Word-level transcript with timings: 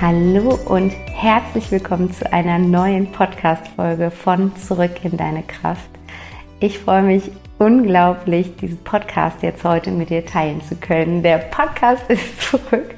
Hallo 0.00 0.56
und 0.66 0.92
herzlich 1.12 1.72
willkommen 1.72 2.12
zu 2.12 2.32
einer 2.32 2.60
neuen 2.60 3.10
Podcast-Folge 3.10 4.12
von 4.12 4.54
Zurück 4.54 4.92
in 5.02 5.16
deine 5.16 5.42
Kraft. 5.42 5.90
Ich 6.60 6.78
freue 6.78 7.02
mich 7.02 7.32
unglaublich, 7.58 8.54
diesen 8.54 8.78
Podcast 8.84 9.42
jetzt 9.42 9.64
heute 9.64 9.90
mit 9.90 10.10
dir 10.10 10.24
teilen 10.24 10.62
zu 10.62 10.76
können. 10.76 11.24
Der 11.24 11.38
Podcast 11.38 12.04
ist 12.08 12.40
zurück, 12.40 12.94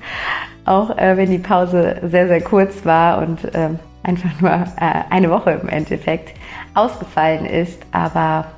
auch 0.67 0.91
äh, 0.99 1.17
wenn 1.17 1.31
die 1.31 1.39
Pause 1.39 2.03
sehr, 2.03 2.29
sehr 2.29 2.43
kurz 2.43 2.85
war 2.85 3.23
und 3.23 3.47
äh, 3.55 3.71
einfach 4.03 4.39
nur 4.39 4.51
äh, 4.51 5.05
eine 5.09 5.31
Woche 5.31 5.53
im 5.53 5.71
Endeffekt 5.71 6.35
ausgefallen 6.75 7.47
ist. 7.47 7.81
Aber 7.93 8.49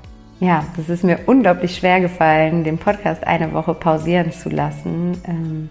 ja, 0.41 0.65
das 0.77 0.89
ist 0.89 1.05
mir 1.05 1.21
unglaublich 1.27 1.77
schwer 1.77 2.01
gefallen, 2.01 2.65
den 2.65 2.79
Podcast 2.79 3.25
eine 3.25 3.53
Woche 3.53 3.75
pausieren 3.75 4.33
zu 4.33 4.49
lassen. 4.49 5.23
Ähm, 5.29 5.69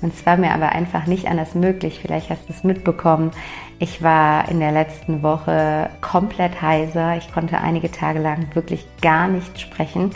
und 0.00 0.14
es 0.14 0.24
war 0.26 0.36
mir 0.36 0.52
aber 0.52 0.70
einfach 0.70 1.06
nicht 1.06 1.26
anders 1.26 1.54
möglich. 1.54 1.98
Vielleicht 2.00 2.30
hast 2.30 2.48
du 2.48 2.52
es 2.52 2.64
mitbekommen. 2.64 3.32
Ich 3.80 4.02
war 4.02 4.48
in 4.48 4.60
der 4.60 4.72
letzten 4.72 5.22
Woche 5.22 5.90
komplett 6.00 6.62
heiser. 6.62 7.16
Ich 7.16 7.32
konnte 7.32 7.58
einige 7.58 7.90
Tage 7.90 8.18
lang 8.20 8.46
wirklich 8.54 8.86
gar 9.02 9.28
nicht 9.28 9.60
sprechen, 9.60 10.10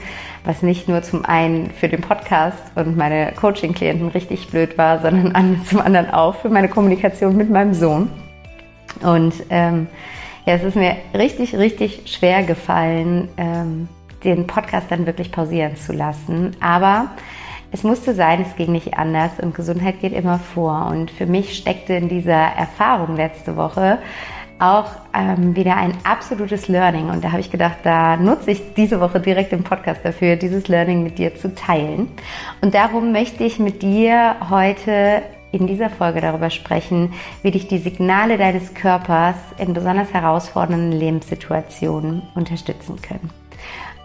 was 0.44 0.62
nicht 0.62 0.88
nur 0.88 1.02
zum 1.02 1.24
einen 1.24 1.70
für 1.70 1.88
den 1.88 2.00
Podcast 2.00 2.58
und 2.74 2.96
meine 2.96 3.32
Coaching-Klienten 3.32 4.08
richtig 4.08 4.48
blöd 4.48 4.78
war, 4.78 5.00
sondern 5.00 5.64
zum 5.66 5.80
anderen 5.80 6.10
auch 6.10 6.36
für 6.36 6.48
meine 6.48 6.68
Kommunikation 6.68 7.36
mit 7.36 7.50
meinem 7.50 7.74
Sohn. 7.74 8.10
Und 9.02 9.34
ähm, 9.50 9.88
ja, 10.44 10.54
es 10.54 10.64
ist 10.64 10.76
mir 10.76 10.96
richtig, 11.14 11.56
richtig 11.56 12.02
schwer 12.06 12.42
gefallen, 12.42 13.28
ähm, 13.36 13.88
den 14.24 14.46
Podcast 14.46 14.86
dann 14.90 15.06
wirklich 15.06 15.32
pausieren 15.32 15.76
zu 15.76 15.92
lassen. 15.92 16.56
Aber 16.60 17.10
es 17.72 17.82
musste 17.82 18.14
sein, 18.14 18.42
es 18.42 18.54
ging 18.56 18.70
nicht 18.70 18.94
anders 18.94 19.32
und 19.40 19.54
Gesundheit 19.54 20.00
geht 20.00 20.12
immer 20.12 20.38
vor. 20.38 20.88
Und 20.90 21.10
für 21.10 21.26
mich 21.26 21.56
steckte 21.56 21.94
in 21.94 22.08
dieser 22.08 22.32
Erfahrung 22.32 23.16
letzte 23.16 23.56
Woche 23.56 23.98
auch 24.58 24.90
ähm, 25.12 25.56
wieder 25.56 25.76
ein 25.76 25.94
absolutes 26.04 26.68
Learning. 26.68 27.08
Und 27.08 27.24
da 27.24 27.32
habe 27.32 27.40
ich 27.40 27.50
gedacht, 27.50 27.78
da 27.82 28.16
nutze 28.16 28.52
ich 28.52 28.74
diese 28.74 29.00
Woche 29.00 29.18
direkt 29.18 29.52
den 29.52 29.64
Podcast 29.64 30.04
dafür, 30.04 30.36
dieses 30.36 30.68
Learning 30.68 31.02
mit 31.02 31.18
dir 31.18 31.34
zu 31.34 31.54
teilen. 31.54 32.08
Und 32.60 32.74
darum 32.74 33.10
möchte 33.10 33.42
ich 33.42 33.58
mit 33.58 33.82
dir 33.82 34.36
heute 34.50 35.22
in 35.50 35.66
dieser 35.66 35.90
Folge 35.90 36.20
darüber 36.20 36.50
sprechen, 36.50 37.12
wie 37.42 37.50
dich 37.50 37.68
die 37.68 37.78
Signale 37.78 38.38
deines 38.38 38.74
Körpers 38.74 39.36
in 39.58 39.74
besonders 39.74 40.12
herausfordernden 40.12 40.92
Lebenssituationen 40.92 42.22
unterstützen 42.34 43.00
können. 43.02 43.30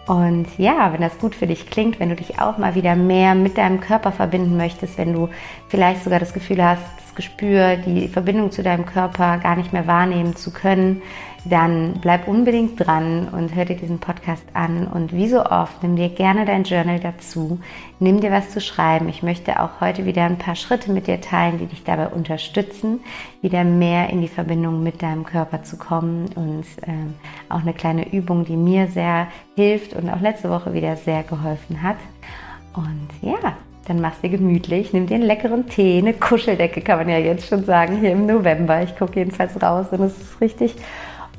Und 0.08 0.46
ja, 0.56 0.90
wenn 0.94 1.02
das 1.02 1.18
gut 1.18 1.34
für 1.34 1.46
dich 1.46 1.68
klingt, 1.68 2.00
wenn 2.00 2.08
du 2.08 2.16
dich 2.16 2.40
auch 2.40 2.56
mal 2.56 2.74
wieder 2.74 2.96
mehr 2.96 3.34
mit 3.34 3.58
deinem 3.58 3.80
Körper 3.80 4.10
verbinden 4.10 4.56
möchtest, 4.56 4.96
wenn 4.96 5.12
du 5.12 5.28
vielleicht 5.68 6.02
sogar 6.02 6.18
das 6.18 6.32
Gefühl 6.32 6.64
hast, 6.64 6.82
Gespür, 7.18 7.76
die 7.76 8.06
Verbindung 8.06 8.52
zu 8.52 8.62
deinem 8.62 8.86
Körper 8.86 9.38
gar 9.38 9.56
nicht 9.56 9.72
mehr 9.72 9.88
wahrnehmen 9.88 10.36
zu 10.36 10.52
können, 10.52 11.02
dann 11.44 11.94
bleib 12.00 12.28
unbedingt 12.28 12.78
dran 12.78 13.26
und 13.26 13.56
hör 13.56 13.64
dir 13.64 13.74
diesen 13.74 13.98
Podcast 13.98 14.44
an. 14.54 14.86
Und 14.86 15.12
wie 15.12 15.28
so 15.28 15.44
oft, 15.44 15.82
nimm 15.82 15.96
dir 15.96 16.10
gerne 16.10 16.44
dein 16.44 16.62
Journal 16.62 17.00
dazu, 17.00 17.58
nimm 17.98 18.20
dir 18.20 18.30
was 18.30 18.50
zu 18.50 18.60
schreiben. 18.60 19.08
Ich 19.08 19.24
möchte 19.24 19.60
auch 19.60 19.80
heute 19.80 20.04
wieder 20.04 20.24
ein 20.24 20.38
paar 20.38 20.54
Schritte 20.54 20.92
mit 20.92 21.08
dir 21.08 21.20
teilen, 21.20 21.58
die 21.58 21.66
dich 21.66 21.82
dabei 21.82 22.06
unterstützen, 22.06 23.00
wieder 23.42 23.64
mehr 23.64 24.10
in 24.10 24.20
die 24.20 24.28
Verbindung 24.28 24.84
mit 24.84 25.02
deinem 25.02 25.24
Körper 25.24 25.64
zu 25.64 25.76
kommen. 25.76 26.26
Und 26.36 26.66
ähm, 26.86 27.14
auch 27.48 27.62
eine 27.62 27.74
kleine 27.74 28.12
Übung, 28.12 28.44
die 28.44 28.56
mir 28.56 28.86
sehr 28.86 29.26
hilft 29.56 29.94
und 29.94 30.08
auch 30.08 30.20
letzte 30.20 30.50
Woche 30.50 30.72
wieder 30.72 30.94
sehr 30.94 31.24
geholfen 31.24 31.82
hat. 31.82 31.98
Und 32.74 33.08
ja, 33.22 33.56
dann 33.88 34.00
machst 34.02 34.22
du 34.22 34.28
dir 34.28 34.36
gemütlich, 34.36 34.92
nimm 34.92 35.06
dir 35.06 35.14
einen 35.14 35.24
leckeren 35.24 35.66
Tee, 35.66 35.98
eine 35.98 36.12
Kuscheldecke 36.12 36.82
kann 36.82 36.98
man 36.98 37.08
ja 37.08 37.18
jetzt 37.18 37.48
schon 37.48 37.64
sagen, 37.64 37.98
hier 38.00 38.12
im 38.12 38.26
November. 38.26 38.82
Ich 38.82 38.96
gucke 38.96 39.18
jedenfalls 39.18 39.60
raus 39.60 39.86
und 39.90 40.02
es 40.02 40.16
ist 40.16 40.40
richtig 40.40 40.74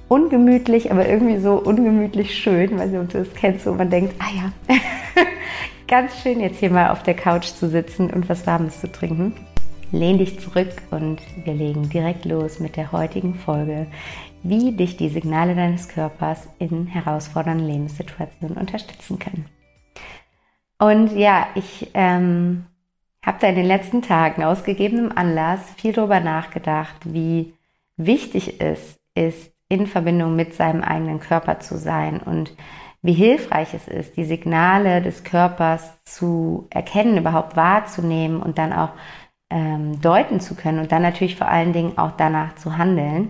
ungemütlich, 0.07 0.91
aber 0.91 1.07
irgendwie 1.07 1.37
so 1.37 1.53
ungemütlich 1.53 2.35
schön, 2.35 2.77
weil 2.79 2.89
du 2.89 3.05
das 3.05 3.31
kennst, 3.35 3.67
wo 3.67 3.73
man 3.73 3.91
denkt, 3.91 4.15
ah 4.19 4.35
ja, 4.35 4.75
ganz 5.87 6.21
schön 6.21 6.39
jetzt 6.39 6.59
hier 6.59 6.71
mal 6.71 6.89
auf 6.89 7.03
der 7.03 7.13
Couch 7.13 7.45
zu 7.45 7.69
sitzen 7.69 8.09
und 8.09 8.27
was 8.27 8.47
Warmes 8.47 8.81
zu 8.81 8.91
trinken. 8.91 9.33
Lehn 9.91 10.17
dich 10.17 10.39
zurück 10.39 10.71
und 10.91 11.19
wir 11.43 11.53
legen 11.53 11.89
direkt 11.89 12.25
los 12.25 12.59
mit 12.59 12.75
der 12.75 12.91
heutigen 12.91 13.35
Folge, 13.35 13.87
wie 14.41 14.71
dich 14.71 14.97
die 14.97 15.09
Signale 15.09 15.55
deines 15.55 15.87
Körpers 15.87 16.47
in 16.57 16.87
herausfordernden 16.87 17.67
Lebenssituationen 17.67 18.57
unterstützen 18.57 19.19
können. 19.19 19.45
Und 20.79 21.15
ja, 21.15 21.47
ich 21.55 21.91
ähm, 21.93 22.65
habe 23.23 23.37
da 23.41 23.47
in 23.47 23.55
den 23.55 23.65
letzten 23.65 24.01
Tagen 24.01 24.43
aus 24.43 24.63
gegebenem 24.63 25.11
Anlass 25.13 25.69
viel 25.77 25.93
darüber 25.93 26.19
nachgedacht, 26.19 26.95
wie 27.03 27.53
wichtig 27.97 28.61
es 28.61 28.97
ist, 29.13 29.51
in 29.67 29.85
Verbindung 29.85 30.35
mit 30.35 30.55
seinem 30.55 30.81
eigenen 30.81 31.19
Körper 31.19 31.59
zu 31.59 31.77
sein 31.77 32.21
und 32.21 32.55
wie 33.01 33.13
hilfreich 33.13 33.73
es 33.73 33.87
ist, 33.87 34.17
die 34.17 34.25
Signale 34.25 35.01
des 35.01 35.23
Körpers 35.23 36.03
zu 36.03 36.67
erkennen, 36.69 37.17
überhaupt 37.17 37.55
wahrzunehmen 37.55 38.41
und 38.41 38.57
dann 38.57 38.73
auch 38.73 38.91
ähm, 39.49 40.01
deuten 40.01 40.39
zu 40.39 40.55
können 40.55 40.79
und 40.79 40.91
dann 40.91 41.01
natürlich 41.01 41.35
vor 41.35 41.47
allen 41.47 41.73
Dingen 41.73 41.97
auch 41.97 42.11
danach 42.11 42.55
zu 42.55 42.77
handeln. 42.77 43.29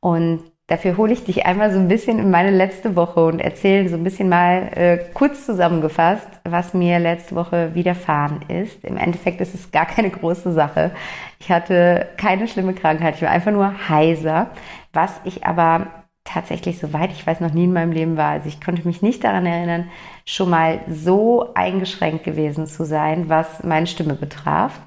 Und 0.00 0.42
dafür 0.66 0.96
hole 0.96 1.12
ich 1.12 1.24
dich 1.24 1.46
einmal 1.46 1.72
so 1.72 1.78
ein 1.78 1.88
bisschen 1.88 2.18
in 2.18 2.30
meine 2.30 2.50
letzte 2.50 2.96
Woche 2.96 3.24
und 3.24 3.40
erzähle 3.40 3.88
so 3.88 3.96
ein 3.96 4.04
bisschen 4.04 4.28
mal 4.28 4.70
äh, 4.74 4.98
kurz 5.12 5.46
zusammengefasst, 5.46 6.28
was 6.44 6.74
mir 6.74 6.98
letzte 6.98 7.34
Woche 7.34 7.74
widerfahren 7.74 8.40
ist. 8.48 8.82
Im 8.84 8.96
Endeffekt 8.96 9.40
ist 9.40 9.54
es 9.54 9.70
gar 9.70 9.86
keine 9.86 10.10
große 10.10 10.52
Sache. 10.52 10.90
Ich 11.38 11.50
hatte 11.50 12.08
keine 12.16 12.48
schlimme 12.48 12.74
Krankheit, 12.74 13.16
ich 13.16 13.22
war 13.22 13.30
einfach 13.30 13.52
nur 13.52 13.88
heiser 13.88 14.50
was 14.94 15.20
ich 15.24 15.44
aber 15.44 15.88
tatsächlich, 16.24 16.78
soweit 16.78 17.10
ich 17.12 17.26
weiß, 17.26 17.40
noch 17.40 17.52
nie 17.52 17.64
in 17.64 17.72
meinem 17.72 17.92
Leben 17.92 18.16
war. 18.16 18.30
Also 18.30 18.48
ich 18.48 18.60
konnte 18.60 18.86
mich 18.86 19.02
nicht 19.02 19.24
daran 19.24 19.44
erinnern, 19.44 19.90
schon 20.24 20.48
mal 20.48 20.80
so 20.88 21.52
eingeschränkt 21.54 22.24
gewesen 22.24 22.66
zu 22.66 22.84
sein, 22.86 23.28
was 23.28 23.62
meine 23.62 23.86
Stimme 23.86 24.14
betraf. 24.14 24.80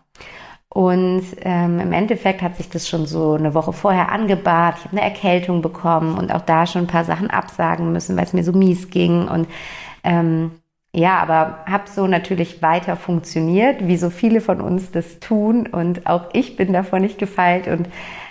Und 0.70 1.24
ähm, 1.42 1.80
im 1.80 1.94
Endeffekt 1.94 2.42
hat 2.42 2.58
sich 2.58 2.70
das 2.70 2.88
schon 2.88 3.06
so 3.06 3.34
eine 3.34 3.54
Woche 3.54 3.74
vorher 3.74 4.12
angebahrt. 4.12 4.78
Ich 4.80 4.86
habe 4.86 4.98
eine 4.98 5.06
Erkältung 5.06 5.62
bekommen 5.62 6.18
und 6.18 6.34
auch 6.34 6.42
da 6.42 6.68
schon 6.68 6.84
ein 6.84 6.88
paar 6.88 7.06
Sachen 7.06 7.30
absagen 7.30 7.92
müssen, 7.94 8.18
weil 8.18 8.26
es 8.26 8.34
mir 8.34 8.44
so 8.44 8.52
mies 8.52 8.90
ging. 8.90 9.28
Und 9.28 9.48
ähm, 10.04 10.52
ja, 10.94 11.20
aber 11.20 11.60
habe 11.66 11.90
so 11.90 12.08
natürlich 12.08 12.62
weiter 12.62 12.96
funktioniert, 12.96 13.88
wie 13.88 13.98
so 13.98 14.10
viele 14.10 14.42
von 14.42 14.62
uns 14.62 14.92
das 14.92 15.20
tun. 15.20 15.68
Und 15.68 16.06
auch 16.08 16.26
ich 16.34 16.56
bin 16.58 16.74
davon 16.74 17.02
nicht 17.02 17.18
gefeilt 17.18 17.68
und 17.68 17.88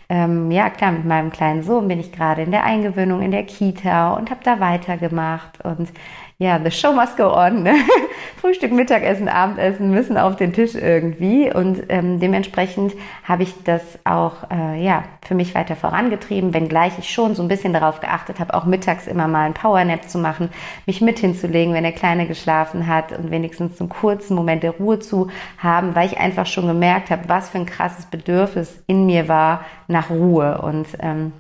ähm, 0.09 0.51
ja 0.53 0.71
klar, 0.71 0.93
mit 0.93 1.05
meinem 1.05 1.33
kleinen 1.33 1.63
Sohn 1.63 1.89
bin 1.89 1.99
ich 1.99 2.13
gerade 2.13 2.43
in 2.43 2.53
der 2.53 2.65
Eingewöhnung 2.65 3.23
in 3.23 3.33
der 3.33 3.43
Kita 3.45 4.13
und 4.15 4.31
habe 4.31 4.41
da 4.45 4.61
weitergemacht. 4.61 5.65
Und 5.65 5.91
ja, 6.39 6.61
the 6.63 6.71
show 6.71 6.93
must 6.93 7.17
go 7.17 7.33
on. 7.33 7.63
Ne? 7.63 7.75
Frühstück, 8.41 8.71
Mittagessen, 8.71 9.27
Abendessen 9.27 9.91
müssen 9.91 10.19
auf 10.19 10.37
den 10.37 10.53
Tisch 10.53 10.75
irgendwie. 10.75 11.51
Und 11.51 11.85
ähm, 11.89 12.21
dementsprechend 12.21 12.93
habe 13.25 13.43
ich 13.43 13.55
das 13.65 13.83
auch 14.05 14.51
äh, 14.51 14.85
ja, 14.85 15.05
für 15.23 15.35
mich 15.35 15.55
weiter 15.55 15.77
vorangetrieben, 15.77 16.53
wenngleich 16.53 16.93
ich 16.99 17.11
schon 17.11 17.35
so 17.35 17.43
ein 17.43 17.49
bisschen 17.49 17.73
darauf 17.73 18.01
geachtet 18.01 18.39
habe, 18.39 18.53
auch 18.53 18.67
mittags 18.67 19.07
immer 19.07 19.29
mal 19.29 19.47
einen 19.47 19.55
Powernap 19.55 20.11
zu 20.11 20.19
machen, 20.19 20.51
mich 20.85 21.01
mit 21.01 21.19
hinzulegen, 21.19 21.73
wenn 21.73 21.85
der 21.85 21.93
Kleine 21.93 22.27
geschlafen 22.27 22.87
hat 22.87 23.13
und 23.13 23.31
wenigstens 23.31 23.81
einen 23.81 23.89
kurzen 23.89 24.35
Moment 24.35 24.63
der 24.63 24.73
Ruhe 24.73 24.99
zu 24.99 25.29
haben, 25.57 25.95
weil 25.95 26.07
ich 26.07 26.19
einfach 26.19 26.45
schon 26.45 26.67
gemerkt 26.67 27.09
habe, 27.09 27.29
was 27.29 27.49
für 27.49 27.59
ein 27.59 27.67
krasses 27.67 28.05
Bedürfnis 28.05 28.83
in 28.87 29.07
mir 29.07 29.29
war 29.29 29.65
nach 29.89 30.11
Ruhe. 30.11 30.61
Und 30.61 30.87
ähm, 31.01 31.33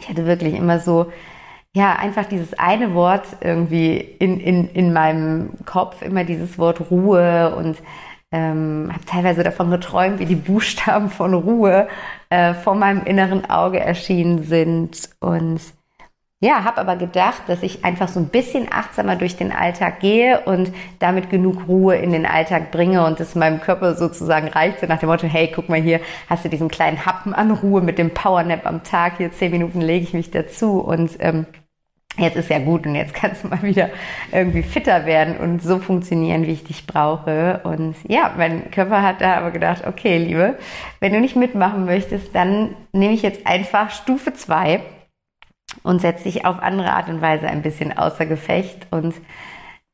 ich 0.00 0.08
hatte 0.08 0.24
wirklich 0.24 0.54
immer 0.54 0.78
so 0.78 1.12
ja, 1.74 1.94
einfach 1.96 2.26
dieses 2.26 2.54
eine 2.54 2.94
Wort 2.94 3.26
irgendwie 3.40 3.96
in, 3.96 4.38
in, 4.40 4.68
in 4.68 4.92
meinem 4.92 5.50
Kopf, 5.64 6.02
immer 6.02 6.24
dieses 6.24 6.58
Wort 6.58 6.90
Ruhe 6.90 7.54
und 7.56 7.78
ähm, 8.30 8.90
habe 8.92 9.04
teilweise 9.06 9.42
davon 9.42 9.70
geträumt, 9.70 10.18
wie 10.18 10.26
die 10.26 10.34
Buchstaben 10.34 11.10
von 11.10 11.34
Ruhe 11.34 11.88
äh, 12.30 12.54
vor 12.54 12.74
meinem 12.74 13.04
inneren 13.04 13.48
Auge 13.48 13.80
erschienen 13.80 14.42
sind. 14.42 15.10
Und 15.20 15.60
ja, 16.40 16.64
habe 16.64 16.78
aber 16.78 16.96
gedacht, 16.96 17.42
dass 17.46 17.62
ich 17.62 17.84
einfach 17.84 18.08
so 18.08 18.18
ein 18.20 18.28
bisschen 18.28 18.66
achtsamer 18.70 19.16
durch 19.16 19.36
den 19.36 19.52
Alltag 19.52 20.00
gehe 20.00 20.40
und 20.40 20.72
damit 20.98 21.30
genug 21.30 21.68
Ruhe 21.68 21.96
in 21.96 22.10
den 22.10 22.26
Alltag 22.26 22.70
bringe 22.70 23.06
und 23.06 23.20
es 23.20 23.34
meinem 23.34 23.60
Körper 23.60 23.94
sozusagen 23.94 24.48
reicht, 24.48 24.82
nach 24.88 24.98
dem 24.98 25.08
Motto, 25.08 25.26
hey, 25.26 25.52
guck 25.54 25.68
mal 25.68 25.80
hier, 25.80 26.00
hast 26.28 26.44
du 26.44 26.48
diesen 26.48 26.68
kleinen 26.68 27.06
Happen 27.06 27.32
an 27.32 27.50
Ruhe 27.52 27.80
mit 27.80 27.96
dem 27.96 28.10
Powernap 28.10 28.66
am 28.66 28.82
Tag, 28.82 29.18
hier 29.18 29.32
zehn 29.32 29.52
Minuten 29.52 29.80
lege 29.80 30.04
ich 30.04 30.14
mich 30.14 30.30
dazu. 30.32 30.80
Und 30.80 31.12
ähm, 31.20 31.46
jetzt 32.18 32.36
ist 32.36 32.50
ja 32.50 32.58
gut 32.58 32.86
und 32.86 32.94
jetzt 32.94 33.14
kannst 33.14 33.44
du 33.44 33.48
mal 33.48 33.62
wieder 33.62 33.90
irgendwie 34.30 34.62
fitter 34.62 35.06
werden 35.06 35.36
und 35.36 35.62
so 35.62 35.78
funktionieren, 35.78 36.46
wie 36.46 36.52
ich 36.52 36.64
dich 36.64 36.86
brauche. 36.86 37.60
Und 37.64 37.96
ja, 38.06 38.32
mein 38.36 38.70
Körper 38.70 39.02
hat 39.02 39.20
da 39.20 39.36
aber 39.36 39.50
gedacht, 39.50 39.86
okay, 39.86 40.18
Liebe, 40.18 40.58
wenn 41.00 41.12
du 41.12 41.20
nicht 41.20 41.36
mitmachen 41.36 41.84
möchtest, 41.84 42.34
dann 42.34 42.74
nehme 42.92 43.14
ich 43.14 43.22
jetzt 43.22 43.46
einfach 43.46 43.90
Stufe 43.90 44.34
zwei 44.34 44.80
und 45.82 46.00
setze 46.00 46.24
dich 46.24 46.44
auf 46.44 46.60
andere 46.60 46.92
Art 46.92 47.08
und 47.08 47.22
Weise 47.22 47.46
ein 47.46 47.62
bisschen 47.62 47.96
außer 47.96 48.26
Gefecht. 48.26 48.86
Und 48.90 49.14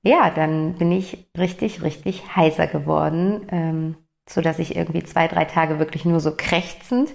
ja, 0.02 0.30
dann 0.30 0.74
bin 0.74 0.92
ich 0.92 1.30
richtig, 1.36 1.82
richtig 1.82 2.36
heiser 2.36 2.66
geworden, 2.66 3.46
ähm, 3.50 3.96
so 4.28 4.40
dass 4.40 4.58
ich 4.58 4.76
irgendwie 4.76 5.02
zwei, 5.02 5.26
drei 5.28 5.44
Tage 5.44 5.78
wirklich 5.78 6.04
nur 6.04 6.20
so 6.20 6.32
krächzend 6.36 7.10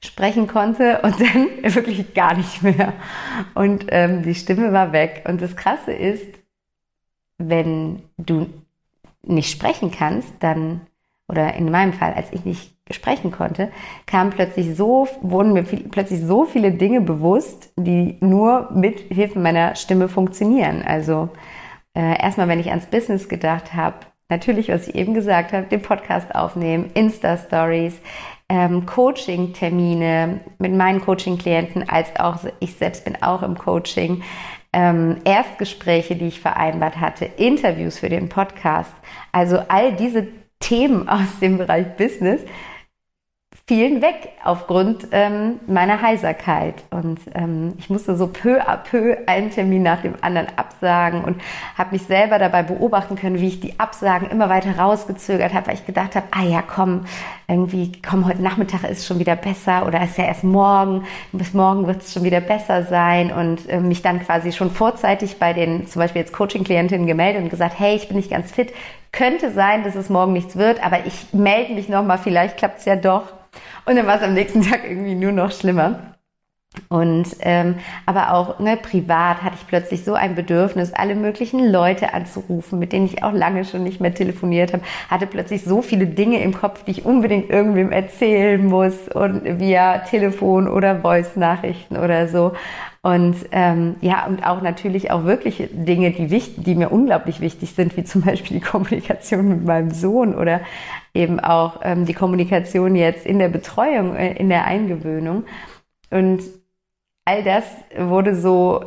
sprechen 0.00 0.46
konnte 0.46 1.00
und 1.02 1.20
dann 1.20 1.74
wirklich 1.74 2.14
gar 2.14 2.34
nicht 2.34 2.62
mehr. 2.62 2.92
Und 3.54 3.86
ähm, 3.88 4.22
die 4.22 4.34
Stimme 4.34 4.72
war 4.72 4.92
weg. 4.92 5.24
Und 5.28 5.42
das 5.42 5.56
Krasse 5.56 5.92
ist, 5.92 6.26
wenn 7.38 8.02
du 8.16 8.46
nicht 9.22 9.50
sprechen 9.50 9.90
kannst, 9.90 10.32
dann, 10.40 10.82
oder 11.28 11.54
in 11.54 11.70
meinem 11.70 11.92
Fall, 11.92 12.14
als 12.14 12.32
ich 12.32 12.44
nicht 12.44 12.74
sprechen 12.90 13.30
konnte, 13.30 13.70
kamen 14.06 14.30
plötzlich 14.30 14.76
so, 14.76 15.08
wurden 15.22 15.54
mir 15.54 15.64
viel, 15.64 15.88
plötzlich 15.88 16.20
so 16.20 16.44
viele 16.44 16.72
Dinge 16.72 17.00
bewusst, 17.00 17.72
die 17.78 18.18
nur 18.20 18.70
mit 18.72 19.00
Hilfe 19.00 19.38
meiner 19.38 19.74
Stimme 19.74 20.08
funktionieren. 20.08 20.82
Also 20.82 21.30
äh, 21.94 22.20
erstmal, 22.22 22.48
wenn 22.48 22.60
ich 22.60 22.68
ans 22.68 22.86
Business 22.86 23.28
gedacht 23.28 23.72
habe, 23.72 23.96
natürlich, 24.28 24.68
was 24.68 24.88
ich 24.88 24.94
eben 24.94 25.14
gesagt 25.14 25.52
habe, 25.52 25.66
den 25.66 25.82
Podcast 25.82 26.34
aufnehmen, 26.34 26.90
Insta-Stories, 26.94 27.94
ähm, 28.48 28.86
Coaching-Termine 28.86 30.40
mit 30.58 30.72
meinen 30.72 31.00
Coaching-Klienten, 31.00 31.88
als 31.88 32.14
auch 32.16 32.38
ich 32.60 32.74
selbst 32.74 33.04
bin 33.04 33.22
auch 33.22 33.42
im 33.42 33.56
Coaching, 33.56 34.22
ähm, 34.72 35.18
Erstgespräche, 35.24 36.16
die 36.16 36.26
ich 36.26 36.40
vereinbart 36.40 37.00
hatte, 37.00 37.24
Interviews 37.24 37.98
für 37.98 38.08
den 38.08 38.28
Podcast. 38.28 38.92
Also 39.32 39.58
all 39.68 39.92
diese 39.92 40.26
Themen 40.60 41.08
aus 41.08 41.38
dem 41.40 41.58
Bereich 41.58 41.96
Business 41.96 42.40
fielen 43.66 44.02
weg 44.02 44.28
aufgrund 44.44 45.08
ähm, 45.12 45.58
meiner 45.66 46.02
Heiserkeit. 46.02 46.84
Und 46.90 47.18
ähm, 47.34 47.72
ich 47.78 47.88
musste 47.88 48.14
so 48.14 48.26
peu 48.26 48.60
à 48.60 48.76
peu 48.76 49.16
einen 49.26 49.50
Termin 49.50 49.82
nach 49.82 50.02
dem 50.02 50.16
anderen 50.20 50.48
absagen 50.56 51.24
und 51.24 51.40
habe 51.78 51.92
mich 51.92 52.02
selber 52.02 52.38
dabei 52.38 52.62
beobachten 52.62 53.16
können, 53.16 53.40
wie 53.40 53.48
ich 53.48 53.60
die 53.60 53.80
Absagen 53.80 54.28
immer 54.28 54.50
weiter 54.50 54.78
rausgezögert 54.78 55.54
habe, 55.54 55.68
weil 55.68 55.74
ich 55.76 55.86
gedacht 55.86 56.14
habe, 56.14 56.26
ah 56.32 56.42
ja, 56.42 56.62
komm, 56.62 57.06
irgendwie, 57.48 57.92
komm, 58.06 58.26
heute 58.26 58.42
Nachmittag 58.42 58.84
ist 58.84 59.06
schon 59.06 59.18
wieder 59.18 59.34
besser 59.34 59.86
oder 59.86 60.02
ist 60.04 60.18
ja 60.18 60.24
erst 60.24 60.44
morgen, 60.44 61.04
bis 61.32 61.54
morgen 61.54 61.86
wird 61.86 62.02
es 62.02 62.12
schon 62.12 62.24
wieder 62.24 62.42
besser 62.42 62.82
sein 62.82 63.32
und 63.32 63.66
äh, 63.70 63.80
mich 63.80 64.02
dann 64.02 64.20
quasi 64.20 64.52
schon 64.52 64.70
vorzeitig 64.70 65.38
bei 65.38 65.54
den 65.54 65.86
zum 65.86 66.00
Beispiel 66.00 66.20
jetzt 66.20 66.34
Coaching-Klientinnen 66.34 67.06
gemeldet 67.06 67.42
und 67.42 67.48
gesagt, 67.48 67.78
hey, 67.78 67.96
ich 67.96 68.08
bin 68.08 68.18
nicht 68.18 68.30
ganz 68.30 68.52
fit, 68.52 68.74
könnte 69.10 69.52
sein, 69.52 69.84
dass 69.84 69.94
es 69.94 70.10
morgen 70.10 70.34
nichts 70.34 70.56
wird, 70.56 70.84
aber 70.84 71.06
ich 71.06 71.32
melde 71.32 71.72
mich 71.72 71.88
nochmal, 71.88 72.18
vielleicht 72.18 72.58
klappt 72.58 72.80
es 72.80 72.84
ja 72.84 72.96
doch. 72.96 73.32
Und 73.84 73.96
dann 73.96 74.06
war 74.06 74.16
es 74.16 74.22
am 74.22 74.34
nächsten 74.34 74.62
Tag 74.62 74.84
irgendwie 74.84 75.14
nur 75.14 75.32
noch 75.32 75.52
schlimmer. 75.52 76.14
Und 76.88 77.26
ähm, 77.40 77.76
aber 78.04 78.32
auch 78.32 78.58
ne, 78.58 78.76
privat 78.76 79.42
hatte 79.42 79.56
ich 79.60 79.66
plötzlich 79.66 80.04
so 80.04 80.14
ein 80.14 80.34
Bedürfnis, 80.34 80.92
alle 80.92 81.14
möglichen 81.14 81.70
Leute 81.70 82.12
anzurufen, 82.14 82.78
mit 82.78 82.92
denen 82.92 83.06
ich 83.06 83.22
auch 83.22 83.32
lange 83.32 83.64
schon 83.64 83.84
nicht 83.84 84.00
mehr 84.00 84.12
telefoniert 84.12 84.72
habe, 84.72 84.82
hatte 85.08 85.26
plötzlich 85.26 85.64
so 85.64 85.82
viele 85.82 86.06
Dinge 86.06 86.42
im 86.42 86.52
Kopf, 86.52 86.82
die 86.84 86.90
ich 86.90 87.04
unbedingt 87.04 87.48
irgendwem 87.48 87.92
erzählen 87.92 88.64
muss 88.64 89.08
und 89.08 89.60
via 89.60 89.98
Telefon 89.98 90.68
oder 90.68 91.00
Voice-Nachrichten 91.00 91.96
oder 91.96 92.26
so. 92.26 92.52
Und 93.04 93.36
ähm, 93.52 93.96
ja, 94.00 94.24
und 94.24 94.46
auch 94.46 94.62
natürlich 94.62 95.10
auch 95.10 95.24
wirklich 95.24 95.68
Dinge, 95.72 96.12
die, 96.12 96.30
wichtig, 96.30 96.64
die 96.64 96.74
mir 96.74 96.88
unglaublich 96.88 97.42
wichtig 97.42 97.74
sind, 97.74 97.98
wie 97.98 98.04
zum 98.04 98.22
Beispiel 98.24 98.58
die 98.60 98.64
Kommunikation 98.64 99.46
mit 99.46 99.64
meinem 99.66 99.90
Sohn 99.90 100.34
oder 100.34 100.62
eben 101.12 101.38
auch 101.38 101.80
ähm, 101.82 102.06
die 102.06 102.14
Kommunikation 102.14 102.96
jetzt 102.96 103.26
in 103.26 103.38
der 103.38 103.50
Betreuung, 103.50 104.16
äh, 104.16 104.32
in 104.38 104.48
der 104.48 104.64
Eingewöhnung. 104.64 105.44
Und 106.10 106.44
all 107.26 107.42
das 107.42 107.64
wurde 107.94 108.34
so 108.34 108.82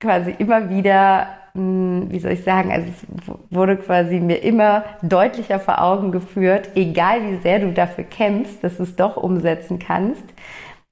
quasi 0.00 0.34
immer 0.38 0.68
wieder, 0.68 1.28
mh, 1.54 1.60
hm, 1.60 2.06
wie 2.10 2.18
soll 2.18 2.32
ich 2.32 2.42
sagen, 2.42 2.72
also 2.72 2.88
es 2.88 3.56
wurde 3.56 3.76
quasi 3.76 4.18
mir 4.18 4.42
immer 4.42 4.82
deutlicher 5.02 5.60
vor 5.60 5.80
Augen 5.80 6.10
geführt, 6.10 6.70
egal 6.74 7.22
wie 7.30 7.36
sehr 7.36 7.60
du 7.60 7.72
dafür 7.72 8.02
kämpfst, 8.02 8.64
dass 8.64 8.78
du 8.78 8.82
es 8.82 8.96
doch 8.96 9.16
umsetzen 9.16 9.78
kannst, 9.78 10.24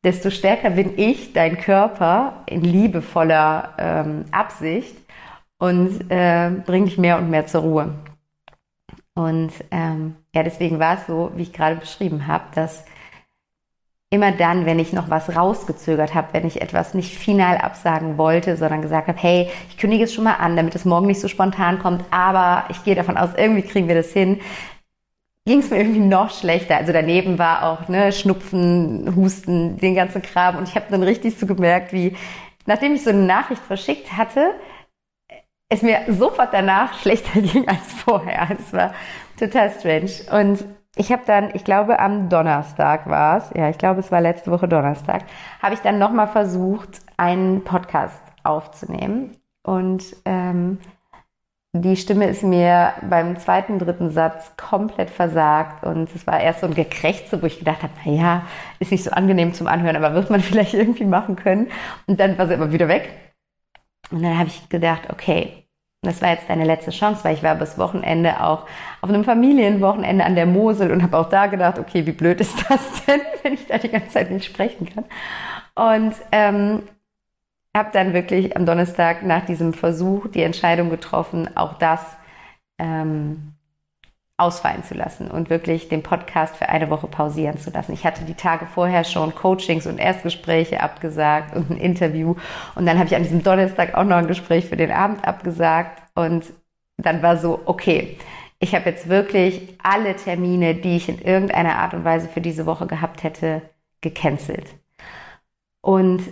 desto 0.05 0.31
stärker 0.31 0.71
bin 0.71 0.99
ich, 0.99 1.33
dein 1.33 1.59
Körper, 1.59 2.45
in 2.47 2.63
liebevoller 2.63 3.75
ähm, 3.79 4.25
Absicht 4.33 4.97
und 5.59 6.11
äh, 6.11 6.51
bring 6.65 6.87
dich 6.87 6.99
mehr 6.99 7.19
und 7.19 7.31
mehr 7.31 7.47
zur 7.47 7.63
Ruhe. 7.63 7.95
Und 9.15 9.53
ähm, 9.71 10.17
ja, 10.35 10.43
deswegen 10.43 10.79
war 10.79 10.97
es 10.97 11.07
so, 11.07 11.33
wie 11.35 11.43
ich 11.43 11.53
gerade 11.53 11.77
beschrieben 11.77 12.27
habe, 12.27 12.45
dass 12.55 12.85
immer 14.09 14.33
dann, 14.33 14.67
wenn 14.67 14.81
ich 14.81 14.93
noch 14.93 15.09
was 15.09 15.37
rausgezögert 15.37 16.15
habe, 16.15 16.29
wenn 16.33 16.47
ich 16.47 16.61
etwas 16.61 16.95
nicht 16.95 17.17
final 17.17 17.59
absagen 17.59 18.19
wollte, 18.19 18.57
sondern 18.57 18.83
gesagt 18.83 19.07
habe, 19.07 19.19
hey, 19.19 19.49
ich 19.69 19.79
kündige 19.79 20.05
es 20.05 20.15
schon 20.15 20.25
mal 20.25 20.35
an, 20.35 20.57
damit 20.57 20.75
es 20.75 20.85
morgen 20.85 21.07
nicht 21.07 21.21
so 21.21 21.29
spontan 21.29 21.79
kommt, 21.79 22.05
aber 22.11 22.65
ich 22.71 22.83
gehe 22.83 22.97
davon 22.97 23.17
aus, 23.17 23.31
irgendwie 23.37 23.63
kriegen 23.63 23.87
wir 23.87 23.95
das 23.95 24.11
hin, 24.11 24.41
ging 25.47 25.61
es 25.61 25.71
mir 25.71 25.79
irgendwie 25.79 26.01
noch 26.01 26.31
schlechter. 26.31 26.77
Also 26.77 26.93
daneben 26.93 27.39
war 27.39 27.65
auch 27.65 27.89
ne, 27.89 28.13
Schnupfen, 28.13 29.15
Husten, 29.17 29.79
den 29.79 29.95
ganzen 29.95 30.23
Kram 30.23 30.57
und 30.57 30.69
ich 30.69 30.75
habe 30.75 30.87
dann 30.91 31.03
richtig 31.03 31.39
so 31.39 31.47
gemerkt, 31.47 31.93
wie 31.93 32.17
nachdem 32.67 32.95
ich 32.95 33.03
so 33.03 33.11
eine 33.11 33.23
Nachricht 33.23 33.63
verschickt 33.63 34.17
hatte, 34.17 34.55
es 35.69 35.83
mir 35.83 36.01
sofort 36.09 36.53
danach 36.53 36.99
schlechter 36.99 37.41
ging 37.41 37.67
als 37.69 37.93
vorher. 37.93 38.49
Es 38.59 38.73
war 38.73 38.93
total 39.39 39.71
strange. 39.71 40.11
Und 40.33 40.65
ich 40.97 41.13
habe 41.13 41.23
dann, 41.25 41.55
ich 41.55 41.65
glaube 41.65 41.99
am 41.99 42.29
Donnerstag 42.29 43.09
war 43.09 43.39
es, 43.39 43.51
ja, 43.55 43.71
ich 43.71 43.79
glaube 43.79 44.01
es 44.01 44.13
war 44.13 44.21
letzte 44.21 44.51
Woche 44.51 44.69
Donnerstag, 44.69 45.23
habe 45.63 45.75
ich 45.75 45.81
dann 45.81 45.99
nochmal 45.99 46.29
versucht, 46.29 47.01
einen 47.17 47.65
Podcast 47.65 48.21
aufzunehmen. 48.43 49.37
Und 49.63 50.17
ähm, 50.25 50.79
die 51.73 51.97
Stimme 51.97 52.27
ist 52.27 52.43
mir 52.43 52.95
beim 53.09 53.39
zweiten, 53.39 53.79
dritten 53.79 54.11
Satz 54.11 54.57
komplett 54.57 55.09
versagt 55.09 55.85
und 55.85 56.13
es 56.15 56.27
war 56.27 56.41
erst 56.41 56.61
so 56.61 56.67
ein 56.67 56.75
Gekrächze, 56.75 57.41
wo 57.41 57.47
ich 57.47 57.61
gedacht 57.61 57.83
habe, 57.83 57.93
naja, 58.05 58.43
ist 58.81 58.91
nicht 58.91 59.05
so 59.05 59.13
angenehm 59.13 59.55
zum 59.55 59.69
Anhören, 59.69 59.97
aber 59.97 60.15
wird 60.15 60.31
man 60.31 60.41
vielleicht 60.41 60.75
irgendwie 60.75 61.05
machen 61.05 61.37
können. 61.37 61.69
Und 62.07 62.19
dann 62.19 62.37
war 62.39 62.49
sie 62.49 62.55
immer 62.55 62.73
wieder 62.73 62.89
weg. 62.89 63.11
Und 64.11 64.23
dann 64.23 64.37
habe 64.37 64.49
ich 64.49 64.69
gedacht, 64.69 65.11
okay, 65.11 65.69
das 66.03 66.21
war 66.23 66.31
jetzt 66.31 66.49
deine 66.49 66.65
letzte 66.65 66.91
Chance, 66.91 67.23
weil 67.23 67.35
ich 67.35 67.43
war 67.43 67.55
bis 67.55 67.79
Wochenende 67.79 68.43
auch 68.43 68.67
auf 69.01 69.11
einem 69.11 69.23
Familienwochenende 69.23 70.25
an 70.25 70.35
der 70.35 70.47
Mosel 70.47 70.91
und 70.91 71.03
habe 71.03 71.19
auch 71.19 71.29
da 71.29 71.47
gedacht, 71.47 71.79
okay, 71.79 72.05
wie 72.07 72.13
blöd 72.13 72.41
ist 72.41 72.69
das 72.69 73.05
denn, 73.07 73.21
wenn 73.43 73.53
ich 73.53 73.67
da 73.67 73.79
die 73.79 73.91
ganze 73.91 74.09
Zeit 74.09 74.31
nicht 74.31 74.47
sprechen 74.47 74.89
kann. 74.93 75.05
Und 75.77 76.15
ähm, 76.33 76.83
habe 77.77 77.91
dann 77.93 78.13
wirklich 78.13 78.57
am 78.57 78.67
Donnerstag 78.67 79.23
nach 79.23 79.45
diesem 79.47 79.73
Versuch 79.73 80.27
die 80.29 80.43
Entscheidung 80.43 80.91
getroffen, 80.91 81.57
auch 81.57 81.75
das 81.75 82.01
ähm, 82.79 83.55
ausfallen 84.37 84.83
zu 84.83 84.95
lassen 84.95 85.31
und 85.31 85.51
wirklich 85.51 85.89
den 85.89 86.03
Podcast 86.03 86.57
für 86.57 86.69
eine 86.69 86.89
Woche 86.89 87.07
pausieren 87.07 87.59
zu 87.59 87.71
lassen. 87.71 87.93
Ich 87.93 88.05
hatte 88.05 88.25
die 88.25 88.35
Tage 88.35 88.67
vorher 88.67 89.05
schon 89.05 89.35
Coachings 89.35 89.87
und 89.87 89.99
Erstgespräche 89.99 90.81
abgesagt 90.81 91.55
und 91.55 91.71
ein 91.71 91.77
Interview 91.77 92.35
und 92.75 92.87
dann 92.87 92.99
habe 92.99 93.07
ich 93.07 93.15
an 93.15 93.23
diesem 93.23 93.43
Donnerstag 93.43 93.95
auch 93.95 94.05
noch 94.05 94.17
ein 94.17 94.27
Gespräch 94.27 94.67
für 94.67 94.77
den 94.77 94.91
Abend 94.91 95.27
abgesagt 95.27 96.03
Und 96.15 96.45
dann 96.97 97.23
war 97.23 97.37
so, 97.37 97.61
okay, 97.67 98.19
ich 98.59 98.75
habe 98.75 98.91
jetzt 98.91 99.09
wirklich 99.09 99.77
alle 99.83 100.17
Termine, 100.17 100.75
die 100.75 100.97
ich 100.97 101.09
in 101.09 101.21
irgendeiner 101.21 101.77
Art 101.77 101.95
und 101.95 102.05
Weise 102.05 102.29
für 102.29 102.43
diese 102.43 102.67
Woche 102.67 102.87
gehabt 102.87 103.23
hätte, 103.23 103.63
gecancelt. 104.03 104.75
Und 105.81 106.23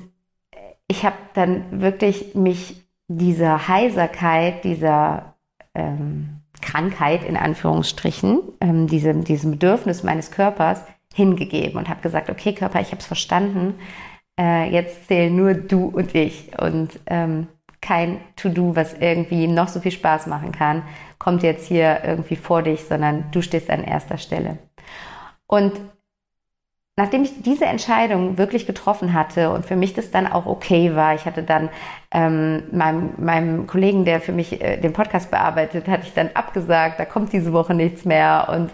ich 0.89 1.05
habe 1.05 1.17
dann 1.35 1.81
wirklich 1.83 2.35
mich 2.35 2.83
dieser 3.09 3.69
Heiserkeit, 3.69 4.65
dieser 4.65 5.35
ähm, 5.75 6.41
Krankheit 6.61 7.25
in 7.25 7.37
Anführungsstrichen, 7.37 8.41
ähm, 8.61 8.87
diesem, 8.87 9.25
diesem 9.25 9.53
Bedürfnis 9.53 10.03
meines 10.03 10.31
Körpers 10.31 10.83
hingegeben 11.15 11.79
und 11.79 11.89
habe 11.89 12.01
gesagt, 12.01 12.31
okay 12.31 12.55
Körper, 12.55 12.81
ich 12.81 12.89
habe 12.89 13.01
es 13.01 13.07
verstanden, 13.07 13.75
äh, 14.39 14.71
jetzt 14.71 15.09
zählen 15.09 15.35
nur 15.35 15.55
du 15.55 15.87
und 15.87 16.15
ich 16.15 16.51
und 16.61 16.99
ähm, 17.07 17.49
kein 17.81 18.21
To-Do, 18.37 18.75
was 18.75 18.95
irgendwie 18.95 19.47
noch 19.47 19.69
so 19.69 19.81
viel 19.81 19.93
Spaß 19.93 20.27
machen 20.27 20.53
kann, 20.53 20.83
kommt 21.19 21.43
jetzt 21.43 21.67
hier 21.67 22.01
irgendwie 22.05 22.37
vor 22.37 22.63
dich, 22.63 22.85
sondern 22.85 23.31
du 23.31 23.41
stehst 23.41 23.71
an 23.71 23.85
erster 23.85 24.19
Stelle. 24.19 24.59
Und 25.47 25.73
nachdem 26.99 27.23
ich 27.23 27.43
diese 27.43 27.65
Entscheidung 27.65 28.39
wirklich 28.39 28.67
getroffen 28.67 29.13
hatte 29.13 29.51
und 29.51 29.65
für 29.65 29.77
mich 29.77 29.95
das 29.95 30.11
dann 30.11 30.27
auch 30.27 30.47
okay 30.47 30.97
war, 30.97 31.15
ich 31.15 31.27
hatte 31.27 31.45
dann 31.45 31.71
ähm, 32.11 32.65
meinem, 32.73 33.13
meinem 33.19 33.67
Kollegen, 33.69 34.05
der 34.05 34.21
für 34.21 34.33
mich 34.33 34.61
äh, 34.61 34.79
den 34.79 34.93
Podcast 34.93 35.31
bearbeitet, 35.31 35.87
hatte 35.87 36.09
ich 36.09 36.15
dann 36.15 36.31
abgesagt, 36.35 36.99
da 36.99 37.05
kommt 37.05 37.33
diese 37.33 37.53
Woche 37.53 37.73
nichts 37.73 38.05
mehr 38.05 38.49
und 38.53 38.73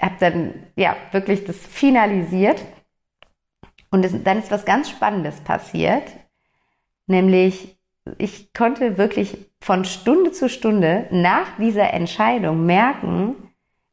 habe 0.00 0.16
dann 0.18 0.54
ja 0.74 0.96
wirklich 1.12 1.44
das 1.44 1.58
finalisiert. 1.58 2.60
Und 3.92 4.04
es, 4.04 4.20
dann 4.24 4.40
ist 4.40 4.50
was 4.50 4.64
ganz 4.64 4.90
Spannendes 4.90 5.40
passiert, 5.40 6.02
nämlich 7.06 7.78
ich 8.18 8.52
konnte 8.52 8.98
wirklich 8.98 9.46
von 9.60 9.84
Stunde 9.84 10.32
zu 10.32 10.48
Stunde 10.48 11.06
nach 11.12 11.56
dieser 11.56 11.94
Entscheidung 11.94 12.66
merken, 12.66 13.36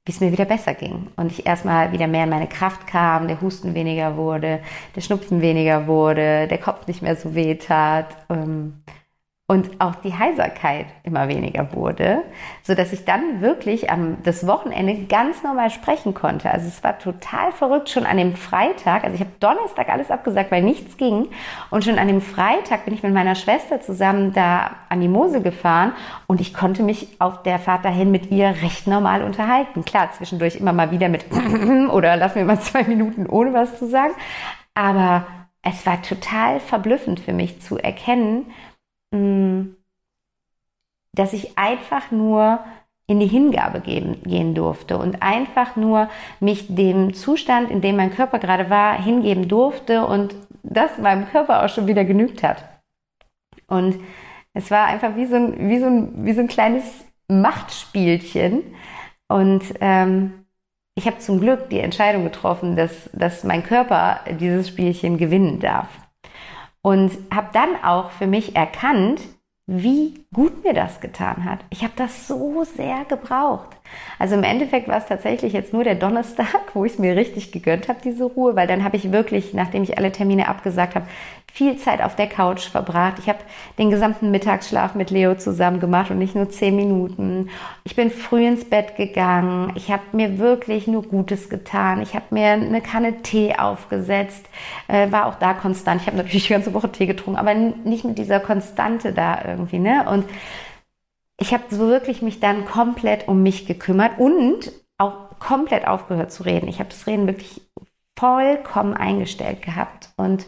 wie 0.08 0.12
es 0.12 0.22
mir 0.22 0.32
wieder 0.32 0.46
besser 0.46 0.74
ging. 0.74 1.10
Und 1.18 1.34
ich 1.34 1.46
erstmal 1.46 1.92
wieder 1.92 2.08
mehr 2.08 2.24
in 2.24 2.30
meine 2.30 2.48
Kraft 2.48 2.88
kam, 2.88 3.28
der 3.28 3.42
Husten 3.42 3.74
weniger 3.74 4.16
wurde, 4.16 4.62
der 4.96 5.02
Schnupfen 5.02 5.42
weniger 5.42 5.86
wurde, 5.86 6.48
der 6.48 6.58
Kopf 6.60 6.88
nicht 6.88 7.02
mehr 7.02 7.18
so 7.18 7.36
weh 7.36 7.56
tat. 7.56 8.16
Ähm, 8.30 8.84
und 9.50 9.80
auch 9.80 9.96
die 9.96 10.13
Heiserkeit 10.13 10.88
immer 11.04 11.30
weniger 11.30 11.74
wurde, 11.74 12.24
so 12.63 12.75
dass 12.75 12.92
ich 12.92 13.06
dann 13.06 13.39
wirklich 13.39 13.89
am 13.89 14.22
das 14.24 14.46
Wochenende 14.46 15.06
ganz 15.06 15.42
normal 15.42 15.70
sprechen 15.70 16.13
konnte. 16.13 16.51
Also 16.51 16.68
es 16.68 16.84
war 16.84 17.00
total 17.00 17.54
verrückt 17.54 17.89
schon 17.89 18.06
an 18.06 18.18
dem 18.18 18.36
Freitag. 18.36 19.06
Also 19.06 19.16
ich 19.16 19.22
habe 19.22 19.32
Donnerstag 19.39 19.88
alles 19.88 20.12
abgesagt, 20.12 20.51
weil 20.51 20.63
nichts 20.63 20.98
ging 20.98 21.30
und 21.70 21.86
schon 21.86 21.98
an 21.98 22.10
dem 22.10 22.20
Freitag 22.20 22.84
bin 22.84 22.94
ich 22.94 23.04
mit 23.04 23.13
meiner 23.13 23.36
Schwester 23.36 23.80
zusammen 23.80 24.34
da 24.34 24.72
an 24.89 25.00
die 25.00 25.08
Mosel 25.08 25.42
gefahren 25.42 25.94
und 26.27 26.42
ich 26.42 26.54
konnte 26.54 26.84
mich 26.84 27.08
auf 27.20 27.42
der 27.44 27.58
Fahrt 27.58 27.86
dahin 27.86 28.12
mit 28.12 28.30
ihr 28.30 28.50
recht 28.50 28.86
normal 28.86 29.24
unterhalten. 29.24 29.86
Klar, 29.86 30.12
zwischendurch 30.12 30.58
immer 30.58 30.74
mal 30.74 30.92
wieder 30.92 31.08
mit 31.08 31.25
oder 31.94 32.18
lass 32.18 32.36
mir 32.36 32.44
mal 32.44 32.60
zwei 32.60 32.84
Minuten 32.84 33.25
ohne 33.25 33.54
was 33.54 33.80
zu 33.80 33.88
sagen, 33.88 34.13
aber 34.74 35.25
es 35.70 35.86
war 35.86 36.01
total 36.01 36.60
verblüffend 36.60 37.20
für 37.20 37.34
mich 37.34 37.62
zu 37.62 37.77
erkennen, 37.77 38.46
dass 41.14 41.34
ich 41.34 41.58
einfach 41.58 42.12
nur 42.12 42.60
in 43.08 43.20
die 43.20 43.28
Hingabe 43.28 43.80
geben, 43.80 44.22
gehen 44.24 44.54
durfte 44.54 44.98
und 44.98 45.22
einfach 45.22 45.78
nur 45.78 46.10
mich 46.42 46.68
dem 46.76 47.14
Zustand, 47.14 47.72
in 47.72 47.82
dem 47.82 47.96
mein 47.96 48.14
Körper 48.14 48.38
gerade 48.38 48.70
war, 48.70 49.02
hingeben 49.02 49.48
durfte 49.48 50.06
und 50.06 50.36
das 50.64 50.98
meinem 50.98 51.28
Körper 51.30 51.64
auch 51.64 51.70
schon 51.70 51.88
wieder 51.88 52.04
genügt 52.04 52.44
hat. 52.44 52.64
Und 53.68 53.98
es 54.54 54.70
war 54.72 54.88
einfach 54.88 55.16
wie 55.16 55.26
so 55.26 55.36
ein, 55.36 55.70
wie 55.70 55.80
so 55.80 55.86
ein, 55.86 56.26
wie 56.26 56.34
so 56.34 56.42
ein 56.42 56.48
kleines 56.48 57.06
Machtspielchen. 57.30 58.64
Und 59.30 59.64
ähm, 59.80 60.46
ich 60.96 61.06
habe 61.06 61.20
zum 61.20 61.40
Glück 61.40 61.70
die 61.70 61.80
Entscheidung 61.80 62.24
getroffen, 62.26 62.76
dass, 62.76 63.10
dass 63.14 63.44
mein 63.44 63.64
Körper 63.64 64.20
dieses 64.40 64.68
Spielchen 64.68 65.18
gewinnen 65.18 65.60
darf. 65.60 65.88
Und 66.88 67.12
habe 67.36 67.50
dann 67.51 67.84
auch 67.84 68.12
für 68.12 68.27
mich 68.27 68.56
erkannt, 68.56 69.20
wie 69.65 70.25
gut 70.34 70.63
mir 70.63 70.74
das 70.74 71.01
getan 71.01 71.44
hat. 71.44 71.60
Ich 71.70 71.84
habe 71.84 71.91
das 71.98 72.29
so 72.29 72.63
sehr 72.63 73.03
gebraucht. 73.03 73.67
Also 74.17 74.36
im 74.36 74.44
Endeffekt 74.44 74.88
war 74.88 74.98
es 74.98 75.06
tatsächlich 75.06 75.51
jetzt 75.51 75.74
nur 75.74 75.84
der 75.84 75.96
Donnerstag, 75.96 76.62
wo 76.74 76.86
ich 76.86 76.94
es 76.94 77.00
mir 77.00 77.17
richtig 77.17 77.51
gegönnt 77.51 77.89
habe, 77.89 78.00
diese 78.01 78.24
Ruhe, 78.24 78.56
weil 78.56 78.67
dann 78.67 78.86
habe 78.86 78.96
ich 78.96 79.12
wirklich, 79.12 79.53
nachdem 79.53 79.84
ich 79.84 79.98
alle 79.98 80.13
Termine 80.13 80.48
abgesagt 80.48 80.96
habe, 80.96 81.08
viel 81.58 81.76
Zeit 81.78 82.04
auf 82.04 82.16
der 82.16 82.28
Couch 82.28 82.68
verbracht. 82.68 83.16
Ich 83.18 83.28
habe 83.28 83.40
den 83.80 83.90
gesamten 83.90 84.30
Mittagsschlaf 84.30 84.94
mit 84.94 85.10
Leo 85.10 85.34
zusammen 85.34 85.80
gemacht 85.80 86.12
und 86.12 86.20
nicht 86.20 86.36
nur 86.36 86.52
zehn 86.52 86.76
Minuten. 86.76 87.50
Ich 87.84 87.96
bin 87.96 88.12
früh 88.12 88.46
ins 88.46 88.64
Bett 88.64 88.96
gegangen. 88.96 89.72
Ich 89.74 89.92
habe 89.92 90.04
mir 90.12 90.38
wirklich 90.38 90.86
nur 90.86 91.02
Gutes 91.02 91.50
getan. 91.50 92.04
Ich 92.04 92.14
habe 92.14 92.26
mir 92.30 92.50
eine 92.50 92.82
Kanne 92.82 93.24
Tee 93.24 93.56
aufgesetzt, 93.58 94.46
äh, 94.88 95.12
war 95.12 95.26
auch 95.26 95.36
da 95.36 95.56
konstant. 95.56 96.02
Ich 96.02 96.08
habe 96.08 96.18
natürlich 96.18 96.46
die 96.46 96.54
ganze 96.54 96.76
Woche 96.76 96.92
Tee 96.92 97.08
getrunken, 97.08 97.40
aber 97.40 97.56
nicht 97.56 98.06
mit 98.06 98.20
dieser 98.20 98.40
Konstante 98.40 99.12
da 99.12 99.44
irgendwie. 99.44 99.80
Ne? 99.80 100.06
Und 100.08 100.26
ich 101.40 101.54
habe 101.54 101.64
so 101.72 101.88
wirklich 101.88 102.22
mich 102.22 102.40
dann 102.40 102.66
komplett 102.66 103.28
um 103.28 103.42
mich 103.42 103.66
gekümmert 103.66 104.20
und 104.20 104.72
auch 105.00 105.40
komplett 105.40 105.88
aufgehört 105.88 106.32
zu 106.32 106.44
reden. 106.44 106.68
Ich 106.68 106.78
habe 106.78 106.90
das 106.90 107.08
Reden 107.08 107.26
wirklich 107.26 107.62
vollkommen 108.16 108.94
eingestellt 108.94 109.64
gehabt 109.64 110.10
und 110.18 110.46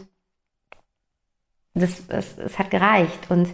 das, 1.74 2.06
das, 2.06 2.36
das 2.36 2.58
hat 2.58 2.70
gereicht 2.70 3.30
und 3.30 3.48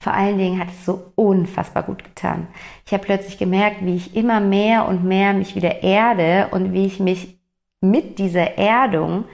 vor 0.00 0.12
allen 0.12 0.38
Dingen 0.38 0.60
hat 0.60 0.68
es 0.68 0.84
so 0.84 1.12
unfassbar 1.16 1.82
gut 1.82 2.04
getan. 2.04 2.46
Ich 2.86 2.92
habe 2.92 3.04
plötzlich 3.04 3.36
gemerkt, 3.36 3.84
wie 3.84 3.96
ich 3.96 4.14
immer 4.14 4.40
mehr 4.40 4.86
und 4.86 5.04
mehr 5.04 5.32
mich 5.32 5.56
wieder 5.56 5.82
erde 5.82 6.48
und 6.52 6.72
wie 6.72 6.86
ich 6.86 7.00
mich 7.00 7.38
mit 7.80 8.18
dieser 8.18 8.56
Erdung 8.56 9.24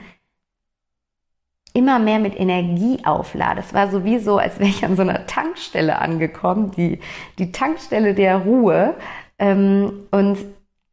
immer 1.73 1.99
mehr 1.99 2.19
mit 2.19 2.39
Energie 2.39 2.99
auflade. 3.03 3.59
Es 3.59 3.73
war 3.73 3.91
sowieso, 3.91 4.37
als 4.37 4.59
wäre 4.59 4.69
ich 4.69 4.85
an 4.85 4.95
so 4.95 5.01
einer 5.01 5.27
Tankstelle 5.27 5.99
angekommen, 5.99 6.71
die, 6.71 6.99
die 7.37 7.51
Tankstelle 7.51 8.15
der 8.15 8.37
Ruhe. 8.37 8.95
Ähm, 9.37 10.07
und 10.09 10.37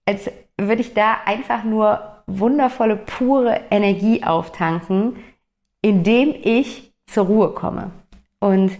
als 0.06 0.30
würde 0.58 0.82
ich 0.82 0.92
da 0.92 1.18
einfach 1.24 1.62
nur 1.64 2.22
wundervolle, 2.26 2.96
pure 2.96 3.60
Energie 3.70 4.24
auftanken, 4.24 5.16
indem 5.82 6.34
ich 6.42 6.91
zur 7.06 7.26
Ruhe 7.26 7.50
komme. 7.50 7.90
Und 8.40 8.72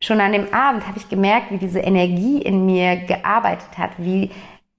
schon 0.00 0.20
an 0.20 0.32
dem 0.32 0.52
Abend 0.52 0.86
habe 0.86 0.98
ich 0.98 1.08
gemerkt, 1.08 1.50
wie 1.50 1.58
diese 1.58 1.80
Energie 1.80 2.42
in 2.42 2.66
mir 2.66 2.96
gearbeitet 2.96 3.78
hat, 3.78 3.92
wie 3.98 4.30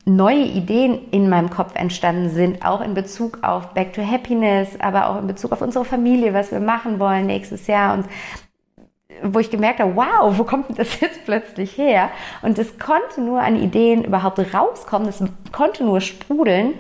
neue 0.05 0.43
Ideen 0.43 1.09
in 1.11 1.29
meinem 1.29 1.49
Kopf 1.49 1.75
entstanden 1.75 2.29
sind, 2.29 2.65
auch 2.65 2.81
in 2.81 2.93
Bezug 2.93 3.39
auf 3.41 3.73
Back 3.73 3.93
to 3.93 4.05
Happiness, 4.05 4.79
aber 4.79 5.09
auch 5.09 5.19
in 5.19 5.27
Bezug 5.27 5.53
auf 5.53 5.61
unsere 5.61 5.85
Familie, 5.85 6.33
was 6.33 6.51
wir 6.51 6.59
machen 6.59 6.99
wollen 6.99 7.25
nächstes 7.25 7.67
Jahr 7.67 7.93
und 7.93 8.05
wo 9.21 9.39
ich 9.39 9.49
gemerkt 9.49 9.79
habe, 9.79 9.95
wow, 9.95 10.37
wo 10.37 10.43
kommt 10.43 10.77
das 10.77 10.99
jetzt 10.99 11.23
plötzlich 11.23 11.77
her? 11.77 12.09
Und 12.41 12.59
es 12.59 12.77
konnte 12.77 13.21
nur 13.21 13.39
an 13.39 13.55
Ideen 13.55 14.03
überhaupt 14.03 14.39
rauskommen, 14.53 15.07
es 15.07 15.23
konnte 15.51 15.85
nur 15.85 16.01
sprudeln, 16.01 16.73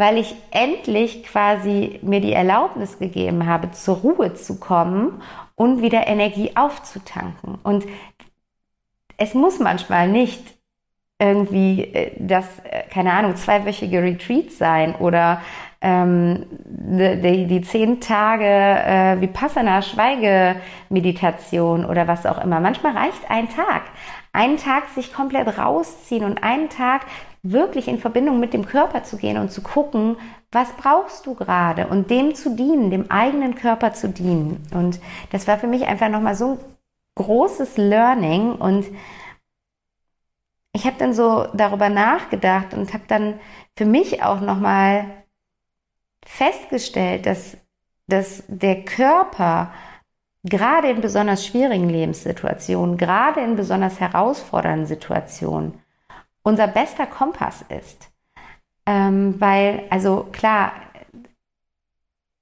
weil 0.00 0.16
ich 0.16 0.34
endlich 0.50 1.24
quasi 1.24 2.00
mir 2.00 2.22
die 2.22 2.32
Erlaubnis 2.32 2.98
gegeben 2.98 3.46
habe, 3.46 3.70
zur 3.72 3.98
Ruhe 3.98 4.32
zu 4.32 4.58
kommen 4.58 5.20
und 5.56 5.82
wieder 5.82 6.06
Energie 6.06 6.56
aufzutanken. 6.56 7.58
Und 7.62 7.84
es 9.18 9.34
muss 9.34 9.58
manchmal 9.58 10.08
nicht 10.08 10.42
irgendwie 11.18 11.82
äh, 11.82 12.12
das, 12.18 12.46
äh, 12.60 12.84
keine 12.90 13.12
Ahnung, 13.12 13.36
zweiwöchige 13.36 14.02
Retreat 14.02 14.50
sein 14.52 14.94
oder 14.94 15.42
ähm, 15.82 16.46
die, 16.64 17.46
die 17.46 17.60
zehn 17.60 18.00
Tage 18.00 18.46
äh, 18.46 19.20
Vipassana 19.20 19.82
Schweigemeditation 19.82 21.84
oder 21.84 22.08
was 22.08 22.24
auch 22.24 22.42
immer. 22.42 22.58
Manchmal 22.60 22.96
reicht 22.96 23.30
ein 23.30 23.50
Tag. 23.50 23.82
Einen 24.32 24.56
Tag 24.56 24.88
sich 24.94 25.12
komplett 25.12 25.58
rausziehen 25.58 26.24
und 26.24 26.42
einen 26.42 26.70
Tag 26.70 27.02
wirklich 27.42 27.88
in 27.88 27.98
Verbindung 27.98 28.38
mit 28.38 28.52
dem 28.52 28.66
Körper 28.66 29.02
zu 29.02 29.16
gehen 29.16 29.38
und 29.38 29.50
zu 29.50 29.62
gucken, 29.62 30.16
was 30.52 30.72
brauchst 30.72 31.26
du 31.26 31.34
gerade 31.34 31.86
und 31.86 32.10
dem 32.10 32.34
zu 32.34 32.54
dienen, 32.54 32.90
dem 32.90 33.10
eigenen 33.10 33.54
Körper 33.54 33.92
zu 33.94 34.08
dienen. 34.08 34.66
Und 34.74 35.00
das 35.30 35.46
war 35.46 35.58
für 35.58 35.66
mich 35.66 35.86
einfach 35.86 36.08
nochmal 36.08 36.34
so 36.34 36.52
ein 36.52 36.58
großes 37.14 37.76
Learning 37.76 38.52
und 38.52 38.86
ich 40.72 40.86
habe 40.86 40.96
dann 40.98 41.14
so 41.14 41.46
darüber 41.54 41.88
nachgedacht 41.88 42.74
und 42.74 42.92
habe 42.92 43.04
dann 43.08 43.40
für 43.76 43.84
mich 43.84 44.22
auch 44.22 44.40
nochmal 44.40 45.24
festgestellt, 46.24 47.26
dass, 47.26 47.56
dass 48.06 48.44
der 48.46 48.84
Körper 48.84 49.72
gerade 50.44 50.90
in 50.90 51.00
besonders 51.00 51.44
schwierigen 51.44 51.88
Lebenssituationen, 51.88 52.96
gerade 52.96 53.40
in 53.40 53.56
besonders 53.56 54.00
herausfordernden 54.00 54.86
Situationen, 54.86 55.79
unser 56.42 56.66
bester 56.66 57.06
Kompass 57.06 57.62
ist. 57.62 58.10
Ähm, 58.86 59.40
weil, 59.40 59.84
also 59.90 60.26
klar, 60.32 60.72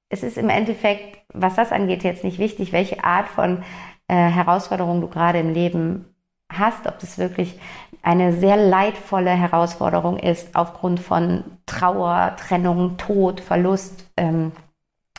es 0.09 0.23
ist 0.23 0.39
im 0.39 0.49
Endeffekt, 0.49 1.19
was 1.33 1.57
das 1.57 1.73
angeht, 1.73 2.03
jetzt 2.03 2.25
nicht 2.25 2.39
wichtig, 2.39 2.73
welche 2.73 3.05
Art 3.05 3.29
von 3.29 3.63
äh, 4.09 4.15
Herausforderung 4.15 5.01
du 5.01 5.09
gerade 5.09 5.39
im 5.39 5.53
Leben 5.53 6.07
hast, 6.51 6.87
ob 6.87 6.99
das 6.99 7.19
wirklich 7.19 7.59
eine 8.03 8.33
sehr 8.33 8.57
leidvolle 8.57 9.31
Herausforderung 9.31 10.19
ist 10.19 10.57
aufgrund 10.57 11.01
von 11.01 11.45
Trauer, 11.67 12.37
Trennung, 12.39 12.97
Tod, 12.97 13.41
Verlust, 13.41 14.09
ähm, 14.17 14.53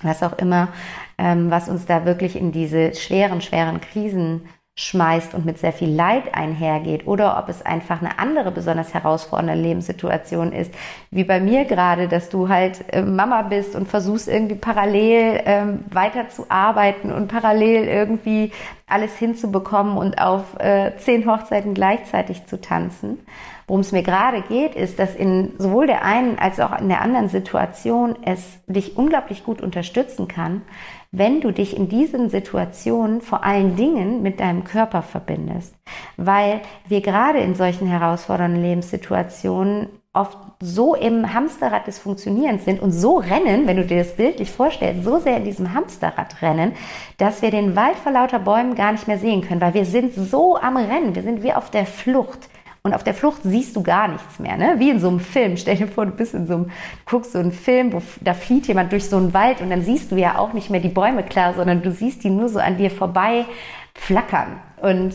was 0.01 0.23
auch 0.23 0.37
immer, 0.37 0.69
ähm, 1.17 1.51
was 1.51 1.69
uns 1.69 1.85
da 1.85 2.05
wirklich 2.05 2.35
in 2.35 2.51
diese 2.51 2.95
schweren, 2.95 3.41
schweren 3.41 3.81
Krisen 3.81 4.47
schmeißt 4.79 5.33
und 5.33 5.45
mit 5.45 5.57
sehr 5.57 5.73
viel 5.73 5.93
Leid 5.93 6.33
einhergeht 6.33 7.05
oder 7.05 7.37
ob 7.37 7.49
es 7.49 7.61
einfach 7.61 8.01
eine 8.01 8.17
andere 8.17 8.49
besonders 8.49 8.93
herausfordernde 8.93 9.61
Lebenssituation 9.61 10.53
ist, 10.53 10.73
wie 11.11 11.25
bei 11.25 11.41
mir 11.41 11.65
gerade, 11.65 12.07
dass 12.07 12.29
du 12.29 12.47
halt 12.47 12.85
äh, 12.93 13.01
Mama 13.01 13.41
bist 13.41 13.75
und 13.75 13.89
versuchst 13.89 14.29
irgendwie 14.29 14.55
parallel 14.55 15.41
ähm, 15.43 15.83
weiter 15.91 16.29
zu 16.29 16.45
arbeiten 16.47 17.11
und 17.11 17.27
parallel 17.27 17.89
irgendwie 17.89 18.53
alles 18.87 19.17
hinzubekommen 19.17 19.97
und 19.97 20.21
auf 20.21 20.57
äh, 20.59 20.93
zehn 20.97 21.29
Hochzeiten 21.29 21.73
gleichzeitig 21.73 22.45
zu 22.45 22.61
tanzen. 22.61 23.19
Worum 23.67 23.81
es 23.81 23.91
mir 23.91 24.01
gerade 24.01 24.41
geht, 24.41 24.75
ist, 24.75 24.97
dass 24.97 25.13
in 25.13 25.53
sowohl 25.59 25.87
der 25.87 26.03
einen 26.03 26.39
als 26.39 26.59
auch 26.59 26.79
in 26.79 26.87
der 26.87 27.01
anderen 27.01 27.27
Situation 27.27 28.15
es 28.23 28.57
dich 28.65 28.97
unglaublich 28.97 29.43
gut 29.43 29.61
unterstützen 29.61 30.27
kann, 30.27 30.63
wenn 31.11 31.41
du 31.41 31.51
dich 31.51 31.75
in 31.75 31.89
diesen 31.89 32.29
Situationen 32.29 33.21
vor 33.21 33.43
allen 33.43 33.75
Dingen 33.75 34.21
mit 34.21 34.39
deinem 34.39 34.63
Körper 34.63 35.01
verbindest. 35.01 35.73
Weil 36.17 36.61
wir 36.87 37.01
gerade 37.01 37.39
in 37.39 37.55
solchen 37.55 37.87
herausfordernden 37.87 38.61
Lebenssituationen 38.61 39.89
oft 40.13 40.37
so 40.59 40.95
im 40.95 41.33
Hamsterrad 41.33 41.87
des 41.87 41.99
Funktionierens 41.99 42.65
sind 42.65 42.81
und 42.81 42.91
so 42.91 43.17
rennen, 43.17 43.67
wenn 43.67 43.77
du 43.77 43.85
dir 43.85 43.99
das 43.99 44.15
bildlich 44.15 44.51
vorstellst, 44.51 45.03
so 45.03 45.19
sehr 45.19 45.37
in 45.37 45.45
diesem 45.45 45.73
Hamsterrad 45.73 46.41
rennen, 46.41 46.73
dass 47.17 47.41
wir 47.41 47.51
den 47.51 47.75
Wald 47.75 47.95
vor 47.95 48.11
lauter 48.11 48.39
Bäumen 48.39 48.75
gar 48.75 48.91
nicht 48.91 49.07
mehr 49.07 49.19
sehen 49.19 49.41
können, 49.41 49.61
weil 49.61 49.75
wir 49.75 49.85
sind 49.85 50.13
so 50.13 50.57
am 50.57 50.77
Rennen, 50.77 51.15
wir 51.15 51.23
sind 51.23 51.43
wie 51.43 51.53
auf 51.53 51.69
der 51.69 51.85
Flucht. 51.85 52.48
Und 52.81 52.93
auf 52.93 53.03
der 53.03 53.13
Flucht 53.13 53.41
siehst 53.43 53.75
du 53.75 53.83
gar 53.83 54.07
nichts 54.07 54.39
mehr, 54.39 54.55
ne? 54.55 54.75
Wie 54.77 54.89
in 54.89 54.99
so 54.99 55.09
einem 55.09 55.19
Film. 55.19 55.57
Stell 55.57 55.75
dir 55.75 55.87
vor, 55.87 56.05
du 56.05 56.11
bist 56.11 56.33
in 56.33 56.47
so 56.47 56.55
einem, 56.55 56.71
guckst 57.05 57.33
so 57.33 57.39
einen 57.39 57.51
Film, 57.51 57.91
wo 57.91 58.01
da 58.21 58.33
flieht 58.33 58.67
jemand 58.67 58.91
durch 58.91 59.05
so 59.09 59.17
einen 59.17 59.33
Wald 59.33 59.61
und 59.61 59.69
dann 59.69 59.81
siehst 59.81 60.11
du 60.11 60.15
ja 60.15 60.37
auch 60.37 60.53
nicht 60.53 60.69
mehr 60.69 60.79
die 60.79 60.89
Bäume 60.89 61.23
klar, 61.23 61.53
sondern 61.53 61.81
du 61.81 61.91
siehst 61.91 62.23
die 62.23 62.29
nur 62.29 62.47
so 62.47 62.59
an 62.59 62.77
dir 62.77 62.89
vorbei 62.89 63.45
flackern. 63.93 64.61
Und 64.81 65.13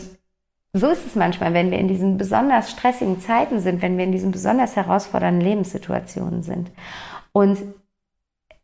so 0.73 0.89
ist 0.89 1.05
es 1.05 1.15
manchmal, 1.15 1.53
wenn 1.53 1.71
wir 1.71 1.79
in 1.79 1.87
diesen 1.87 2.17
besonders 2.17 2.69
stressigen 2.69 3.19
Zeiten 3.19 3.59
sind, 3.59 3.81
wenn 3.81 3.97
wir 3.97 4.03
in 4.03 4.11
diesen 4.11 4.31
besonders 4.31 4.75
herausfordernden 4.75 5.41
Lebenssituationen 5.41 6.43
sind. 6.43 6.69
Und 7.31 7.57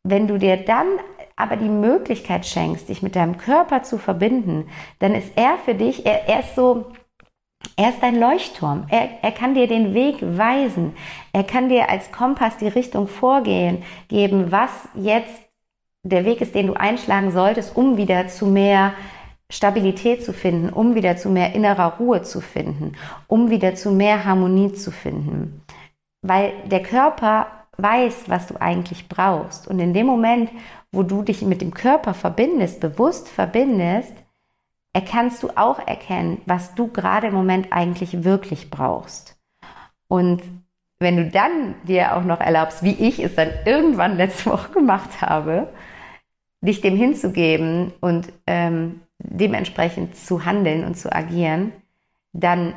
wenn 0.04 0.28
du 0.28 0.38
dir 0.38 0.58
dann 0.58 0.88
aber 1.36 1.56
die 1.56 1.70
Möglichkeit 1.70 2.46
schenkst, 2.46 2.90
dich 2.90 3.02
mit 3.02 3.16
deinem 3.16 3.38
Körper 3.38 3.82
zu 3.82 3.98
verbinden, 3.98 4.68
dann 5.00 5.16
ist 5.16 5.32
er 5.36 5.58
für 5.58 5.74
dich, 5.74 6.06
er, 6.06 6.28
er 6.28 6.42
ist 6.42 6.56
so, 6.56 6.92
er 7.76 7.90
ist 7.90 8.02
dein 8.02 8.20
Leuchtturm. 8.20 8.86
Er, 8.90 9.10
er 9.22 9.32
kann 9.32 9.56
dir 9.56 9.68
den 9.68 9.94
Weg 9.94 10.18
weisen. 10.22 10.94
Er 11.34 11.44
kann 11.44 11.70
dir 11.70 11.90
als 11.90 12.12
Kompass 12.12 12.58
die 12.58 12.68
Richtung 12.68 13.08
vorgehen, 13.08 13.84
geben, 14.08 14.52
was 14.52 14.72
jetzt 14.96 15.34
der 16.04 16.26
Weg 16.26 16.42
ist, 16.42 16.56
den 16.56 16.68
du 16.68 16.74
einschlagen 16.74 17.32
solltest, 17.32 17.76
um 17.76 17.98
wieder 17.98 18.28
zu 18.28 18.46
mehr 18.46 18.94
Stabilität 19.50 20.24
zu 20.24 20.34
finden, 20.34 20.70
um 20.70 20.96
wieder 20.96 21.18
zu 21.18 21.30
mehr 21.30 21.54
innerer 21.54 21.98
Ruhe 22.00 22.22
zu 22.22 22.42
finden, 22.42 22.94
um 23.28 23.50
wieder 23.50 23.76
zu 23.76 23.92
mehr 23.92 24.26
Harmonie 24.26 24.74
zu 24.74 24.92
finden. 24.92 25.64
Weil 26.22 26.54
der 26.66 26.84
Körper 26.84 27.48
weiß, 27.78 28.26
was 28.28 28.48
du 28.48 28.60
eigentlich 28.60 29.10
brauchst. 29.10 29.68
Und 29.68 29.80
in 29.80 29.94
dem 29.94 30.06
Moment, 30.06 30.50
wo 30.92 31.04
du 31.04 31.24
dich 31.24 31.42
mit 31.42 31.62
dem 31.62 31.74
Körper 31.74 32.14
verbindest, 32.14 32.80
bewusst 32.80 33.28
verbindest, 33.28 34.14
erkannst 34.94 35.42
du 35.44 35.50
auch 35.56 35.80
erkennen, 35.88 36.42
was 36.46 36.76
du 36.76 36.88
gerade 36.88 37.28
im 37.28 37.34
Moment 37.34 37.72
eigentlich 37.72 38.24
wirklich 38.24 38.70
brauchst. 38.70 39.38
Und 40.08 40.42
wenn 41.00 41.18
du 41.18 41.30
dann 41.30 41.76
dir 41.84 42.16
auch 42.16 42.24
noch 42.24 42.40
erlaubst, 42.40 42.84
wie 42.84 42.94
ich 42.94 43.20
es 43.20 43.36
dann 43.36 43.50
irgendwann 43.66 44.18
letzte 44.18 44.52
Woche 44.52 44.72
gemacht 44.72 45.22
habe, 45.22 45.70
dich 46.62 46.82
dem 46.82 46.96
hinzugeben 46.96 47.94
und 48.02 48.32
ähm, 48.46 49.02
dementsprechend 49.18 50.16
zu 50.16 50.46
handeln 50.46 50.84
und 50.84 50.96
zu 50.96 51.12
agieren, 51.12 51.72
dann 52.34 52.74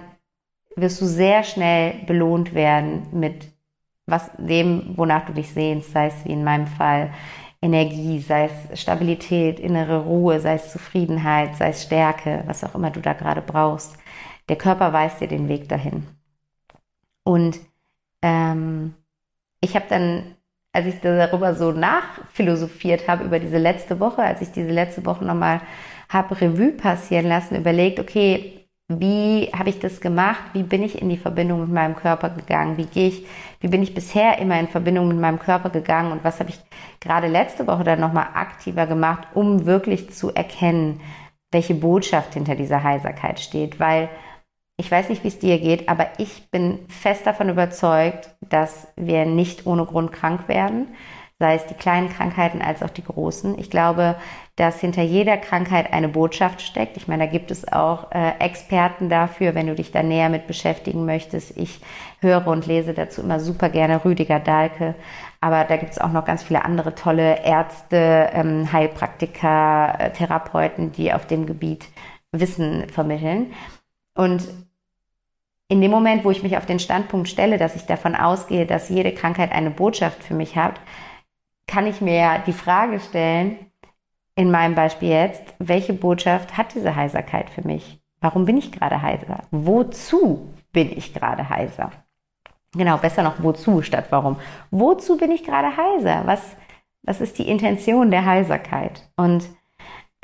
wirst 0.77 1.01
du 1.01 1.07
sehr 1.07 1.43
schnell 1.45 1.95
belohnt 2.07 2.55
werden 2.55 3.07
mit 3.13 3.49
was 4.07 4.31
dem, 4.37 4.93
wonach 4.97 5.27
du 5.27 5.33
dich 5.33 5.51
sehnst, 5.53 5.93
sei 5.93 6.09
es 6.09 6.25
wie 6.25 6.33
in 6.33 6.45
meinem 6.45 6.67
Fall 6.67 7.13
Energie, 7.65 8.21
sei 8.21 8.51
es 8.71 8.81
Stabilität, 8.81 9.59
innere 9.59 10.05
Ruhe, 10.05 10.39
sei 10.39 10.55
es 10.57 10.71
Zufriedenheit, 10.71 11.57
sei 11.57 11.71
es 11.71 11.83
Stärke, 11.83 12.43
was 12.47 12.63
auch 12.63 12.75
immer 12.75 12.91
du 12.91 13.01
da 13.01 13.15
gerade 13.15 13.41
brauchst. 13.41 13.97
Der 14.51 14.57
Körper 14.57 14.93
weist 14.93 15.21
dir 15.23 15.29
den 15.29 15.49
Weg 15.49 15.67
dahin. 15.71 16.07
Und 17.23 17.59
ähm, 18.21 18.93
ich 19.63 19.75
habe 19.75 19.87
dann, 19.89 20.35
als 20.73 20.87
ich 20.87 21.01
darüber 21.01 21.55
so 21.55 21.73
nachphilosophiert 21.73 23.09
habe, 23.09 23.25
über 23.25 23.39
diese 23.39 23.57
letzte 23.57 23.99
Woche, 23.99 24.23
als 24.23 24.43
ich 24.43 24.53
diese 24.53 24.71
letzte 24.71 25.07
Woche 25.07 25.25
nochmal 25.25 25.63
habe 26.11 26.39
Revue 26.39 26.73
passieren 26.73 27.27
lassen, 27.27 27.57
überlegt, 27.57 27.99
okay, 27.99 28.64
wie 28.89 29.51
habe 29.57 29.71
ich 29.71 29.79
das 29.79 30.01
gemacht? 30.01 30.43
Wie 30.53 30.63
bin 30.63 30.83
ich 30.83 31.01
in 31.01 31.09
die 31.09 31.17
Verbindung 31.17 31.61
mit 31.63 31.71
meinem 31.71 31.97
Körper 31.97 32.29
gegangen? 32.29 32.77
Wie 32.77 32.85
gehe 32.85 33.09
ich, 33.09 33.27
wie 33.61 33.69
bin 33.69 33.83
ich 33.83 33.95
bisher 33.95 34.39
immer 34.39 34.61
in 34.61 34.69
Verbindung 34.69 35.09
mit 35.09 35.19
meinem 35.19 35.39
Körper 35.39 35.71
gegangen? 35.71 36.13
Und 36.13 36.23
was 36.23 36.39
habe 36.39 36.51
ich 36.51 36.61
gerade 37.01 37.29
letzte 37.29 37.67
Woche 37.67 37.85
dann 37.85 38.01
nochmal 38.01 38.29
aktiver 38.35 38.87
gemacht, 38.87 39.29
um 39.33 39.65
wirklich 39.65 40.13
zu 40.13 40.35
erkennen, 40.35 41.01
welche 41.51 41.75
Botschaft 41.75 42.35
hinter 42.35 42.57
dieser 42.57 42.83
Heiserkeit 42.83 43.41
steht? 43.41 43.81
Weil 43.81 44.11
ich 44.77 44.91
weiß 44.91 45.09
nicht, 45.09 45.25
wie 45.25 45.29
es 45.29 45.39
dir 45.39 45.59
geht, 45.59 45.89
aber 45.89 46.09
ich 46.19 46.51
bin 46.51 46.81
fest 46.89 47.27
davon 47.27 47.49
überzeugt, 47.49 48.35
dass 48.41 48.89
wir 48.97 49.25
nicht 49.25 49.67
ohne 49.67 49.87
Grund 49.87 50.13
krank 50.13 50.49
werden, 50.49 50.89
sei 51.45 51.57
es 51.57 51.67
die 51.67 51.75
kleinen 51.75 52.09
Krankheiten 52.09 52.63
als 52.63 52.83
auch 52.83 52.89
die 52.89 53.05
großen. 53.05 53.59
Ich 53.59 53.69
glaube, 53.69 54.17
dass 54.57 54.81
hinter 54.81 55.03
jeder 55.03 55.37
Krankheit 55.37 55.93
eine 55.93 56.09
Botschaft 56.09 56.63
steckt. 56.63 56.97
Ich 56.97 57.07
meine, 57.07 57.27
da 57.27 57.31
gibt 57.31 57.51
es 57.51 57.71
auch 57.71 58.11
äh, 58.13 58.39
Experten 58.39 59.11
dafür, 59.11 59.55
wenn 59.55 59.67
du 59.67 59.75
dich 59.75 59.93
da 59.93 60.03
näher 60.03 60.31
mit 60.31 60.47
beschäftigen 60.47 61.05
möchtest. 61.05 61.55
Ich 61.59 61.83
höre 62.21 62.47
und 62.47 62.67
lese 62.67 62.95
dazu 62.95 63.21
immer 63.21 63.41
super 63.41 63.69
gerne 63.69 64.07
Rüdiger 64.07 64.41
Dahlke. 64.41 64.95
Aber 65.43 65.65
da 65.65 65.77
gibt 65.77 65.93
es 65.93 66.01
auch 66.01 66.13
noch 66.13 66.25
ganz 66.25 66.43
viele 66.43 66.65
andere 66.65 66.95
tolle 66.95 67.45
Ärzte, 67.45 68.31
ähm, 68.33 68.73
Heilpraktiker, 68.73 69.97
äh, 69.99 70.13
Therapeuten, 70.13 70.93
die 70.93 71.13
auf 71.13 71.27
dem 71.27 71.45
Gebiet 71.45 71.85
Wissen 72.33 72.89
vermitteln. 72.89 73.53
Und 74.15 74.49
in 75.69 75.83
dem 75.83 75.91
Moment, 75.91 76.25
wo 76.25 76.31
ich 76.31 76.43
mich 76.43 76.57
auf 76.57 76.65
den 76.65 76.79
Standpunkt 76.79 77.29
stelle, 77.29 77.59
dass 77.59 77.77
ich 77.77 77.85
davon 77.85 78.15
ausgehe, 78.15 78.65
dass 78.65 78.89
jede 78.89 79.13
Krankheit 79.13 79.53
eine 79.53 79.71
Botschaft 79.71 80.23
für 80.23 80.33
mich 80.33 80.57
hat, 80.57 80.81
kann 81.67 81.87
ich 81.87 82.01
mir 82.01 82.43
die 82.47 82.53
Frage 82.53 83.01
stellen, 83.01 83.59
in 84.37 84.51
meinem 84.51 84.75
Beispiel 84.75 85.11
jetzt, 85.11 85.43
welche 85.59 85.93
Botschaft 85.93 86.57
hat 86.57 86.75
diese 86.75 86.97
Heiserkeit 86.97 87.51
für 87.51 87.67
mich? 87.67 88.01
Warum 88.21 88.45
bin 88.45 88.57
ich 88.57 88.73
gerade 88.73 89.01
heiser? 89.01 89.43
Wozu 89.51 90.49
bin 90.73 90.91
ich 90.97 91.15
gerade 91.15 91.49
heiser? 91.49 91.91
Genau, 92.73 92.97
besser 92.97 93.23
noch 93.23 93.43
wozu 93.43 93.83
statt 93.83 94.07
warum. 94.11 94.37
Wozu 94.71 95.17
bin 95.17 95.31
ich 95.31 95.45
gerade 95.45 95.77
heiser? 95.77 96.23
Was, 96.25 96.57
was 97.03 97.21
ist 97.21 97.39
die 97.39 97.49
Intention 97.49 98.11
der 98.11 98.25
Heiserkeit? 98.25 99.09
Und 99.17 99.47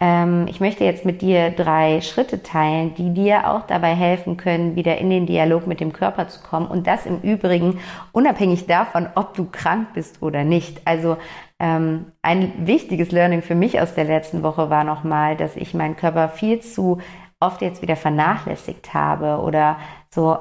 ähm, 0.01 0.47
ich 0.49 0.61
möchte 0.61 0.85
jetzt 0.85 1.05
mit 1.05 1.21
dir 1.21 1.51
drei 1.51 2.01
Schritte 2.01 2.43
teilen, 2.43 2.95
die 2.95 3.13
dir 3.13 3.51
auch 3.51 3.67
dabei 3.67 3.95
helfen 3.95 4.39
können, 4.39 4.75
wieder 4.75 4.97
in 4.97 5.11
den 5.11 5.27
Dialog 5.27 5.67
mit 5.67 5.81
dem 5.81 5.93
Körper 5.93 6.27
zu 6.29 6.41
kommen. 6.41 6.67
Und 6.67 6.87
das 6.87 7.05
im 7.05 7.21
Übrigen 7.21 7.79
unabhängig 8.13 8.67
davon, 8.67 9.09
ob 9.15 9.35
du 9.35 9.45
krank 9.45 9.89
bist 9.93 10.23
oder 10.23 10.43
nicht. 10.43 10.81
Also 10.87 11.19
ähm, 11.59 12.07
ein 12.23 12.67
wichtiges 12.67 13.13
Learning 13.13 13.43
für 13.43 13.55
mich 13.55 13.79
aus 13.79 13.95
der 13.95 14.05
letzten 14.05 14.43
Woche 14.43 14.71
war 14.71 14.85
nochmal, 14.85 15.37
dass 15.37 15.55
ich 15.57 15.75
meinen 15.75 15.97
Körper 15.97 16.31
viel 16.31 16.61
zu 16.61 16.99
oft 17.39 17.61
jetzt 17.61 17.83
wieder 17.83 17.97
vernachlässigt 17.97 18.95
habe 18.95 19.43
oder 19.43 19.77
so, 20.11 20.37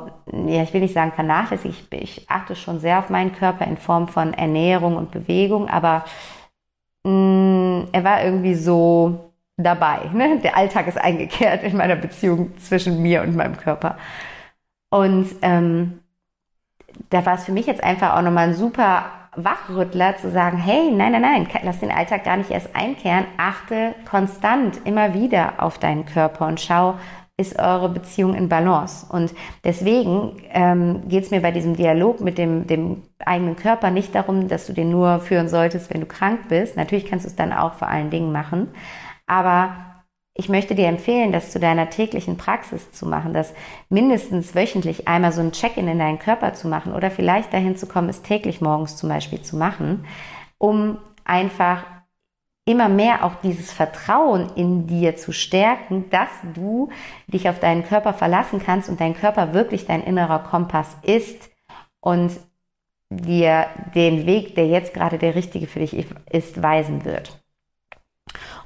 ja, 0.47 0.63
ich 0.63 0.73
will 0.73 0.81
nicht 0.81 0.93
sagen 0.93 1.11
vernachlässigt, 1.13 1.93
ich, 1.93 2.29
achte 2.29 2.55
schon 2.55 2.79
sehr 2.79 2.99
auf 2.99 3.09
meinen 3.09 3.33
Körper 3.33 3.65
in 3.65 3.77
Form 3.77 4.07
von 4.07 4.33
Ernährung 4.33 4.97
und 4.97 5.11
Bewegung, 5.11 5.69
aber 5.69 6.03
mh, 7.03 7.11
mm, 7.11 7.87
er 7.93 8.03
war 8.03 8.23
irgendwie 8.23 8.55
so 8.55 9.28
dabei. 9.63 10.09
Ne? 10.13 10.39
Der 10.43 10.57
Alltag 10.57 10.87
ist 10.87 10.97
eingekehrt 10.97 11.63
in 11.63 11.77
meiner 11.77 11.95
Beziehung 11.95 12.57
zwischen 12.57 13.01
mir 13.01 13.21
und 13.21 13.35
meinem 13.35 13.57
Körper. 13.57 13.97
Und 14.89 15.27
ähm, 15.41 15.99
da 17.09 17.25
war 17.25 17.35
es 17.35 17.45
für 17.45 17.51
mich 17.51 17.67
jetzt 17.67 17.83
einfach 17.83 18.15
auch 18.15 18.21
nochmal 18.21 18.49
ein 18.49 18.55
super 18.55 19.05
Wachrüttler 19.35 20.17
zu 20.17 20.31
sagen, 20.31 20.57
hey, 20.57 20.91
nein, 20.91 21.11
nein, 21.11 21.21
nein, 21.21 21.47
lass 21.63 21.79
den 21.79 21.91
Alltag 21.91 22.23
gar 22.23 22.37
nicht 22.37 22.49
erst 22.49 22.75
einkehren, 22.75 23.25
achte 23.37 23.93
konstant 24.09 24.79
immer 24.85 25.13
wieder 25.13 25.53
auf 25.63 25.77
deinen 25.77 26.05
Körper 26.05 26.47
und 26.47 26.59
schau, 26.59 26.95
ist 27.37 27.57
eure 27.57 27.87
Beziehung 27.87 28.33
in 28.33 28.49
Balance. 28.49 29.05
Und 29.09 29.33
deswegen 29.63 30.41
ähm, 30.49 31.07
geht 31.07 31.23
es 31.23 31.31
mir 31.31 31.41
bei 31.41 31.51
diesem 31.51 31.75
Dialog 31.75 32.19
mit 32.19 32.37
dem, 32.37 32.67
dem 32.67 33.03
eigenen 33.19 33.55
Körper 33.55 33.91
nicht 33.91 34.13
darum, 34.13 34.49
dass 34.49 34.67
du 34.67 34.73
den 34.73 34.89
nur 34.89 35.21
führen 35.21 35.47
solltest, 35.47 35.93
wenn 35.93 36.01
du 36.01 36.05
krank 36.05 36.49
bist. 36.49 36.75
Natürlich 36.75 37.05
kannst 37.05 37.25
du 37.25 37.29
es 37.29 37.37
dann 37.37 37.53
auch 37.53 37.75
vor 37.75 37.87
allen 37.87 38.09
Dingen 38.09 38.33
machen. 38.33 38.67
Aber 39.29 39.75
ich 40.33 40.49
möchte 40.49 40.73
dir 40.73 40.87
empfehlen, 40.87 41.31
das 41.31 41.51
zu 41.51 41.59
deiner 41.59 41.91
täglichen 41.91 42.35
Praxis 42.35 42.91
zu 42.91 43.05
machen, 43.05 43.31
das 43.33 43.53
mindestens 43.89 44.55
wöchentlich 44.55 45.07
einmal 45.07 45.31
so 45.31 45.41
ein 45.41 45.51
Check-in 45.51 45.87
in 45.87 45.99
deinen 45.99 46.17
Körper 46.17 46.53
zu 46.53 46.67
machen 46.67 46.93
oder 46.93 47.11
vielleicht 47.11 47.53
dahin 47.53 47.77
zu 47.77 47.85
kommen, 47.85 48.09
es 48.09 48.23
täglich 48.23 48.59
morgens 48.59 48.97
zum 48.97 49.09
Beispiel 49.09 49.41
zu 49.41 49.55
machen, 49.55 50.05
um 50.57 50.97
einfach 51.25 51.83
immer 52.65 52.89
mehr 52.89 53.23
auch 53.23 53.35
dieses 53.43 53.71
Vertrauen 53.71 54.49
in 54.55 54.87
dir 54.87 55.15
zu 55.15 55.31
stärken, 55.31 56.09
dass 56.09 56.29
du 56.55 56.89
dich 57.27 57.49
auf 57.49 57.59
deinen 57.59 57.83
Körper 57.83 58.13
verlassen 58.13 58.61
kannst 58.63 58.89
und 58.89 58.99
dein 58.99 59.15
Körper 59.15 59.53
wirklich 59.53 59.85
dein 59.85 60.03
innerer 60.03 60.39
Kompass 60.39 60.97
ist 61.03 61.49
und 61.99 62.31
dir 63.11 63.67
den 63.93 64.25
Weg, 64.25 64.55
der 64.55 64.67
jetzt 64.67 64.93
gerade 64.93 65.19
der 65.19 65.35
richtige 65.35 65.67
für 65.67 65.79
dich 65.79 66.07
ist, 66.31 66.63
weisen 66.63 67.05
wird. 67.05 67.39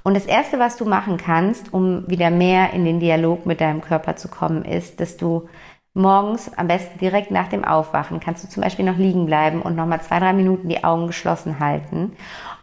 Und 0.03 0.15
das 0.15 0.25
Erste, 0.25 0.59
was 0.59 0.75
du 0.75 0.85
machen 0.85 1.17
kannst, 1.17 1.73
um 1.73 2.07
wieder 2.09 2.29
mehr 2.29 2.73
in 2.73 2.83
den 2.83 2.99
Dialog 2.99 3.45
mit 3.45 3.61
deinem 3.61 3.81
Körper 3.81 4.15
zu 4.17 4.27
kommen, 4.27 4.65
ist, 4.65 4.99
dass 4.99 5.15
du 5.15 5.47
morgens, 5.93 6.51
am 6.57 6.67
besten 6.67 6.99
direkt 6.99 7.31
nach 7.31 7.47
dem 7.47 7.63
Aufwachen, 7.63 8.19
kannst 8.19 8.43
du 8.43 8.49
zum 8.49 8.63
Beispiel 8.63 8.85
noch 8.85 8.97
liegen 8.97 9.25
bleiben 9.25 9.61
und 9.61 9.75
nochmal 9.75 10.01
zwei, 10.01 10.19
drei 10.19 10.33
Minuten 10.33 10.67
die 10.67 10.83
Augen 10.83 11.07
geschlossen 11.07 11.59
halten. 11.59 12.13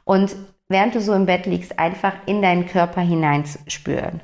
Und 0.04 0.36
während 0.68 0.94
du 0.94 1.00
so 1.00 1.14
im 1.14 1.26
Bett 1.26 1.46
liegst, 1.46 1.78
einfach 1.78 2.12
in 2.26 2.42
deinen 2.42 2.66
Körper 2.66 3.00
hineinspüren. 3.00 4.20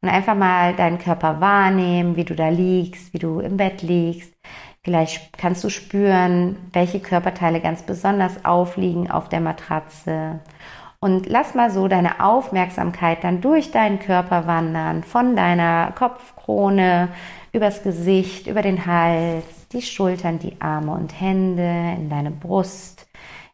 Und 0.00 0.08
einfach 0.08 0.36
mal 0.36 0.74
deinen 0.74 0.98
Körper 0.98 1.40
wahrnehmen, 1.40 2.16
wie 2.16 2.24
du 2.24 2.34
da 2.34 2.48
liegst, 2.48 3.12
wie 3.12 3.18
du 3.18 3.40
im 3.40 3.56
Bett 3.56 3.82
liegst. 3.82 4.32
Vielleicht 4.84 5.36
kannst 5.36 5.64
du 5.64 5.70
spüren, 5.70 6.56
welche 6.72 7.00
Körperteile 7.00 7.60
ganz 7.60 7.82
besonders 7.82 8.44
aufliegen 8.44 9.10
auf 9.10 9.28
der 9.28 9.40
Matratze. 9.40 10.40
Und 11.00 11.28
lass 11.28 11.54
mal 11.54 11.70
so 11.70 11.86
deine 11.86 12.24
Aufmerksamkeit 12.24 13.22
dann 13.22 13.40
durch 13.40 13.70
deinen 13.70 14.00
Körper 14.00 14.48
wandern, 14.48 15.04
von 15.04 15.36
deiner 15.36 15.92
Kopfkrone 15.92 17.10
übers 17.52 17.84
Gesicht, 17.84 18.48
über 18.48 18.62
den 18.62 18.84
Hals, 18.84 19.44
die 19.72 19.82
Schultern, 19.82 20.40
die 20.40 20.60
Arme 20.60 20.92
und 20.92 21.20
Hände, 21.20 21.94
in 21.96 22.10
deine 22.10 22.32
Brust, 22.32 23.06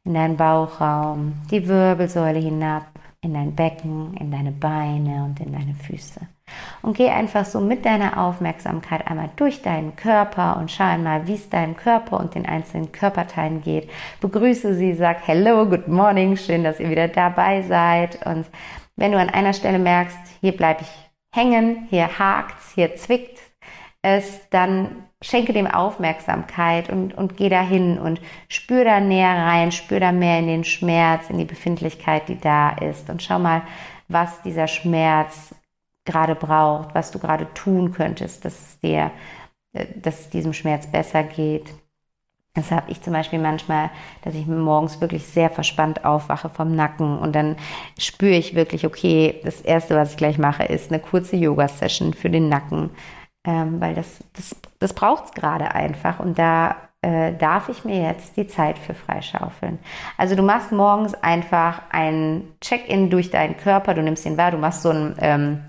in 0.05 0.15
deinen 0.15 0.39
Bauchraum, 0.39 1.35
die 1.51 1.69
Wirbelsäule 1.69 2.39
hinab, 2.39 2.87
in 3.21 3.35
dein 3.35 3.55
Becken, 3.55 4.15
in 4.15 4.31
deine 4.31 4.53
Beine 4.53 5.25
und 5.25 5.39
in 5.41 5.53
deine 5.53 5.75
Füße. 5.75 6.21
Und 6.85 6.99
geh 6.99 7.09
einfach 7.09 7.47
so 7.47 7.61
mit 7.61 7.87
deiner 7.87 8.23
Aufmerksamkeit 8.23 9.07
einmal 9.07 9.31
durch 9.37 9.63
deinen 9.63 9.97
Körper 9.97 10.59
und 10.59 10.71
schau 10.71 10.85
einmal, 10.85 11.27
wie 11.27 11.33
es 11.33 11.49
deinem 11.49 11.77
Körper 11.79 12.21
und 12.21 12.35
den 12.35 12.45
einzelnen 12.45 12.93
Körperteilen 12.93 13.63
geht. 13.63 13.89
Begrüße 14.21 14.75
sie, 14.75 14.93
sag 14.93 15.27
Hello, 15.27 15.65
good 15.65 15.89
morning, 15.89 16.37
schön, 16.37 16.63
dass 16.63 16.81
ihr 16.81 16.91
wieder 16.91 17.09
dabei 17.09 17.63
seid. 17.63 18.27
Und 18.27 18.45
wenn 18.97 19.13
du 19.13 19.19
an 19.19 19.31
einer 19.31 19.55
Stelle 19.55 19.79
merkst, 19.79 20.19
hier 20.43 20.53
bleibe 20.53 20.83
ich 20.83 20.91
hängen, 21.35 21.87
hier 21.89 22.19
hakt's, 22.19 22.73
hier 22.75 22.95
zwickt 22.97 23.41
es, 24.03 24.47
dann 24.51 25.07
schenke 25.23 25.55
dem 25.55 25.67
Aufmerksamkeit 25.67 26.91
und, 26.91 27.15
und 27.15 27.39
geh 27.39 27.49
dahin 27.49 27.99
und 27.99 28.21
spür 28.49 28.85
da 28.85 29.01
näher 29.01 29.35
rein, 29.35 29.73
spür 29.73 30.01
da 30.01 30.13
mehr 30.13 30.39
in 30.41 30.49
den 30.49 30.65
Schmerz, 30.65 31.31
in 31.31 31.39
die 31.39 31.47
Befindlichkeit, 31.47 32.29
die 32.29 32.39
da 32.39 32.73
ist 32.73 33.09
und 33.09 33.23
schau 33.23 33.39
mal, 33.39 33.63
was 34.09 34.43
dieser 34.43 34.67
Schmerz 34.67 35.55
gerade 36.05 36.35
braucht, 36.35 36.95
was 36.95 37.11
du 37.11 37.19
gerade 37.19 37.53
tun 37.55 37.93
könntest, 37.93 38.45
dass 38.45 38.55
es 38.55 38.81
dir, 38.81 39.11
äh, 39.73 39.87
dass 39.97 40.21
es 40.21 40.31
diesem 40.31 40.53
Schmerz 40.53 40.87
besser 40.87 41.23
geht. 41.23 41.73
Das 42.55 42.71
habe 42.71 42.91
ich 42.93 43.03
zum 43.03 43.13
Beispiel 43.13 43.41
manchmal, 43.41 43.91
dass 44.23 44.37
ich 44.37 44.47
morgens 44.47 45.01
wirklich 45.01 45.27
sehr 45.27 45.51
verspannt 45.51 46.05
aufwache 46.05 46.49
vom 46.49 46.77
Nacken 46.77 47.19
und 47.19 47.35
dann 47.35 47.57
spüre 47.99 48.35
ich 48.37 48.55
wirklich, 48.55 48.87
okay, 48.87 49.41
das 49.43 49.61
Erste, 49.61 49.97
was 49.97 50.13
ich 50.13 50.17
gleich 50.17 50.39
mache, 50.39 50.63
ist 50.63 50.93
eine 50.93 51.01
kurze 51.01 51.35
Yoga-Session 51.35 52.15
für 52.15 52.31
den 52.31 52.49
Nacken, 52.49 52.91
ähm, 53.45 53.81
weil 53.81 53.95
das, 53.95 54.23
das, 54.35 54.55
das 54.79 54.93
braucht 54.93 55.25
es 55.25 55.33
gerade 55.33 55.75
einfach 55.75 56.21
und 56.21 56.39
da 56.39 56.77
äh, 57.03 57.35
darf 57.35 57.69
ich 57.71 57.85
mir 57.85 58.01
jetzt 58.01 58.37
die 58.37 58.47
Zeit 58.47 58.79
für 58.79 58.95
freischaufeln. 58.95 59.81
Also 60.17 60.37
du 60.37 60.43
machst 60.43 60.71
morgens 60.71 61.15
einfach 61.15 61.83
ein 61.91 62.45
Check-in 62.61 63.11
durch 63.11 63.31
deinen 63.31 63.57
Körper, 63.57 63.95
du 63.95 64.03
nimmst 64.03 64.25
ihn 64.27 64.37
wahr, 64.37 64.53
du 64.53 64.59
machst 64.59 64.83
so 64.83 64.91
ein... 64.91 65.17
Ähm, 65.19 65.65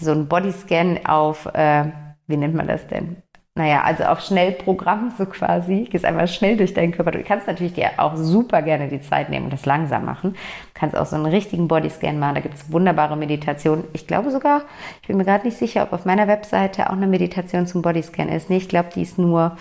so 0.00 0.12
ein 0.12 0.28
Bodyscan 0.28 1.04
auf, 1.04 1.46
äh, 1.46 1.86
wie 2.26 2.36
nennt 2.36 2.54
man 2.54 2.68
das 2.68 2.86
denn? 2.86 3.22
Naja, 3.58 3.82
also 3.82 4.04
auf 4.04 4.20
Schnellprogramm 4.20 5.12
so 5.18 5.26
quasi. 5.26 5.88
Gehst 5.90 6.04
einmal 6.04 6.28
schnell 6.28 6.56
durch 6.56 6.74
deinen 6.74 6.92
Körper. 6.92 7.10
Du 7.10 7.24
kannst 7.24 7.48
natürlich 7.48 7.72
dir 7.72 7.90
auch 7.96 8.14
super 8.14 8.62
gerne 8.62 8.86
die 8.86 9.00
Zeit 9.00 9.30
nehmen 9.30 9.46
und 9.46 9.52
das 9.52 9.66
langsam 9.66 10.04
machen. 10.04 10.34
Du 10.34 10.70
kannst 10.74 10.96
auch 10.96 11.06
so 11.06 11.16
einen 11.16 11.26
richtigen 11.26 11.66
Bodyscan 11.66 12.20
machen. 12.20 12.36
Da 12.36 12.40
gibt 12.40 12.54
es 12.54 12.70
wunderbare 12.70 13.16
Meditationen. 13.16 13.82
Ich 13.94 14.06
glaube 14.06 14.30
sogar, 14.30 14.62
ich 15.02 15.08
bin 15.08 15.16
mir 15.16 15.24
gerade 15.24 15.44
nicht 15.44 15.58
sicher, 15.58 15.82
ob 15.82 15.92
auf 15.92 16.04
meiner 16.04 16.28
Webseite 16.28 16.88
auch 16.88 16.92
eine 16.92 17.08
Meditation 17.08 17.66
zum 17.66 17.82
Bodyscan 17.82 18.28
ist. 18.28 18.48
Nee, 18.48 18.58
ich 18.58 18.68
glaube, 18.68 18.90
die 18.94 19.02
ist 19.02 19.18
nur 19.18 19.56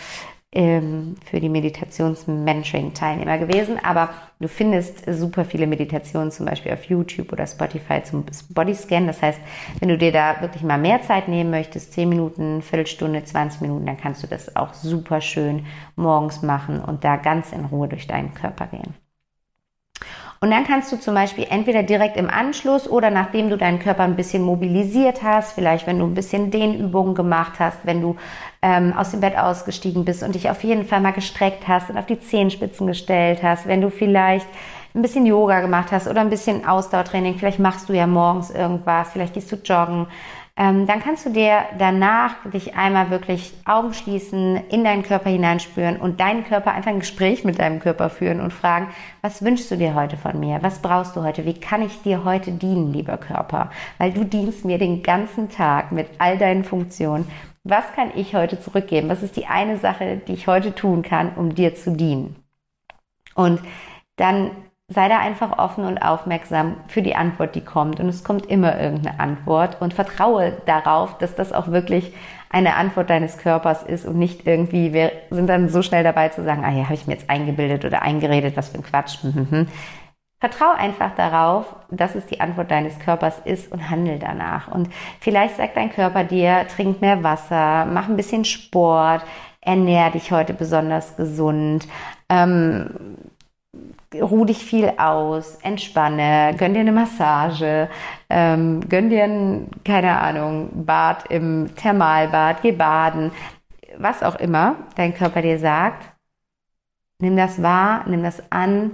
ähm, 0.53 1.15
für 1.29 1.39
die 1.39 1.49
Meditations-Mentoring-Teilnehmer 1.49 3.37
gewesen. 3.37 3.77
Aber 3.83 4.09
du 4.39 4.47
findest 4.47 5.03
super 5.07 5.45
viele 5.45 5.67
Meditationen 5.67 6.31
zum 6.31 6.45
Beispiel 6.45 6.73
auf 6.73 6.83
YouTube 6.85 7.31
oder 7.33 7.45
Spotify 7.45 8.01
zum 8.03 8.25
Bodyscan. 8.49 9.07
Das 9.07 9.21
heißt, 9.21 9.39
wenn 9.79 9.89
du 9.89 9.97
dir 9.97 10.11
da 10.11 10.41
wirklich 10.41 10.63
mal 10.63 10.77
mehr 10.77 11.01
Zeit 11.01 11.27
nehmen 11.27 11.49
möchtest, 11.49 11.93
10 11.93 12.09
Minuten, 12.09 12.61
Viertelstunde, 12.61 13.23
20 13.23 13.61
Minuten, 13.61 13.85
dann 13.85 13.97
kannst 13.97 14.23
du 14.23 14.27
das 14.27 14.55
auch 14.55 14.73
super 14.73 15.21
schön 15.21 15.65
morgens 15.95 16.41
machen 16.41 16.81
und 16.81 17.03
da 17.03 17.17
ganz 17.17 17.51
in 17.51 17.65
Ruhe 17.65 17.87
durch 17.87 18.07
deinen 18.07 18.33
Körper 18.33 18.67
gehen. 18.67 19.06
Und 20.39 20.51
dann 20.51 20.65
kannst 20.65 20.91
du 20.91 20.97
zum 20.97 21.15
Beispiel 21.15 21.47
entweder 21.49 21.81
direkt 21.83 22.15
im 22.15 22.29
Anschluss 22.29 22.87
oder 22.87 23.09
nachdem 23.09 23.49
du 23.49 23.57
deinen 23.57 23.79
Körper 23.79 24.03
ein 24.03 24.15
bisschen 24.15 24.43
mobilisiert 24.43 25.23
hast, 25.23 25.53
vielleicht 25.53 25.87
wenn 25.87 25.99
du 25.99 26.05
ein 26.05 26.13
bisschen 26.13 26.51
Dehnübungen 26.51 27.15
gemacht 27.15 27.53
hast, 27.59 27.79
wenn 27.83 28.01
du 28.01 28.15
ähm, 28.61 28.93
aus 28.95 29.11
dem 29.11 29.21
Bett 29.21 29.37
ausgestiegen 29.37 30.05
bist 30.05 30.21
und 30.21 30.35
dich 30.35 30.49
auf 30.49 30.63
jeden 30.63 30.85
Fall 30.85 31.01
mal 31.01 31.11
gestreckt 31.11 31.67
hast 31.67 31.89
und 31.89 31.97
auf 31.97 32.05
die 32.05 32.19
Zehenspitzen 32.19 32.85
gestellt 32.85 33.41
hast, 33.41 33.67
wenn 33.67 33.81
du 33.81 33.89
vielleicht 33.89 34.47
ein 34.93 35.01
bisschen 35.01 35.25
Yoga 35.25 35.61
gemacht 35.61 35.91
hast 35.91 36.07
oder 36.07 36.21
ein 36.21 36.29
bisschen 36.29 36.67
Ausdauertraining, 36.67 37.35
vielleicht 37.35 37.59
machst 37.59 37.89
du 37.89 37.93
ja 37.93 38.07
morgens 38.07 38.49
irgendwas, 38.49 39.11
vielleicht 39.11 39.33
gehst 39.33 39.51
du 39.51 39.55
joggen, 39.55 40.07
ähm, 40.57 40.87
dann 40.87 40.99
kannst 41.01 41.23
du 41.23 41.29
dir 41.29 41.65
danach 41.77 42.35
dich 42.51 42.75
einmal 42.75 43.11
wirklich 43.11 43.53
Augen 43.65 43.93
schließen, 43.93 44.55
in 44.69 44.83
deinen 44.83 45.03
Körper 45.03 45.29
hineinspüren 45.29 45.97
und 45.97 46.19
deinen 46.19 46.43
Körper 46.45 46.71
einfach 46.71 46.89
ein 46.89 46.99
Gespräch 46.99 47.43
mit 47.43 47.59
deinem 47.59 47.79
Körper 47.79 48.09
führen 48.09 48.41
und 48.41 48.51
fragen, 48.51 48.87
was 49.21 49.43
wünschst 49.43 49.69
du 49.69 49.77
dir 49.77 49.93
heute 49.93 50.17
von 50.17 50.39
mir? 50.39 50.57
Was 50.63 50.81
brauchst 50.81 51.15
du 51.15 51.21
heute? 51.21 51.45
Wie 51.45 51.53
kann 51.53 51.83
ich 51.83 52.01
dir 52.01 52.23
heute 52.23 52.51
dienen, 52.51 52.91
lieber 52.91 53.17
Körper? 53.17 53.69
Weil 53.99 54.11
du 54.11 54.23
dienst 54.23 54.65
mir 54.65 54.79
den 54.79 55.03
ganzen 55.03 55.49
Tag 55.49 55.91
mit 55.91 56.07
all 56.17 56.39
deinen 56.39 56.63
Funktionen. 56.63 57.29
Was 57.63 57.93
kann 57.93 58.11
ich 58.15 58.33
heute 58.33 58.59
zurückgeben? 58.59 59.09
Was 59.09 59.21
ist 59.21 59.35
die 59.35 59.45
eine 59.45 59.77
Sache, 59.77 60.21
die 60.27 60.33
ich 60.33 60.47
heute 60.47 60.73
tun 60.73 61.03
kann, 61.03 61.35
um 61.35 61.53
dir 61.53 61.75
zu 61.75 61.91
dienen? 61.91 62.35
Und 63.35 63.61
dann 64.15 64.49
sei 64.89 65.09
da 65.09 65.19
einfach 65.19 65.57
offen 65.57 65.83
und 65.83 65.97
aufmerksam 65.97 66.77
für 66.87 67.01
die 67.01 67.15
Antwort, 67.15 67.55
die 67.55 67.63
kommt. 67.63 67.99
Und 67.99 68.07
es 68.07 68.23
kommt 68.23 68.45
immer 68.45 68.79
irgendeine 68.79 69.19
Antwort 69.19 69.81
und 69.81 69.93
vertraue 69.93 70.61
darauf, 70.65 71.17
dass 71.17 71.35
das 71.35 71.51
auch 71.51 71.67
wirklich 71.67 72.13
eine 72.49 72.75
Antwort 72.75 73.09
deines 73.09 73.37
Körpers 73.37 73.83
ist 73.83 74.05
und 74.05 74.17
nicht 74.17 74.47
irgendwie, 74.47 74.93
wir 74.93 75.11
sind 75.29 75.47
dann 75.47 75.67
so 75.67 75.81
schnell 75.81 76.05
dabei 76.05 76.29
zu 76.29 76.43
sagen, 76.43 76.63
ah 76.63 76.71
ja, 76.71 76.85
habe 76.85 76.93
ich 76.93 77.05
mir 77.05 77.13
jetzt 77.13 77.29
eingebildet 77.29 77.83
oder 77.83 78.01
eingeredet, 78.01 78.55
was 78.55 78.69
für 78.69 78.77
ein 78.77 78.83
Quatsch. 78.83 79.17
Vertrau 80.39 80.71
einfach 80.77 81.15
darauf, 81.15 81.75
dass 81.89 82.15
es 82.15 82.27
die 82.27 82.39
Antwort 82.39 82.71
deines 82.71 82.99
Körpers 82.99 83.39
ist 83.39 83.69
und 83.71 83.89
handel 83.89 84.19
danach. 84.19 84.69
Und 84.69 84.87
vielleicht 85.19 85.57
sagt 85.57 85.75
dein 85.75 85.91
Körper 85.91 86.23
dir, 86.23 86.65
trink 86.73 87.01
mehr 87.01 87.23
Wasser, 87.23 87.85
mach 87.85 88.07
ein 88.07 88.15
bisschen 88.15 88.45
Sport, 88.45 89.23
ernähr 89.59 90.11
dich 90.11 90.31
heute 90.31 90.53
besonders 90.53 91.17
gesund, 91.17 91.87
ähm, 92.29 93.17
ruh 94.13 94.45
dich 94.45 94.59
viel 94.59 94.93
aus, 94.97 95.57
entspanne, 95.61 96.55
gönn 96.57 96.73
dir 96.73 96.81
eine 96.81 96.91
Massage, 96.91 97.89
ähm, 98.29 98.81
gönn 98.87 99.09
dir 99.09 99.25
ein, 99.25 99.69
keine 99.83 100.19
Ahnung, 100.19 100.85
Bad 100.85 101.29
im 101.29 101.75
Thermalbad, 101.75 102.61
geh 102.61 102.71
baden, 102.71 103.31
was 103.97 104.23
auch 104.23 104.35
immer 104.35 104.75
dein 104.95 105.13
Körper 105.13 105.41
dir 105.41 105.59
sagt. 105.59 106.05
Nimm 107.19 107.35
das 107.35 107.61
wahr, 107.61 108.03
nimm 108.07 108.23
das 108.23 108.43
an 108.51 108.91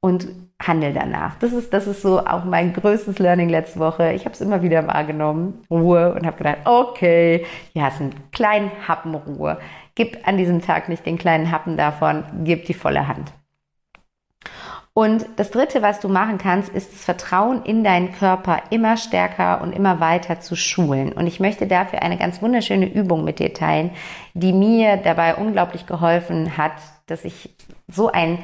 und 0.00 0.28
handel 0.60 0.92
danach. 0.92 1.36
Das 1.36 1.52
ist, 1.52 1.72
das 1.72 1.86
ist 1.86 2.02
so 2.02 2.20
auch 2.20 2.44
mein 2.44 2.72
größtes 2.72 3.18
Learning 3.18 3.48
letzte 3.48 3.78
Woche. 3.78 4.12
Ich 4.12 4.24
habe 4.24 4.34
es 4.34 4.40
immer 4.40 4.62
wieder 4.62 4.86
wahrgenommen, 4.86 5.62
Ruhe 5.70 6.12
und 6.14 6.26
habe 6.26 6.36
gedacht, 6.36 6.58
okay, 6.64 7.46
hier 7.72 7.84
hast 7.84 8.00
du 8.00 8.04
einen 8.04 8.30
kleinen 8.32 8.70
Happen 8.86 9.14
Ruhe. 9.14 9.58
Gib 9.94 10.26
an 10.26 10.36
diesem 10.36 10.60
Tag 10.60 10.88
nicht 10.88 11.06
den 11.06 11.16
kleinen 11.16 11.50
Happen 11.50 11.76
davon, 11.76 12.24
gib 12.44 12.66
die 12.66 12.74
volle 12.74 13.06
Hand. 13.08 13.32
Und 14.92 15.24
das 15.36 15.50
Dritte, 15.50 15.82
was 15.82 16.00
du 16.00 16.08
machen 16.08 16.38
kannst, 16.38 16.68
ist 16.68 16.92
das 16.92 17.04
Vertrauen 17.04 17.62
in 17.62 17.84
deinen 17.84 18.12
Körper 18.12 18.60
immer 18.70 18.96
stärker 18.96 19.60
und 19.62 19.72
immer 19.72 20.00
weiter 20.00 20.40
zu 20.40 20.56
schulen. 20.56 21.12
Und 21.12 21.26
ich 21.26 21.38
möchte 21.38 21.66
dafür 21.66 22.02
eine 22.02 22.18
ganz 22.18 22.42
wunderschöne 22.42 22.92
Übung 22.92 23.24
mit 23.24 23.38
dir 23.38 23.54
teilen, 23.54 23.92
die 24.34 24.52
mir 24.52 24.96
dabei 24.96 25.36
unglaublich 25.36 25.86
geholfen 25.86 26.56
hat, 26.56 26.72
dass 27.06 27.24
ich 27.24 27.54
so 27.86 28.10
ein 28.10 28.40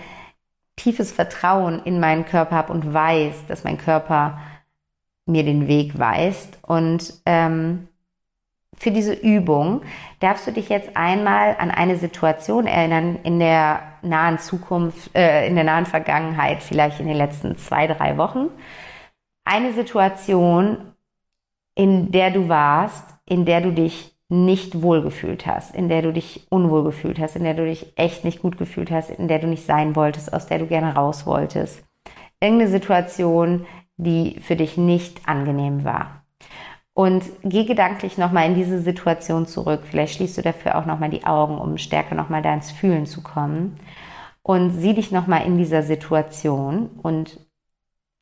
tiefes 0.76 1.11
Vertrauen 1.11 1.82
in 1.85 1.98
meinen 1.98 2.24
Körper 2.24 2.54
habe 2.54 2.72
und 2.72 2.94
weiß, 2.94 3.46
dass 3.48 3.64
mein 3.64 3.78
Körper 3.78 4.38
mir 5.24 5.42
den 5.42 5.66
Weg 5.66 5.98
weist. 5.98 6.59
Und 6.62 7.14
ähm, 7.26 7.88
für 8.78 8.90
diese 8.90 9.14
Übung 9.14 9.82
darfst 10.20 10.46
du 10.46 10.52
dich 10.52 10.68
jetzt 10.68 10.96
einmal 10.96 11.56
an 11.58 11.70
eine 11.70 11.96
Situation 11.96 12.66
erinnern 12.66 13.18
in 13.22 13.38
der 13.38 13.80
nahen 14.02 14.38
Zukunft, 14.38 15.14
äh, 15.14 15.46
in 15.46 15.54
der 15.54 15.64
nahen 15.64 15.86
Vergangenheit, 15.86 16.62
vielleicht 16.62 17.00
in 17.00 17.06
den 17.06 17.16
letzten 17.16 17.56
zwei, 17.56 17.86
drei 17.86 18.16
Wochen. 18.18 18.48
Eine 19.44 19.72
Situation, 19.72 20.92
in 21.74 22.10
der 22.12 22.30
du 22.30 22.48
warst, 22.48 23.04
in 23.24 23.44
der 23.44 23.60
du 23.60 23.72
dich 23.72 24.16
nicht 24.28 24.82
wohlgefühlt 24.82 25.46
hast, 25.46 25.74
in 25.74 25.88
der 25.88 26.02
du 26.02 26.12
dich 26.12 26.46
unwohl 26.50 26.82
gefühlt 26.84 27.18
hast, 27.18 27.36
in 27.36 27.44
der 27.44 27.54
du 27.54 27.64
dich 27.64 27.92
echt 27.96 28.24
nicht 28.24 28.42
gut 28.42 28.58
gefühlt 28.58 28.90
hast, 28.90 29.10
in 29.10 29.28
der 29.28 29.38
du 29.38 29.46
nicht 29.46 29.64
sein 29.64 29.94
wolltest, 29.94 30.32
aus 30.32 30.46
der 30.46 30.58
du 30.58 30.66
gerne 30.66 30.94
raus 30.94 31.26
wolltest. 31.26 31.84
Irgendeine 32.40 32.70
Situation, 32.70 33.66
die 33.96 34.40
für 34.40 34.56
dich 34.56 34.76
nicht 34.76 35.28
angenehm 35.28 35.84
war. 35.84 36.25
Und 36.96 37.24
geh 37.42 37.64
gedanklich 37.64 38.16
nochmal 38.16 38.46
in 38.46 38.54
diese 38.54 38.80
Situation 38.80 39.46
zurück. 39.46 39.82
Vielleicht 39.85 40.14
schließt 40.14 40.38
du 40.38 40.40
dafür 40.40 40.78
auch 40.78 40.87
nochmal 40.87 41.11
die 41.11 41.26
Augen, 41.26 41.59
um 41.59 41.76
stärker 41.76 42.14
nochmal 42.14 42.40
da 42.40 42.54
ins 42.54 42.70
Fühlen 42.70 43.04
zu 43.04 43.22
kommen. 43.22 43.78
Und 44.42 44.70
sieh 44.70 44.94
dich 44.94 45.12
nochmal 45.12 45.44
in 45.44 45.59
dieser 45.59 45.82
Situation 45.82 46.88
und 47.02 47.38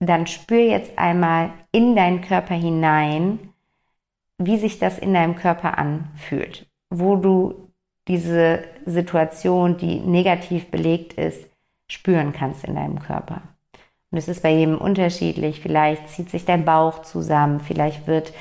dann 0.00 0.26
spür 0.26 0.58
jetzt 0.58 0.98
einmal 0.98 1.50
in 1.70 1.94
deinen 1.94 2.20
Körper 2.20 2.56
hinein, 2.56 3.38
wie 4.38 4.58
sich 4.58 4.80
das 4.80 4.98
in 4.98 5.14
deinem 5.14 5.36
Körper 5.36 5.78
anfühlt, 5.78 6.66
wo 6.90 7.14
du 7.14 7.68
diese 8.08 8.64
Situation, 8.86 9.76
die 9.76 10.00
negativ 10.00 10.72
belegt 10.72 11.12
ist, 11.12 11.48
spüren 11.86 12.32
kannst 12.32 12.64
in 12.64 12.74
deinem 12.74 12.98
Körper. 12.98 13.42
Und 14.10 14.18
es 14.18 14.26
ist 14.26 14.42
bei 14.42 14.50
jedem 14.50 14.78
unterschiedlich. 14.78 15.60
Vielleicht 15.60 16.08
zieht 16.08 16.28
sich 16.28 16.44
dein 16.44 16.64
Bauch 16.64 17.02
zusammen, 17.02 17.60
vielleicht 17.60 18.08
wird 18.08 18.32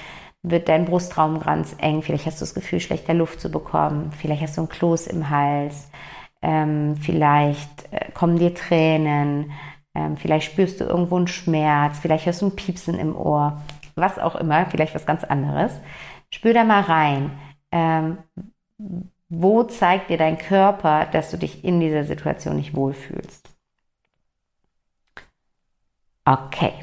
wird 0.43 0.67
dein 0.67 0.86
Brustraum 0.86 1.39
ganz 1.39 1.75
eng, 1.79 2.01
vielleicht 2.01 2.25
hast 2.25 2.41
du 2.41 2.45
das 2.45 2.53
Gefühl, 2.53 2.82
schlechter 2.82 3.13
Luft 3.13 3.39
zu 3.39 3.49
bekommen, 3.49 4.12
vielleicht 4.12 4.41
hast 4.41 4.58
du 4.58 4.62
ein 4.62 4.69
Kloß 4.69 5.08
im 5.08 5.29
Hals, 5.29 5.89
ähm, 6.41 6.97
vielleicht 6.97 7.91
äh, 7.91 8.12
kommen 8.12 8.38
dir 8.38 8.53
Tränen, 8.53 9.51
ähm, 9.95 10.17
vielleicht 10.17 10.51
spürst 10.51 10.82
du 10.82 10.86
irgendwo 10.86 11.15
einen 11.15 11.27
Schmerz, 11.27 11.99
vielleicht 11.99 12.25
hörst 12.25 12.41
du 12.41 12.47
ein 12.47 12.56
Piepsen 12.56 12.99
im 12.99 13.15
Ohr, 13.15 13.62
was 13.95 14.19
auch 14.19 14.36
immer, 14.36 14.65
vielleicht 14.65 14.93
was 14.93 15.06
ganz 15.06 15.23
anderes. 15.23 15.71
Spür 16.29 16.53
da 16.53 16.63
mal 16.63 16.82
rein. 16.82 17.32
Ähm, 17.71 18.17
wo 19.29 19.63
zeigt 19.63 20.10
dir 20.10 20.17
dein 20.17 20.38
Körper, 20.38 21.06
dass 21.06 21.32
du 21.32 21.38
dich 21.38 21.63
in 21.63 21.79
dieser 21.79 22.03
Situation 22.03 22.56
nicht 22.56 22.75
wohlfühlst? 22.75 23.49
Okay. 26.25 26.73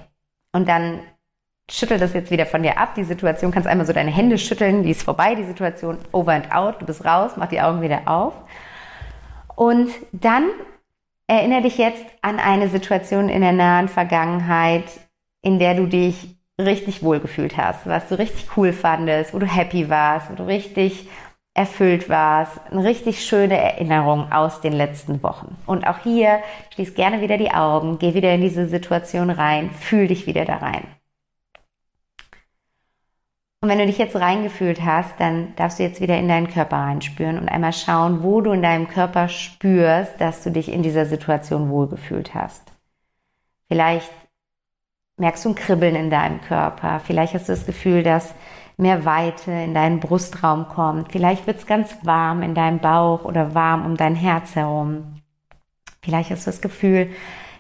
Und 0.53 0.69
dann 0.69 1.01
schüttel 1.71 1.99
das 1.99 2.15
jetzt 2.15 2.31
wieder 2.31 2.47
von 2.47 2.63
dir 2.63 2.79
ab. 2.79 2.95
Die 2.95 3.05
Situation 3.05 3.51
kannst 3.51 3.69
einmal 3.69 3.87
so 3.87 3.93
deine 3.93 4.11
Hände 4.11 4.39
schütteln, 4.39 4.83
die 4.83 4.91
ist 4.91 5.03
vorbei, 5.03 5.35
die 5.35 5.45
Situation 5.45 5.99
over 6.13 6.33
and 6.33 6.53
out, 6.53 6.81
du 6.81 6.87
bist 6.87 7.05
raus, 7.05 7.33
mach 7.37 7.49
die 7.49 7.61
Augen 7.61 7.83
wieder 7.83 8.03
auf. 8.07 8.35
Und 9.55 9.91
dann 10.13 10.49
erinnere 11.27 11.63
dich 11.63 11.79
jetzt 11.79 12.05
an 12.23 12.39
eine 12.39 12.69
Situation 12.69 13.29
in 13.29 13.43
der 13.43 13.53
nahen 13.53 13.89
Vergangenheit, 13.89 14.85
in 15.43 15.59
der 15.59 15.75
du 15.75 15.87
dich 15.87 16.37
richtig 16.59 17.03
wohlgefühlt 17.03 17.57
hast, 17.57 17.87
was 17.87 18.09
du 18.09 18.19
richtig 18.19 18.57
cool 18.57 18.73
fandest, 18.73 19.33
wo 19.33 19.39
du 19.39 19.47
happy 19.47 19.89
warst, 19.89 20.31
wo 20.31 20.35
du 20.35 20.47
richtig 20.47 21.09
erfüllt 21.55 22.09
warst. 22.09 22.61
Eine 22.71 22.85
richtig 22.85 23.25
schöne 23.25 23.59
Erinnerung 23.59 24.33
aus 24.33 24.61
den 24.61 24.73
letzten 24.73 25.23
Wochen. 25.23 25.57
Und 25.67 25.87
auch 25.87 25.99
hier 25.99 26.41
schließ 26.75 26.95
gerne 26.95 27.21
wieder 27.21 27.39
die 27.39 27.51
Augen, 27.51 27.99
geh 27.99 28.15
wieder 28.15 28.35
in 28.35 28.41
diese 28.41 28.67
Situation 28.67 29.31
rein, 29.31 29.71
fühl 29.71 30.09
dich 30.09 30.27
wieder 30.27 30.45
da 30.45 30.57
rein. 30.57 30.85
Und 33.63 33.69
wenn 33.69 33.79
du 33.79 33.87
dich 33.87 33.99
jetzt 33.99 34.17
reingefühlt 34.17 34.83
hast, 34.83 35.21
dann 35.21 35.55
darfst 35.57 35.79
du 35.79 35.83
jetzt 35.83 36.01
wieder 36.01 36.17
in 36.17 36.29
deinen 36.29 36.49
Körper 36.49 36.79
reinspüren 36.79 37.39
und 37.39 37.49
einmal 37.49 37.75
schauen, 37.75 38.23
wo 38.23 38.41
du 38.41 38.53
in 38.53 38.63
deinem 38.63 38.89
Körper 38.89 39.29
spürst, 39.29 40.19
dass 40.19 40.43
du 40.43 40.51
dich 40.51 40.73
in 40.73 40.83
dieser 40.83 41.05
Situation 41.05 41.69
wohlgefühlt 41.69 42.35
hast. 42.35 42.73
Vielleicht 43.69 44.11
merkst 45.19 45.45
du 45.45 45.51
ein 45.51 45.55
Kribbeln 45.55 45.95
in 45.95 46.09
deinem 46.09 46.41
Körper. 46.41 47.01
Vielleicht 47.01 47.35
hast 47.35 47.49
du 47.49 47.53
das 47.53 47.67
Gefühl, 47.67 48.03
dass 48.03 48.35
mehr 48.79 49.05
Weite 49.05 49.53
in 49.53 49.75
deinen 49.75 50.01
Brustraum 50.01 50.67
kommt. 50.69 51.13
Vielleicht 51.13 51.47
wird 51.47 51.59
es 51.59 51.67
ganz 51.67 51.95
warm 52.03 52.43
in 52.43 52.55
deinem 52.55 52.79
Bauch 52.79 53.25
oder 53.25 53.55
warm 53.55 53.85
um 53.85 53.97
dein 53.97 54.15
Herz 54.15 54.57
herum. 54.57 55.21
Vielleicht 56.03 56.31
hast 56.31 56.47
du 56.47 56.51
das 56.51 56.63
Gefühl, 56.63 57.11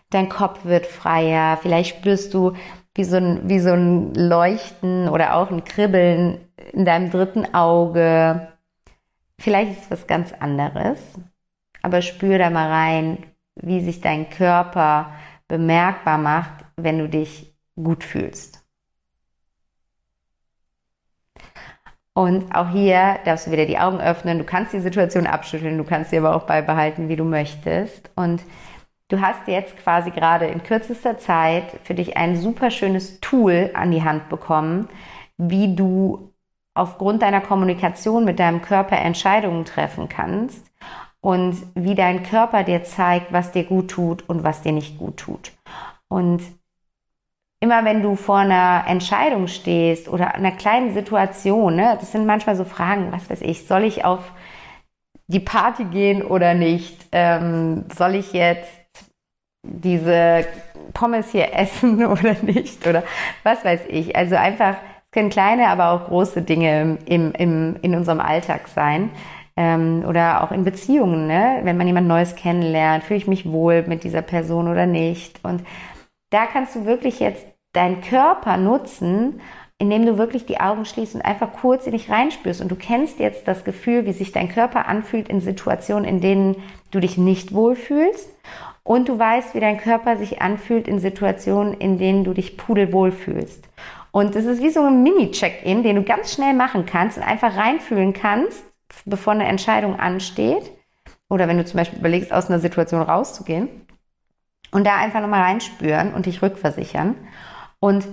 dein 0.09 0.31
Kopf 0.31 0.65
wird 0.65 0.87
freier. 0.87 1.59
Vielleicht 1.61 1.99
spürst 1.99 2.33
du 2.33 2.55
wie 2.95 3.05
so 3.05 3.17
ein, 3.17 3.49
wie 3.49 3.61
so 3.61 3.73
ein 3.73 4.15
Leuchten 4.15 5.09
oder 5.09 5.35
auch 5.35 5.51
ein 5.51 5.65
Kribbeln 5.65 6.41
in 6.73 6.85
deinem 6.85 7.11
dritten 7.11 7.55
Auge. 7.55 8.49
Vielleicht 9.39 9.73
ist 9.73 9.85
es 9.85 9.91
was 9.91 10.07
ganz 10.07 10.33
anderes, 10.33 11.01
aber 11.83 12.03
spür 12.03 12.39
da 12.39 12.51
mal 12.51 12.69
rein, 12.69 13.19
wie 13.55 13.81
sich 13.81 14.01
dein 14.01 14.29
Körper 14.29 15.13
bemerkbar 15.49 16.19
macht, 16.19 16.65
wenn 16.77 16.99
du 16.99 17.09
dich 17.09 17.55
gut 17.77 18.05
fühlst. 18.05 18.61
Und 22.13 22.55
auch 22.55 22.69
hier 22.71 23.19
darfst 23.25 23.47
du 23.47 23.51
wieder 23.53 23.67
die 23.67 23.79
Augen 23.79 24.01
öffnen. 24.01 24.39
Du 24.39 24.45
kannst 24.45 24.73
die 24.73 24.81
Situation 24.81 25.27
abschütteln, 25.27 25.79
du 25.79 25.85
kannst 25.85 26.11
sie 26.11 26.19
aber 26.19 26.35
auch 26.35 26.43
beibehalten, 26.43 27.09
wie 27.09 27.17
du 27.17 27.25
möchtest. 27.25 28.11
Und 28.17 28.43
Du 29.11 29.21
hast 29.21 29.49
jetzt 29.49 29.77
quasi 29.77 30.13
gerade 30.13 30.47
in 30.47 30.63
kürzester 30.63 31.19
Zeit 31.19 31.65
für 31.83 31.95
dich 31.95 32.17
ein 32.17 32.37
super 32.37 32.71
schönes 32.71 33.19
Tool 33.21 33.71
an 33.75 33.91
die 33.91 34.05
Hand 34.05 34.29
bekommen, 34.29 34.89
wie 35.37 35.75
du 35.75 36.33
aufgrund 36.75 37.23
deiner 37.23 37.41
Kommunikation 37.41 38.25
mit 38.25 38.39
deinem 38.39 38.63
Körper 38.63 38.97
Entscheidungen 38.97 39.65
treffen 39.65 40.09
kannst 40.09 40.65
und 41.21 41.57
wie 41.75 41.97
dein 41.97 42.23
Körper 42.23 42.63
dir 42.63 42.85
zeigt, 42.85 43.33
was 43.33 43.51
dir 43.51 43.65
gut 43.65 43.91
tut 43.91 44.29
und 44.29 44.45
was 44.45 44.63
dir 44.63 44.71
nicht 44.71 44.97
gut 44.97 45.17
tut. 45.17 45.51
Und 46.07 46.43
immer 47.59 47.85
wenn 47.85 48.03
du 48.03 48.15
vor 48.15 48.39
einer 48.39 48.85
Entscheidung 48.87 49.49
stehst 49.49 50.09
oder 50.09 50.37
einer 50.37 50.53
kleinen 50.53 50.95
Situation, 50.95 51.75
ne, 51.75 51.97
das 51.99 52.13
sind 52.13 52.27
manchmal 52.27 52.55
so 52.55 52.65
Fragen, 52.65 53.11
was 53.11 53.29
weiß 53.29 53.43
ich, 53.43 53.67
soll 53.67 53.83
ich 53.83 54.05
auf 54.05 54.31
die 55.27 55.41
Party 55.41 55.85
gehen 55.85 56.23
oder 56.23 56.55
nicht? 56.55 57.09
Ähm, 57.11 57.87
soll 57.93 58.15
ich 58.15 58.33
jetzt 58.33 58.80
diese 59.63 60.47
Pommes 60.93 61.31
hier 61.31 61.55
essen 61.55 62.05
oder 62.05 62.37
nicht 62.43 62.87
oder 62.87 63.03
was 63.43 63.65
weiß 63.65 63.83
ich. 63.89 64.17
Also 64.17 64.37
einfach, 64.37 64.77
es 65.05 65.11
können 65.13 65.31
kleine, 65.31 65.69
aber 65.69 65.91
auch 65.91 66.07
große 66.07 66.43
Dinge 66.43 66.99
im, 67.07 67.33
im, 67.33 67.77
in 67.83 67.95
unserem 67.95 68.21
Alltag 68.21 68.69
sein. 68.69 69.11
Ähm, 69.57 70.05
oder 70.07 70.45
auch 70.45 70.53
in 70.53 70.65
Beziehungen, 70.65 71.27
ne? 71.27 71.61
wenn 71.65 71.77
man 71.77 71.87
jemand 71.87 72.07
Neues 72.07 72.37
kennenlernt, 72.37 73.05
fühle 73.05 73.19
ich 73.19 73.27
mich 73.27 73.51
wohl 73.51 73.83
mit 73.83 74.05
dieser 74.05 74.23
Person 74.23 74.69
oder 74.69 74.87
nicht. 74.87 75.45
Und 75.45 75.65
da 76.31 76.47
kannst 76.47 76.77
du 76.77 76.87
wirklich 76.87 77.19
jetzt 77.19 77.45
deinen 77.73 78.01
Körper 78.01 78.57
nutzen, 78.57 79.41
indem 79.79 80.05
du 80.05 80.19
wirklich 80.19 80.45
die 80.45 80.61
Augen 80.61 80.85
schließt 80.85 81.15
und 81.15 81.23
einfach 81.23 81.53
kurz 81.55 81.87
in 81.87 81.93
dich 81.93 82.11
reinspürst. 82.11 82.61
Und 82.61 82.71
du 82.71 82.77
kennst 82.77 83.19
jetzt 83.19 83.49
das 83.49 83.65
Gefühl, 83.65 84.05
wie 84.05 84.13
sich 84.13 84.31
dein 84.31 84.51
Körper 84.51 84.87
anfühlt 84.87 85.29
in 85.29 85.41
Situationen, 85.41 86.05
in 86.05 86.21
denen 86.21 86.57
du 86.91 87.01
dich 87.01 87.17
nicht 87.17 87.55
wohlfühlst. 87.55 88.29
Und 88.91 89.09
du 89.09 89.17
weißt, 89.17 89.55
wie 89.55 89.61
dein 89.61 89.79
Körper 89.79 90.17
sich 90.17 90.43
anfühlt 90.43 90.89
in 90.89 90.99
Situationen, 90.99 91.75
in 91.75 91.97
denen 91.97 92.25
du 92.25 92.35
dich 92.35 92.57
pudelwohl 92.57 93.13
fühlst. 93.13 93.69
Und 94.11 94.35
es 94.35 94.47
ist 94.47 94.61
wie 94.65 94.71
so 94.71 94.85
ein 94.85 95.05
Mini-Check-In, 95.05 95.85
den 95.85 95.95
du 95.95 96.03
ganz 96.03 96.35
schnell 96.35 96.55
machen 96.55 96.87
kannst 96.87 97.17
und 97.17 97.23
einfach 97.23 97.57
reinfühlen 97.57 98.15
kannst, 98.15 98.65
bevor 99.05 99.33
eine 99.33 99.47
Entscheidung 99.47 100.01
ansteht. 100.01 100.73
Oder 101.29 101.47
wenn 101.47 101.59
du 101.59 101.65
zum 101.65 101.79
Beispiel 101.79 102.01
überlegst, 102.01 102.33
aus 102.33 102.49
einer 102.49 102.59
Situation 102.59 103.01
rauszugehen. 103.01 103.69
Und 104.73 104.85
da 104.89 104.97
einfach 104.97 105.21
nochmal 105.21 105.43
reinspüren 105.43 106.13
und 106.13 106.27
dich 106.27 106.43
rückversichern. 106.43 107.15
Und 107.79 108.09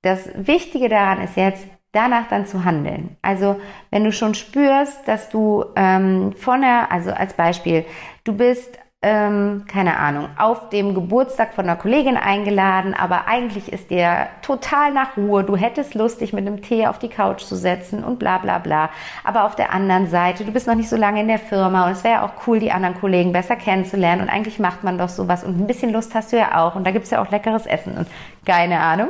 das 0.00 0.30
Wichtige 0.34 0.88
daran 0.88 1.20
ist 1.20 1.36
jetzt, 1.36 1.66
danach 1.92 2.30
dann 2.30 2.46
zu 2.46 2.64
handeln. 2.64 3.18
Also 3.20 3.60
wenn 3.90 4.04
du 4.04 4.12
schon 4.12 4.34
spürst, 4.34 5.06
dass 5.06 5.28
du 5.28 5.66
ähm, 5.76 6.32
von 6.34 6.64
also 6.64 7.10
als 7.10 7.34
Beispiel, 7.34 7.84
du 8.24 8.32
bist 8.32 8.78
ähm, 9.04 9.64
keine 9.66 9.96
Ahnung, 9.96 10.28
auf 10.38 10.68
dem 10.68 10.94
Geburtstag 10.94 11.54
von 11.54 11.64
einer 11.64 11.74
Kollegin 11.74 12.16
eingeladen, 12.16 12.94
aber 12.94 13.26
eigentlich 13.26 13.72
ist 13.72 13.90
dir 13.90 14.28
total 14.42 14.92
nach 14.92 15.16
Ruhe. 15.16 15.42
Du 15.42 15.56
hättest 15.56 15.94
Lust, 15.94 16.20
dich 16.20 16.32
mit 16.32 16.46
einem 16.46 16.62
Tee 16.62 16.86
auf 16.86 17.00
die 17.00 17.08
Couch 17.08 17.42
zu 17.42 17.56
setzen 17.56 18.04
und 18.04 18.20
bla 18.20 18.38
bla 18.38 18.58
bla. 18.58 18.90
Aber 19.24 19.44
auf 19.44 19.56
der 19.56 19.72
anderen 19.72 20.06
Seite, 20.06 20.44
du 20.44 20.52
bist 20.52 20.68
noch 20.68 20.76
nicht 20.76 20.88
so 20.88 20.96
lange 20.96 21.20
in 21.20 21.26
der 21.26 21.40
Firma 21.40 21.86
und 21.86 21.92
es 21.92 22.04
wäre 22.04 22.22
auch 22.22 22.46
cool, 22.46 22.60
die 22.60 22.70
anderen 22.70 22.94
Kollegen 22.94 23.32
besser 23.32 23.56
kennenzulernen 23.56 24.22
und 24.22 24.28
eigentlich 24.28 24.60
macht 24.60 24.84
man 24.84 24.98
doch 24.98 25.08
sowas 25.08 25.42
und 25.42 25.58
ein 25.58 25.66
bisschen 25.66 25.92
Lust 25.92 26.14
hast 26.14 26.32
du 26.32 26.38
ja 26.38 26.62
auch 26.62 26.76
und 26.76 26.86
da 26.86 26.92
gibt's 26.92 27.10
ja 27.10 27.20
auch 27.20 27.30
leckeres 27.30 27.66
Essen 27.66 27.98
und 27.98 28.06
keine 28.46 28.78
Ahnung. 28.78 29.08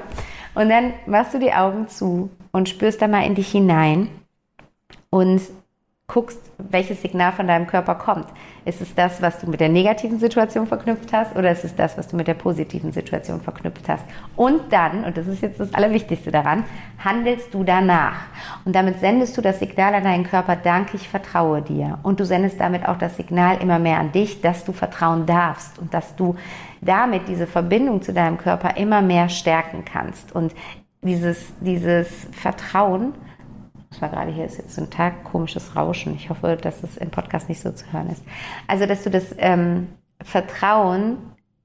Und 0.55 0.70
dann 0.70 0.94
machst 1.05 1.35
du 1.35 1.38
die 1.38 1.52
Augen 1.52 1.88
zu 1.88 2.31
und 2.50 2.68
spürst 2.68 3.02
da 3.02 3.09
mal 3.09 3.26
in 3.26 3.35
dich 3.35 3.50
hinein 3.50 4.09
und 5.11 5.42
guckst, 6.09 6.41
welches 6.59 7.01
Signal 7.01 7.33
von 7.33 7.47
deinem 7.47 7.67
Körper 7.67 7.95
kommt. 7.95 8.27
Ist 8.65 8.81
es 8.81 8.95
das, 8.95 9.23
was 9.23 9.41
du 9.41 9.49
mit 9.49 9.61
der 9.61 9.69
negativen 9.69 10.19
Situation 10.19 10.67
verknüpft 10.67 11.12
hast 11.12 11.35
oder 11.37 11.51
ist 11.51 11.65
es 11.65 11.75
das, 11.75 11.97
was 11.97 12.09
du 12.09 12.17
mit 12.17 12.29
der 12.29 12.35
positiven 12.35 12.93
Situation 12.93 13.41
verknüpft 13.41 13.88
hast? 13.88 14.05
Und 14.37 14.73
dann, 14.73 15.05
und 15.05 15.17
das 15.17 15.27
ist 15.27 15.41
jetzt 15.41 15.59
das 15.59 15.73
Allerwichtigste 15.73 16.31
daran, 16.31 16.65
handelst 17.03 17.55
du 17.55 17.65
danach. 17.65 18.27
Und 18.65 18.77
damit 18.77 19.01
sendest 19.01 19.37
du 19.37 19.41
das 19.41 19.59
Signal 19.59 19.95
an 19.95 20.05
deinen 20.05 20.25
Körper, 20.25 20.55
danke, 20.55 20.97
ich 20.97 21.09
vertraue 21.09 21.62
dir. 21.62 21.99
Und 22.03 22.21
du 22.21 22.27
sendest 22.27 22.61
damit 22.61 22.87
auch 22.87 22.99
das 22.99 23.17
Signal 23.17 23.62
immer 23.62 23.79
mehr 23.79 23.99
an 23.99 24.12
dich, 24.12 24.41
dass 24.43 24.65
du 24.65 24.73
vertrauen 24.73 25.25
darfst 25.25 25.79
und 25.79 25.95
dass 25.95 26.15
du 26.15 26.37
damit 26.83 27.27
diese 27.27 27.47
Verbindung 27.47 28.03
zu 28.03 28.12
deinem 28.12 28.38
Körper 28.38 28.77
immer 28.77 29.01
mehr 29.03 29.29
stärken 29.29 29.85
kannst. 29.85 30.35
Und 30.35 30.53
dieses, 31.03 31.53
dieses 31.61 32.09
Vertrauen, 32.33 33.15
das 33.92 34.00
war 34.00 34.09
gerade 34.09 34.33
hier, 34.33 34.46
ist 34.46 34.57
jetzt 34.57 34.74
so 34.74 34.81
ein 34.81 34.90
Tag 34.90 35.22
komisches 35.22 35.76
Rauschen. 35.76 36.14
Ich 36.16 36.31
hoffe, 36.31 36.57
dass 36.57 36.83
es 36.83 36.96
im 36.96 37.11
Podcast 37.11 37.50
nicht 37.50 37.61
so 37.61 37.70
zu 37.72 37.85
hören 37.92 38.09
ist. 38.09 38.24
Also, 38.66 38.87
dass 38.87 39.05
du 39.05 39.11
das 39.11 39.35
ähm, 39.37 39.88
Vertrauen 40.22 41.18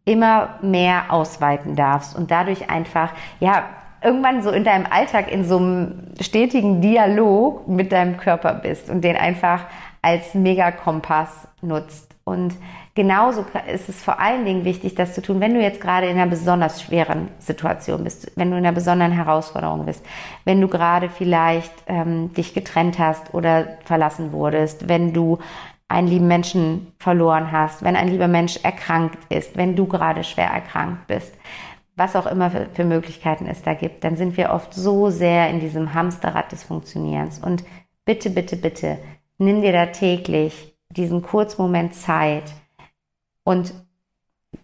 immer 0.04 0.60
mehr 0.62 1.06
ausweiten 1.10 1.76
darfst 1.78 2.18
und 2.18 2.30
dadurch 2.30 2.70
einfach, 2.70 3.14
ja, 3.40 3.64
irgendwann 4.04 4.42
so 4.42 4.52
in 4.52 4.66
deinem 4.66 4.86
Alltag 4.86 5.32
in 5.32 5.46
so 5.46 5.58
einem 5.58 6.14
stetigen 6.20 6.82
Dialog 6.82 7.68
mit 7.68 7.94
deinem 7.94 8.18
Körper 8.18 8.54
bist 8.54 8.90
und 8.90 9.02
den 9.02 9.16
einfach 9.16 9.66
als 10.02 10.34
Megakompass 10.34 11.48
nutzt. 11.62 12.14
Und 12.26 12.56
genauso 12.98 13.46
ist 13.72 13.90
es 13.90 14.04
vor 14.04 14.20
allen 14.20 14.44
Dingen 14.44 14.66
wichtig, 14.66 14.96
das 14.96 15.14
zu 15.14 15.22
tun, 15.22 15.40
wenn 15.40 15.54
du 15.54 15.62
jetzt 15.62 15.80
gerade 15.80 16.08
in 16.08 16.18
einer 16.18 16.30
besonders 16.30 16.82
schweren 16.82 17.28
Situation 17.38 18.04
bist, 18.04 18.32
wenn 18.36 18.50
du 18.50 18.58
in 18.58 18.66
einer 18.66 18.74
besonderen 18.74 19.12
Herausforderung 19.12 19.86
bist, 19.86 20.04
wenn 20.46 20.60
du 20.60 20.68
gerade 20.68 21.08
vielleicht 21.08 21.72
ähm, 21.86 22.34
dich 22.34 22.56
getrennt 22.56 22.98
hast 22.98 23.36
oder 23.36 23.78
verlassen 23.86 24.32
wurdest, 24.32 24.90
wenn 24.90 25.14
du 25.14 25.38
einen 25.88 26.08
lieben 26.08 26.28
Menschen 26.28 26.92
verloren 26.98 27.52
hast, 27.52 27.84
wenn 27.84 27.96
ein 27.96 28.08
lieber 28.08 28.28
Mensch 28.28 28.60
erkrankt 28.64 29.20
ist, 29.32 29.56
wenn 29.56 29.76
du 29.76 29.86
gerade 29.86 30.24
schwer 30.24 30.50
erkrankt 30.50 31.06
bist, 31.06 31.36
was 31.96 32.16
auch 32.16 32.26
immer 32.26 32.50
für, 32.50 32.66
für 32.74 32.84
Möglichkeiten 32.84 33.46
es 33.46 33.62
da 33.62 33.76
gibt, 33.76 34.04
dann 34.04 34.18
sind 34.18 34.38
wir 34.38 34.50
oft 34.50 34.74
so 34.74 35.12
sehr 35.12 35.52
in 35.52 35.60
diesem 35.60 35.94
Hamsterrad 35.94 36.52
des 36.52 36.64
Funktionierens. 36.64 37.38
Und 37.38 37.64
bitte, 38.06 38.32
bitte, 38.32 38.56
bitte, 38.56 38.98
nimm 39.38 39.62
dir 39.62 39.72
da 39.72 39.86
täglich 39.86 40.76
diesen 40.90 41.22
Kurzmoment 41.22 41.94
Zeit, 41.94 42.54
und 43.48 43.74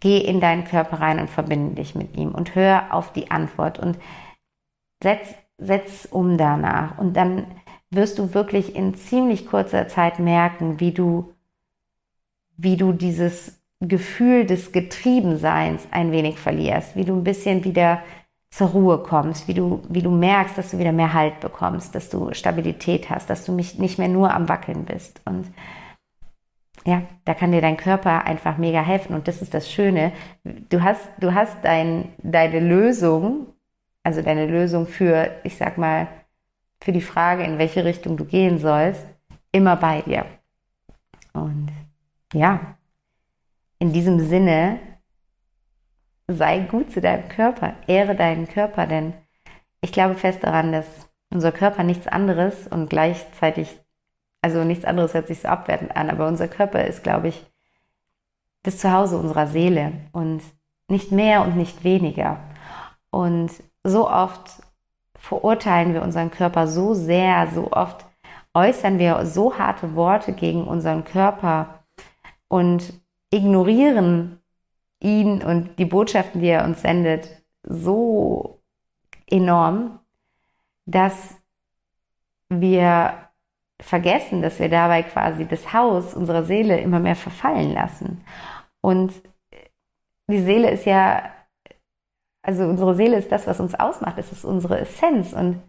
geh 0.01 0.17
in 0.17 0.41
deinen 0.41 0.65
Körper 0.65 0.99
rein 0.99 1.21
und 1.21 1.29
verbinde 1.29 1.75
dich 1.75 1.95
mit 1.95 2.17
ihm 2.17 2.31
und 2.31 2.53
hör 2.53 2.93
auf 2.93 3.13
die 3.13 3.31
Antwort 3.31 3.79
und 3.79 3.97
setz, 5.01 5.33
setz 5.57 6.05
um 6.11 6.37
danach. 6.37 6.97
Und 6.97 7.15
dann 7.15 7.45
wirst 7.91 8.19
du 8.19 8.33
wirklich 8.33 8.75
in 8.75 8.93
ziemlich 8.93 9.45
kurzer 9.45 9.87
Zeit 9.87 10.19
merken, 10.19 10.81
wie 10.81 10.91
du, 10.91 11.33
wie 12.57 12.75
du 12.75 12.91
dieses 12.91 13.61
Gefühl 13.79 14.45
des 14.45 14.73
Getriebenseins 14.73 15.87
ein 15.91 16.11
wenig 16.11 16.37
verlierst, 16.37 16.97
wie 16.97 17.05
du 17.05 17.13
ein 17.13 17.23
bisschen 17.23 17.63
wieder 17.63 18.01
zur 18.49 18.67
Ruhe 18.67 18.97
kommst, 18.97 19.47
wie 19.47 19.53
du, 19.53 19.81
wie 19.87 20.01
du 20.01 20.11
merkst, 20.11 20.57
dass 20.57 20.71
du 20.71 20.77
wieder 20.77 20.91
mehr 20.91 21.13
Halt 21.13 21.39
bekommst, 21.39 21.95
dass 21.95 22.09
du 22.09 22.33
Stabilität 22.33 23.09
hast, 23.09 23.29
dass 23.29 23.45
du 23.45 23.53
nicht 23.53 23.97
mehr 23.97 24.09
nur 24.09 24.33
am 24.33 24.49
Wackeln 24.49 24.83
bist. 24.83 25.21
Und 25.23 25.45
ja, 26.85 27.03
da 27.25 27.33
kann 27.33 27.51
dir 27.51 27.61
dein 27.61 27.77
Körper 27.77 28.25
einfach 28.25 28.57
mega 28.57 28.81
helfen. 28.81 29.15
Und 29.15 29.27
das 29.27 29.41
ist 29.41 29.53
das 29.53 29.71
Schöne. 29.71 30.11
Du 30.43 30.81
hast, 30.81 31.01
du 31.19 31.33
hast 31.33 31.57
dein, 31.63 32.09
deine 32.17 32.59
Lösung, 32.59 33.47
also 34.03 34.21
deine 34.21 34.47
Lösung 34.47 34.85
für, 34.85 35.31
ich 35.43 35.57
sag 35.57 35.77
mal, 35.77 36.07
für 36.81 36.91
die 36.91 37.01
Frage, 37.01 37.43
in 37.43 37.57
welche 37.57 37.85
Richtung 37.85 38.17
du 38.17 38.25
gehen 38.25 38.59
sollst, 38.59 39.05
immer 39.51 39.77
bei 39.77 40.01
dir. 40.01 40.25
Und 41.31 41.71
ja, 42.33 42.77
in 43.79 43.93
diesem 43.93 44.19
Sinne, 44.19 44.79
sei 46.27 46.59
gut 46.59 46.91
zu 46.91 46.99
deinem 46.99 47.29
Körper, 47.29 47.75
ehre 47.87 48.15
deinen 48.15 48.47
Körper, 48.47 48.87
denn 48.87 49.13
ich 49.81 49.91
glaube 49.91 50.15
fest 50.15 50.43
daran, 50.43 50.71
dass 50.71 51.09
unser 51.33 51.51
Körper 51.51 51.83
nichts 51.83 52.07
anderes 52.07 52.67
und 52.67 52.89
gleichzeitig 52.89 53.82
also 54.43 54.65
nichts 54.65 54.83
anderes 54.83 55.13
hört 55.13 55.27
sich 55.27 55.39
so 55.39 55.47
abwertend 55.47 55.95
an, 55.95 56.09
aber 56.09 56.27
unser 56.27 56.49
Körper 56.49 56.83
ist, 56.85 57.01
glaube 57.01 57.29
ich, 57.29 57.45
das 58.63 58.77
Zuhause 58.77 59.17
unserer 59.17 59.47
Seele 59.47 59.93
und 60.11 60.41
nicht 60.89 61.11
mehr 61.11 61.43
und 61.43 61.55
nicht 61.55 61.83
weniger. 61.85 62.39
Und 63.09 63.51
so 63.83 64.09
oft 64.09 64.61
verurteilen 65.15 65.93
wir 65.93 66.01
unseren 66.01 66.29
Körper 66.29 66.67
so 66.67 66.93
sehr, 66.93 67.47
so 67.53 67.71
oft 67.71 68.05
äußern 68.53 68.99
wir 68.99 69.25
so 69.25 69.57
harte 69.57 69.95
Worte 69.95 70.33
gegen 70.33 70.65
unseren 70.67 71.05
Körper 71.05 71.85
und 72.49 72.93
ignorieren 73.31 74.39
ihn 74.99 75.41
und 75.41 75.79
die 75.79 75.85
Botschaften, 75.85 76.41
die 76.41 76.47
er 76.47 76.65
uns 76.65 76.81
sendet, 76.81 77.29
so 77.63 78.61
enorm, 79.25 79.99
dass 80.85 81.37
wir 82.49 83.13
vergessen, 83.81 84.41
dass 84.41 84.59
wir 84.59 84.69
dabei 84.69 85.03
quasi 85.03 85.45
das 85.45 85.73
Haus 85.73 86.13
unserer 86.13 86.43
Seele 86.43 86.79
immer 86.79 86.99
mehr 86.99 87.15
verfallen 87.15 87.73
lassen. 87.73 88.23
Und 88.81 89.13
die 90.29 90.41
Seele 90.41 90.71
ist 90.71 90.85
ja, 90.85 91.23
also 92.41 92.63
unsere 92.63 92.95
Seele 92.95 93.17
ist 93.17 93.31
das, 93.31 93.47
was 93.47 93.59
uns 93.59 93.75
ausmacht, 93.75 94.17
es 94.17 94.31
ist 94.31 94.45
unsere 94.45 94.79
Essenz. 94.79 95.33
Und 95.33 95.61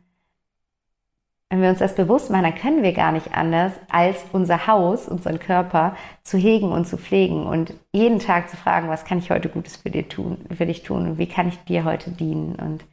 wenn 1.51 1.63
wir 1.63 1.71
uns 1.71 1.79
das 1.79 1.95
bewusst 1.95 2.31
machen, 2.31 2.45
dann 2.45 2.55
können 2.55 2.83
wir 2.83 2.93
gar 2.93 3.13
nicht 3.13 3.35
anders, 3.35 3.73
als 3.89 4.25
unser 4.33 4.67
Haus, 4.67 5.09
unseren 5.09 5.39
Körper 5.39 5.97
zu 6.23 6.39
hegen 6.39 6.73
und 6.73 6.87
zu 6.87 6.97
pflegen 6.97 7.47
und 7.47 7.75
jeden 7.93 8.19
Tag 8.19 8.49
zu 8.49 8.57
fragen, 8.57 8.89
was 8.89 9.05
kann 9.05 9.19
ich 9.19 9.31
heute 9.31 9.49
Gutes 9.49 9.77
für, 9.77 9.91
dir 9.91 10.09
tun, 10.09 10.39
für 10.57 10.67
dich 10.67 10.83
tun 10.83 11.07
und 11.07 11.19
wie 11.19 11.29
kann 11.29 11.49
ich 11.49 11.59
dir 11.65 11.85
heute 11.85 12.11
dienen. 12.11 12.57
Und 12.57 12.85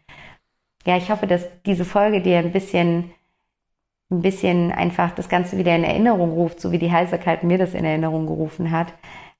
ja, 0.85 0.97
ich 0.97 1.09
hoffe, 1.11 1.27
dass 1.27 1.47
diese 1.63 1.85
Folge 1.85 2.21
dir 2.21 2.39
ein 2.39 2.51
bisschen 2.51 3.11
ein 4.11 4.21
bisschen 4.21 4.71
einfach 4.71 5.11
das 5.11 5.29
Ganze 5.29 5.57
wieder 5.57 5.75
in 5.75 5.83
Erinnerung 5.83 6.31
ruft, 6.31 6.59
so 6.59 6.71
wie 6.71 6.79
die 6.79 6.91
Heiserkeit 6.91 7.43
mir 7.43 7.57
das 7.57 7.73
in 7.73 7.85
Erinnerung 7.85 8.27
gerufen 8.27 8.71
hat, 8.71 8.93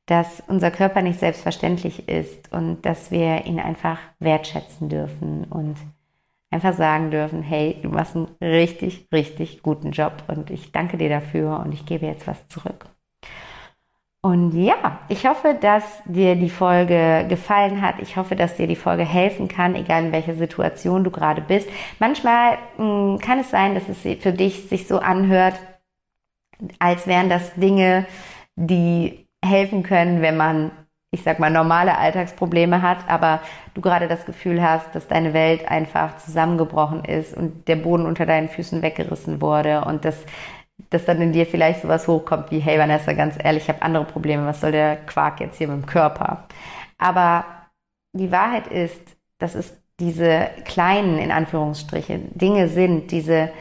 dass 0.06 0.42
unser 0.48 0.72
Körper 0.72 1.02
nicht 1.02 1.20
selbstverständlich 1.20 2.10
ist 2.10 2.52
und 2.52 2.82
dass 2.86 3.12
wir 3.12 3.46
ihn 3.46 3.60
einfach 3.60 4.00
wertschätzen 4.20 4.90
dürfen 4.90 5.44
und 5.46 5.76
einfach 6.50 6.74
sagen 6.74 7.12
dürfen, 7.12 7.44
hey, 7.44 7.78
du 7.82 7.90
machst 7.90 8.16
einen 8.16 8.28
richtig, 8.42 9.08
richtig 9.12 9.62
guten 9.62 9.92
Job 9.92 10.24
und 10.28 10.50
ich 10.50 10.72
danke 10.72 10.98
dir 10.98 11.10
dafür 11.10 11.62
und 11.64 11.74
ich 11.74 11.86
gebe 11.86 12.06
jetzt 12.06 12.28
was 12.28 12.48
zurück. 12.48 12.91
Und 14.24 14.52
ja, 14.54 15.00
ich 15.10 15.26
hoffe, 15.26 15.58
dass 15.60 15.84
dir 16.06 16.36
die 16.36 16.52
Folge 16.52 17.26
gefallen 17.28 17.82
hat. 17.82 17.96
Ich 18.00 18.18
hoffe, 18.18 18.36
dass 18.36 18.56
dir 18.56 18.68
die 18.68 18.76
Folge 18.76 19.04
helfen 19.04 19.48
kann, 19.48 19.74
egal 19.74 20.06
in 20.06 20.12
welcher 20.12 20.36
Situation 20.36 21.04
du 21.04 21.10
gerade 21.10 21.42
bist. 21.42 21.68
Manchmal 21.98 22.60
mh, 22.78 23.14
hm, 23.14 23.20
kann 23.20 23.40
es 23.40 23.50
sein, 23.50 23.74
dass 23.74 23.90
es 23.90 24.02
für 24.22 24.32
dich 24.32 24.70
sich 24.70 24.88
so 24.88 25.00
anhört, 25.00 25.56
als 26.78 27.08
wären 27.08 27.30
das 27.30 27.56
Dinge, 27.56 28.06
die 28.56 29.28
helfen 29.44 29.82
können, 29.82 30.22
wenn 30.22 30.38
man, 30.38 30.70
ich 31.10 31.24
sag 31.24 31.40
mal, 31.40 31.50
normale 31.50 31.98
Alltagsprobleme 31.98 32.84
hat, 32.84 33.10
aber 33.10 33.42
du 33.74 33.82
gerade 33.82 34.08
das 34.08 34.28
Gefühl 34.28 34.62
hast, 34.62 34.94
dass 34.94 35.08
deine 35.08 35.34
Welt 35.34 35.68
einfach 35.68 36.18
zusammengebrochen 36.18 37.06
ist 37.06 37.36
und 37.36 37.68
der 37.68 37.78
Boden 37.78 38.06
unter 38.06 38.28
deinen 38.28 38.50
Füßen 38.50 38.84
weggerissen 38.84 39.42
wurde 39.42 39.84
und 39.86 40.06
das 40.06 40.24
dass 40.89 41.06
dann 41.06 41.22
in 41.22 41.32
dir 41.32 41.46
vielleicht 41.46 41.82
sowas 41.82 42.08
hochkommt 42.08 42.52
wie, 42.52 42.60
hey 42.60 42.78
Vanessa, 42.80 43.13
ganz 43.13 43.36
ehrlich, 43.41 43.63
ich 43.63 43.70
habe 43.70 43.82
andere 43.82 44.06
Probleme, 44.06 44.46
was 44.46 44.62
soll 44.62 44.72
der 44.72 44.98
Quark 44.98 45.39
jetzt 45.39 45.58
hier 45.58 45.67
mit 45.67 45.78
dem 45.78 45.86
Körper? 45.86 46.48
Aber 46.98 47.46
die 48.13 48.32
Wahrheit 48.32 48.67
ist, 48.67 49.02
dass 49.38 49.56
es 49.56 49.82
diese 50.00 50.50
kleinen, 50.65 51.20
in 51.20 51.32
Anführungsstrichen, 51.32 52.38
Dinge 52.38 52.67
sind, 52.67 53.12
diese, 53.12 53.52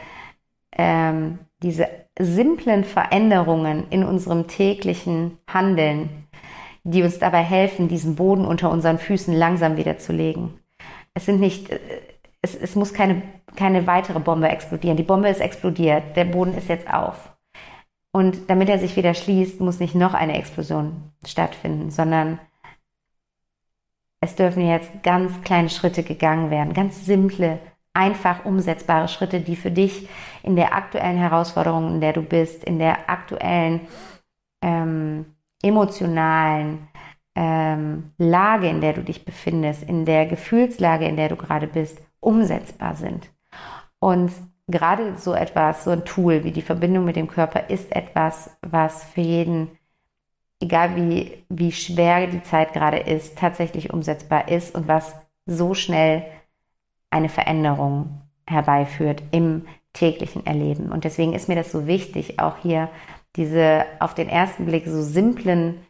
ähm, 0.73 1.39
diese 1.63 1.89
simplen 2.19 2.85
Veränderungen 2.85 3.87
in 3.91 4.05
unserem 4.05 4.49
täglichen 4.49 5.39
Handeln, 5.47 6.27
die 6.83 7.03
uns 7.03 7.19
dabei 7.19 7.43
helfen, 7.43 7.89
diesen 7.89 8.17
Boden 8.17 8.47
unter 8.47 8.71
unseren 8.71 8.99
Füßen 8.99 9.35
langsam 9.35 9.77
wieder 9.77 9.99
zu 9.99 10.13
legen. 10.13 10.59
Es 11.15 11.27
sind 11.27 11.41
nicht, 11.41 11.71
äh, 11.71 11.79
es, 12.43 12.55
es 12.55 12.75
muss 12.75 12.95
keine 12.95 13.23
keine 13.57 13.87
weitere 13.87 14.21
Bombe 14.21 14.49
explodieren. 14.49 14.97
Die 14.97 15.03
Bombe 15.03 15.29
ist 15.29 15.41
explodiert, 15.41 16.17
der 16.17 16.25
Boden 16.25 16.55
ist 16.55 16.69
jetzt 16.69 16.93
auf. 16.93 17.37
Und 18.13 18.51
damit 18.51 18.69
er 18.69 18.79
sich 18.79 18.97
wieder 18.97 19.15
schließt, 19.15 19.61
muss 19.61 19.81
nicht 19.81 19.95
noch 19.95 20.15
eine 20.15 20.37
Explosion 20.37 21.13
stattfinden, 21.25 21.91
sondern 21.91 22.41
es 24.21 24.35
dürfen 24.35 24.67
jetzt 24.67 25.03
ganz 25.03 25.41
kleine 25.43 25.71
Schritte 25.71 26.03
gegangen 26.03 26.51
werden, 26.51 26.75
ganz 26.75 27.07
simple, 27.07 27.59
einfach 27.95 28.45
umsetzbare 28.45 29.09
Schritte, 29.09 29.41
die 29.41 29.57
für 29.57 29.71
dich 29.71 30.09
in 30.43 30.57
der 30.57 30.75
aktuellen 30.75 31.17
Herausforderung, 31.17 31.95
in 31.95 32.01
der 32.01 32.13
du 32.13 32.23
bist, 32.23 32.65
in 32.65 32.79
der 32.79 33.09
aktuellen 33.09 33.81
ähm, 34.63 35.37
emotionalen 35.63 36.89
ähm, 37.35 38.13
Lage, 38.19 38.69
in 38.69 38.81
der 38.81 38.93
du 38.93 39.03
dich 39.03 39.25
befindest, 39.25 39.83
in 39.85 40.05
der 40.05 40.27
Gefühlslage, 40.27 41.07
in 41.07 41.17
der 41.17 41.29
du 41.29 41.37
gerade 41.37 41.67
bist, 41.67 42.01
umsetzbar 42.21 42.95
sind. 42.95 43.31
Und 43.99 44.33
gerade 44.69 45.19
so 45.19 45.35
etwas, 45.35 45.85
so 45.85 45.91
ein 45.91 46.05
Tool 46.05 46.45
wie 46.45 46.53
die 46.53 46.63
Verbindung 46.63 47.05
mit 47.05 47.17
dem 47.17 47.29
Körper 47.29 47.69
ist 47.69 47.95
etwas, 47.95 48.57
was 48.63 49.05
für 49.05 49.21
jeden, 49.21 49.69
egal 50.61 50.97
wie, 50.97 51.45
wie 51.49 51.73
schwer 51.73 52.27
die 52.27 52.43
Zeit 52.43 52.73
gerade 52.73 52.99
ist, 52.99 53.39
tatsächlich 53.39 53.93
umsetzbar 53.93 54.49
ist 54.49 54.75
und 54.75 54.89
was 54.89 55.15
so 55.47 55.75
schnell 55.75 56.25
eine 57.11 57.29
Veränderung 57.29 58.21
herbeiführt 58.47 59.23
im 59.33 59.67
täglichen 59.93 60.47
Erleben. 60.47 60.93
Und 60.93 61.05
deswegen 61.05 61.33
ist 61.33 61.49
mir 61.49 61.57
das 61.57 61.73
so 61.73 61.87
wichtig, 61.87 62.39
auch 62.39 62.59
hier 62.59 62.89
diese 63.37 63.85
auf 63.99 64.15
den 64.15 64.29
ersten 64.29 64.67
Blick 64.67 64.87
so 64.87 65.03
simplen, 65.03 65.81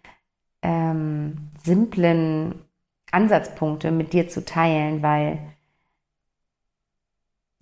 ähm, 0.62 1.51
simplen 1.62 2.55
Ansatzpunkte 3.12 3.91
mit 3.91 4.12
dir 4.12 4.28
zu 4.28 4.45
teilen, 4.45 5.03
weil 5.03 5.39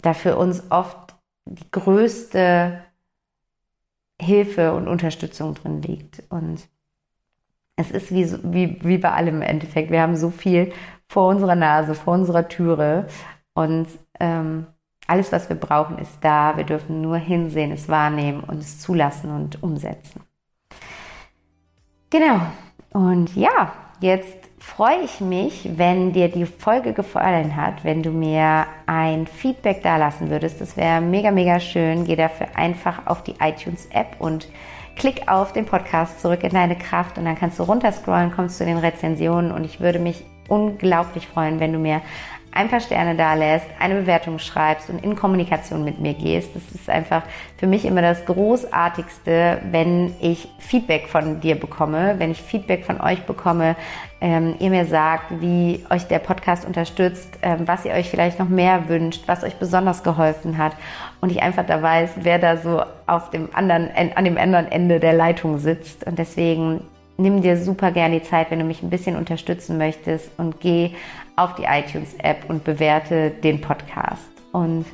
da 0.01 0.15
für 0.15 0.37
uns 0.37 0.71
oft 0.71 1.15
die 1.45 1.71
größte 1.71 2.83
Hilfe 4.21 4.75
und 4.75 4.89
Unterstützung 4.89 5.55
drin 5.55 5.83
liegt. 5.83 6.23
Und 6.29 6.69
es 7.77 7.91
ist 7.91 8.13
wie, 8.13 8.31
wie, 8.53 8.79
wie 8.83 8.99
bei 8.99 9.13
allem 9.13 9.37
im 9.37 9.43
Endeffekt. 9.43 9.91
Wir 9.91 10.03
haben 10.03 10.17
so 10.17 10.31
viel 10.31 10.73
vor 11.09 11.29
unserer 11.29 11.55
Nase, 11.55 11.95
vor 11.95 12.15
unserer 12.15 12.49
Türe. 12.49 13.07
Und 13.55 13.87
ähm, 14.21 14.67
alles, 15.07 15.33
was 15.33 15.49
wir 15.49 15.57
brauchen, 15.57 15.99
ist 15.99 16.19
da. 16.21 16.57
Wir 16.57 16.65
dürfen 16.65 17.01
nur 17.01 17.17
hinsehen, 17.17 17.73
es 17.73 17.89
wahrnehmen 17.89 18.41
und 18.41 18.59
es 18.59 18.81
zulassen 18.81 19.31
und 19.31 19.63
umsetzen. 19.63 20.23
Genau. 22.11 22.41
Und 22.93 23.35
ja, 23.37 23.73
jetzt 24.01 24.48
freue 24.69 25.01
ich 25.03 25.21
mich, 25.21 25.71
wenn 25.77 26.13
dir 26.13 26.29
die 26.29 26.45
Folge 26.45 26.93
gefallen 26.93 27.57
hat, 27.57 27.85
wenn 27.85 28.03
du 28.03 28.11
mir 28.11 28.67
ein 28.87 29.27
Feedback 29.27 29.83
dalassen 29.83 30.31
würdest. 30.31 30.61
Das 30.61 30.77
wäre 30.77 31.01
mega, 31.01 31.31
mega 31.31 31.59
schön. 31.59 32.05
Geh 32.05 32.17
dafür 32.17 32.49
einfach 32.55 33.07
auf 33.07 33.25
die 33.25 33.35
iTunes-App 33.41 34.17
und 34.19 34.47
klick 34.95 35.27
auf 35.27 35.53
den 35.53 35.65
Podcast 35.65 36.21
zurück 36.21 36.45
in 36.45 36.51
deine 36.51 36.77
Kraft 36.77 37.19
und 37.19 37.25
dann 37.25 37.37
kannst 37.37 37.59
du 37.59 37.63
runterscrollen, 37.63 38.31
kommst 38.31 38.59
zu 38.59 38.65
den 38.65 38.79
Rezensionen 38.79 39.53
und 39.53 39.65
ich 39.65 39.81
würde 39.81 39.99
mich 39.99 40.25
unglaublich 40.49 41.27
freuen, 41.27 41.61
wenn 41.61 41.73
du 41.73 41.79
mir 41.79 42.03
ein 42.53 42.69
paar 42.69 42.81
Sterne 42.81 43.15
da 43.15 43.35
lässt, 43.35 43.67
eine 43.79 43.95
Bewertung 43.95 44.39
schreibst 44.39 44.91
und 44.91 45.05
in 45.05 45.15
Kommunikation 45.15 45.85
mit 45.85 46.01
mir 46.01 46.15
gehst. 46.15 46.57
Das 46.57 46.63
ist 46.75 46.89
einfach 46.89 47.23
für 47.57 47.67
mich 47.67 47.85
immer 47.85 48.03
das 48.03 48.25
Großartigste, 48.25 49.61
wenn 49.71 50.15
ich 50.21 50.49
Feedback 50.59 51.09
von 51.09 51.41
dir 51.41 51.55
bekomme, 51.55 52.15
wenn 52.19 52.31
ich 52.31 52.41
Feedback 52.41 52.85
von 52.85 53.01
euch 53.01 53.23
bekomme, 53.25 53.77
ähm, 54.21 54.57
ihr 54.59 54.71
mir 54.71 54.85
sagt, 54.85 55.41
wie 55.41 55.85
euch 55.91 56.07
der 56.09 56.19
Podcast 56.19 56.65
unterstützt, 56.65 57.39
ähm, 57.43 57.67
was 57.67 57.85
ihr 57.85 57.93
euch 57.93 58.11
vielleicht 58.11 58.39
noch 58.39 58.49
mehr 58.49 58.89
wünscht, 58.89 59.23
was 59.27 59.45
euch 59.45 59.57
besonders 59.57 60.03
geholfen 60.03 60.59
hat 60.59 60.73
und 61.21 61.31
ich 61.31 61.43
einfach 61.43 61.67
da 61.67 61.83
weiß, 61.83 62.11
wer 62.23 62.39
da 62.39 62.57
so 62.57 62.83
auf 63.07 63.31
dem 63.31 63.49
anderen, 63.55 63.91
an 64.15 64.25
dem 64.25 64.37
anderen 64.37 64.71
Ende 64.71 64.99
der 65.01 65.13
Leitung 65.13 65.59
sitzt 65.59 66.05
und 66.05 66.19
deswegen 66.19 66.83
nimm 67.17 67.43
dir 67.43 67.57
super 67.57 67.91
gerne 67.91 68.21
die 68.21 68.27
Zeit, 68.27 68.51
wenn 68.51 68.59
du 68.59 68.65
mich 68.65 68.83
ein 68.83 68.91
bisschen 68.91 69.17
unterstützen 69.17 69.77
möchtest 69.79 70.31
und 70.39 70.61
geh 70.61 70.91
auf 71.37 71.55
die 71.55 71.65
iTunes-App 71.65 72.49
und 72.49 72.65
bewerte 72.65 73.31
den 73.31 73.61
Podcast. 73.61 74.29
Und 74.53 74.87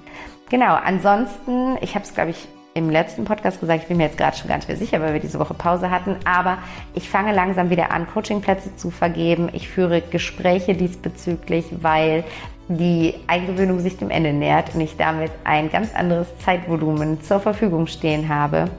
genau, 0.50 0.74
ansonsten, 0.74 1.76
ich 1.80 1.94
habe 1.94 2.04
es, 2.04 2.14
glaube 2.14 2.30
ich, 2.30 2.48
im 2.74 2.90
letzten 2.90 3.24
Podcast 3.24 3.60
gesagt, 3.60 3.82
ich 3.82 3.88
bin 3.88 3.96
mir 3.98 4.04
jetzt 4.04 4.18
gerade 4.18 4.36
schon 4.36 4.48
ganz 4.48 4.66
sicher, 4.66 5.00
weil 5.00 5.12
wir 5.12 5.20
diese 5.20 5.38
Woche 5.38 5.54
Pause 5.54 5.90
hatten, 5.90 6.16
aber 6.24 6.58
ich 6.94 7.08
fange 7.08 7.32
langsam 7.32 7.70
wieder 7.70 7.92
an, 7.92 8.06
Coachingplätze 8.12 8.74
zu 8.74 8.90
vergeben. 8.90 9.48
Ich 9.52 9.68
führe 9.68 10.00
Gespräche 10.02 10.74
diesbezüglich, 10.74 11.66
weil 11.80 12.24
die 12.68 13.14
Eingewöhnung 13.26 13.78
sich 13.78 13.98
dem 13.98 14.10
Ende 14.10 14.32
nähert 14.32 14.74
und 14.74 14.80
ich 14.80 14.96
damit 14.96 15.30
ein 15.44 15.70
ganz 15.70 15.94
anderes 15.94 16.26
Zeitvolumen 16.38 17.22
zur 17.22 17.38
Verfügung 17.38 17.86
stehen 17.86 18.28
habe. 18.28 18.70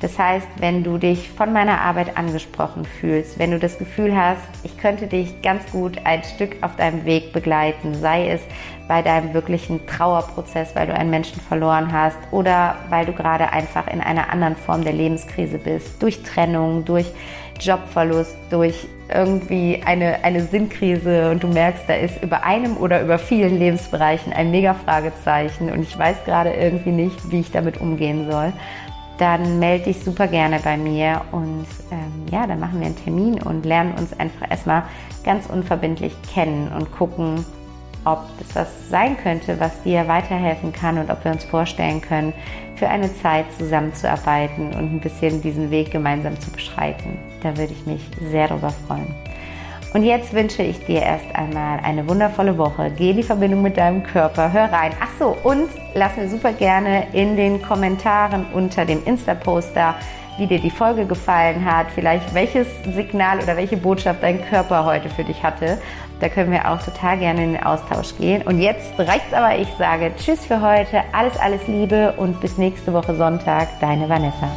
Das 0.00 0.18
heißt, 0.18 0.48
wenn 0.58 0.82
du 0.82 0.98
dich 0.98 1.28
von 1.30 1.52
meiner 1.52 1.80
Arbeit 1.80 2.16
angesprochen 2.16 2.84
fühlst, 2.84 3.38
wenn 3.38 3.50
du 3.52 3.58
das 3.58 3.78
Gefühl 3.78 4.16
hast, 4.16 4.42
ich 4.64 4.76
könnte 4.78 5.06
dich 5.06 5.42
ganz 5.42 5.70
gut 5.70 6.00
ein 6.04 6.24
Stück 6.24 6.56
auf 6.62 6.74
deinem 6.76 7.04
Weg 7.04 7.32
begleiten, 7.32 7.94
sei 7.94 8.28
es 8.30 8.40
bei 8.92 9.00
deinem 9.00 9.32
wirklichen 9.32 9.86
Trauerprozess, 9.86 10.76
weil 10.76 10.86
du 10.86 10.94
einen 10.94 11.08
Menschen 11.08 11.40
verloren 11.40 11.90
hast 11.90 12.18
oder 12.30 12.76
weil 12.90 13.06
du 13.06 13.14
gerade 13.14 13.50
einfach 13.50 13.86
in 13.86 14.02
einer 14.02 14.28
anderen 14.28 14.54
Form 14.54 14.84
der 14.84 14.92
Lebenskrise 14.92 15.56
bist, 15.56 16.02
durch 16.02 16.22
Trennung, 16.22 16.84
durch 16.84 17.06
Jobverlust, 17.58 18.36
durch 18.50 18.86
irgendwie 19.08 19.80
eine, 19.86 20.22
eine 20.24 20.42
Sinnkrise 20.42 21.30
und 21.30 21.42
du 21.42 21.48
merkst, 21.48 21.84
da 21.86 21.94
ist 21.94 22.22
über 22.22 22.44
einem 22.44 22.76
oder 22.76 23.00
über 23.00 23.18
vielen 23.18 23.58
Lebensbereichen 23.58 24.30
ein 24.34 24.50
mega 24.50 24.74
Fragezeichen 24.74 25.70
und 25.70 25.80
ich 25.80 25.98
weiß 25.98 26.26
gerade 26.26 26.52
irgendwie 26.52 26.90
nicht, 26.90 27.30
wie 27.30 27.40
ich 27.40 27.50
damit 27.50 27.80
umgehen 27.80 28.30
soll, 28.30 28.52
dann 29.16 29.58
melde 29.58 29.84
dich 29.84 30.04
super 30.04 30.26
gerne 30.26 30.60
bei 30.62 30.76
mir 30.76 31.22
und 31.32 31.64
ähm, 31.90 32.26
ja, 32.30 32.46
dann 32.46 32.60
machen 32.60 32.78
wir 32.80 32.88
einen 32.88 33.02
Termin 33.02 33.40
und 33.40 33.64
lernen 33.64 33.94
uns 33.94 34.12
einfach 34.20 34.50
erstmal 34.50 34.82
ganz 35.24 35.46
unverbindlich 35.46 36.14
kennen 36.34 36.70
und 36.76 36.92
gucken, 36.92 37.46
ob 38.04 38.20
das 38.38 38.54
was 38.54 38.88
sein 38.90 39.16
könnte, 39.16 39.58
was 39.60 39.82
dir 39.82 40.08
weiterhelfen 40.08 40.72
kann 40.72 40.98
und 40.98 41.10
ob 41.10 41.24
wir 41.24 41.32
uns 41.32 41.44
vorstellen 41.44 42.00
können, 42.00 42.32
für 42.76 42.88
eine 42.88 43.14
Zeit 43.22 43.46
zusammenzuarbeiten 43.58 44.74
und 44.74 44.94
ein 44.94 45.00
bisschen 45.00 45.40
diesen 45.40 45.70
Weg 45.70 45.90
gemeinsam 45.90 46.38
zu 46.40 46.50
beschreiten. 46.50 47.18
Da 47.42 47.56
würde 47.56 47.72
ich 47.72 47.86
mich 47.86 48.02
sehr 48.30 48.48
darüber 48.48 48.70
freuen. 48.70 49.14
Und 49.94 50.04
jetzt 50.04 50.32
wünsche 50.32 50.62
ich 50.62 50.84
dir 50.86 51.02
erst 51.02 51.34
einmal 51.34 51.78
eine 51.80 52.08
wundervolle 52.08 52.56
Woche. 52.56 52.90
Geh 52.96 53.10
in 53.10 53.18
die 53.18 53.22
Verbindung 53.22 53.60
mit 53.60 53.76
deinem 53.76 54.02
Körper, 54.02 54.50
hör 54.50 54.72
rein. 54.72 54.92
Ach 55.00 55.10
so, 55.18 55.36
und 55.44 55.68
lass 55.94 56.16
mir 56.16 56.28
super 56.28 56.52
gerne 56.52 57.08
in 57.12 57.36
den 57.36 57.60
Kommentaren 57.60 58.46
unter 58.54 58.86
dem 58.86 59.04
Insta-Poster, 59.04 59.94
wie 60.38 60.46
dir 60.46 60.60
die 60.60 60.70
Folge 60.70 61.04
gefallen 61.04 61.62
hat, 61.64 61.88
vielleicht 61.94 62.32
welches 62.34 62.66
Signal 62.84 63.40
oder 63.40 63.54
welche 63.56 63.76
Botschaft 63.76 64.22
dein 64.22 64.42
Körper 64.46 64.86
heute 64.86 65.10
für 65.10 65.24
dich 65.24 65.42
hatte. 65.42 65.78
Da 66.22 66.28
können 66.28 66.52
wir 66.52 66.70
auch 66.70 66.80
total 66.80 67.18
gerne 67.18 67.42
in 67.42 67.54
den 67.54 67.62
Austausch 67.64 68.16
gehen. 68.16 68.42
Und 68.42 68.60
jetzt 68.60 68.96
reicht's 68.96 69.32
aber, 69.32 69.58
ich 69.58 69.66
sage 69.76 70.12
Tschüss 70.16 70.46
für 70.46 70.60
heute, 70.60 71.02
alles, 71.10 71.36
alles 71.36 71.66
Liebe 71.66 72.14
und 72.16 72.40
bis 72.40 72.58
nächste 72.58 72.92
Woche 72.92 73.16
Sonntag, 73.16 73.66
deine 73.80 74.08
Vanessa. 74.08 74.48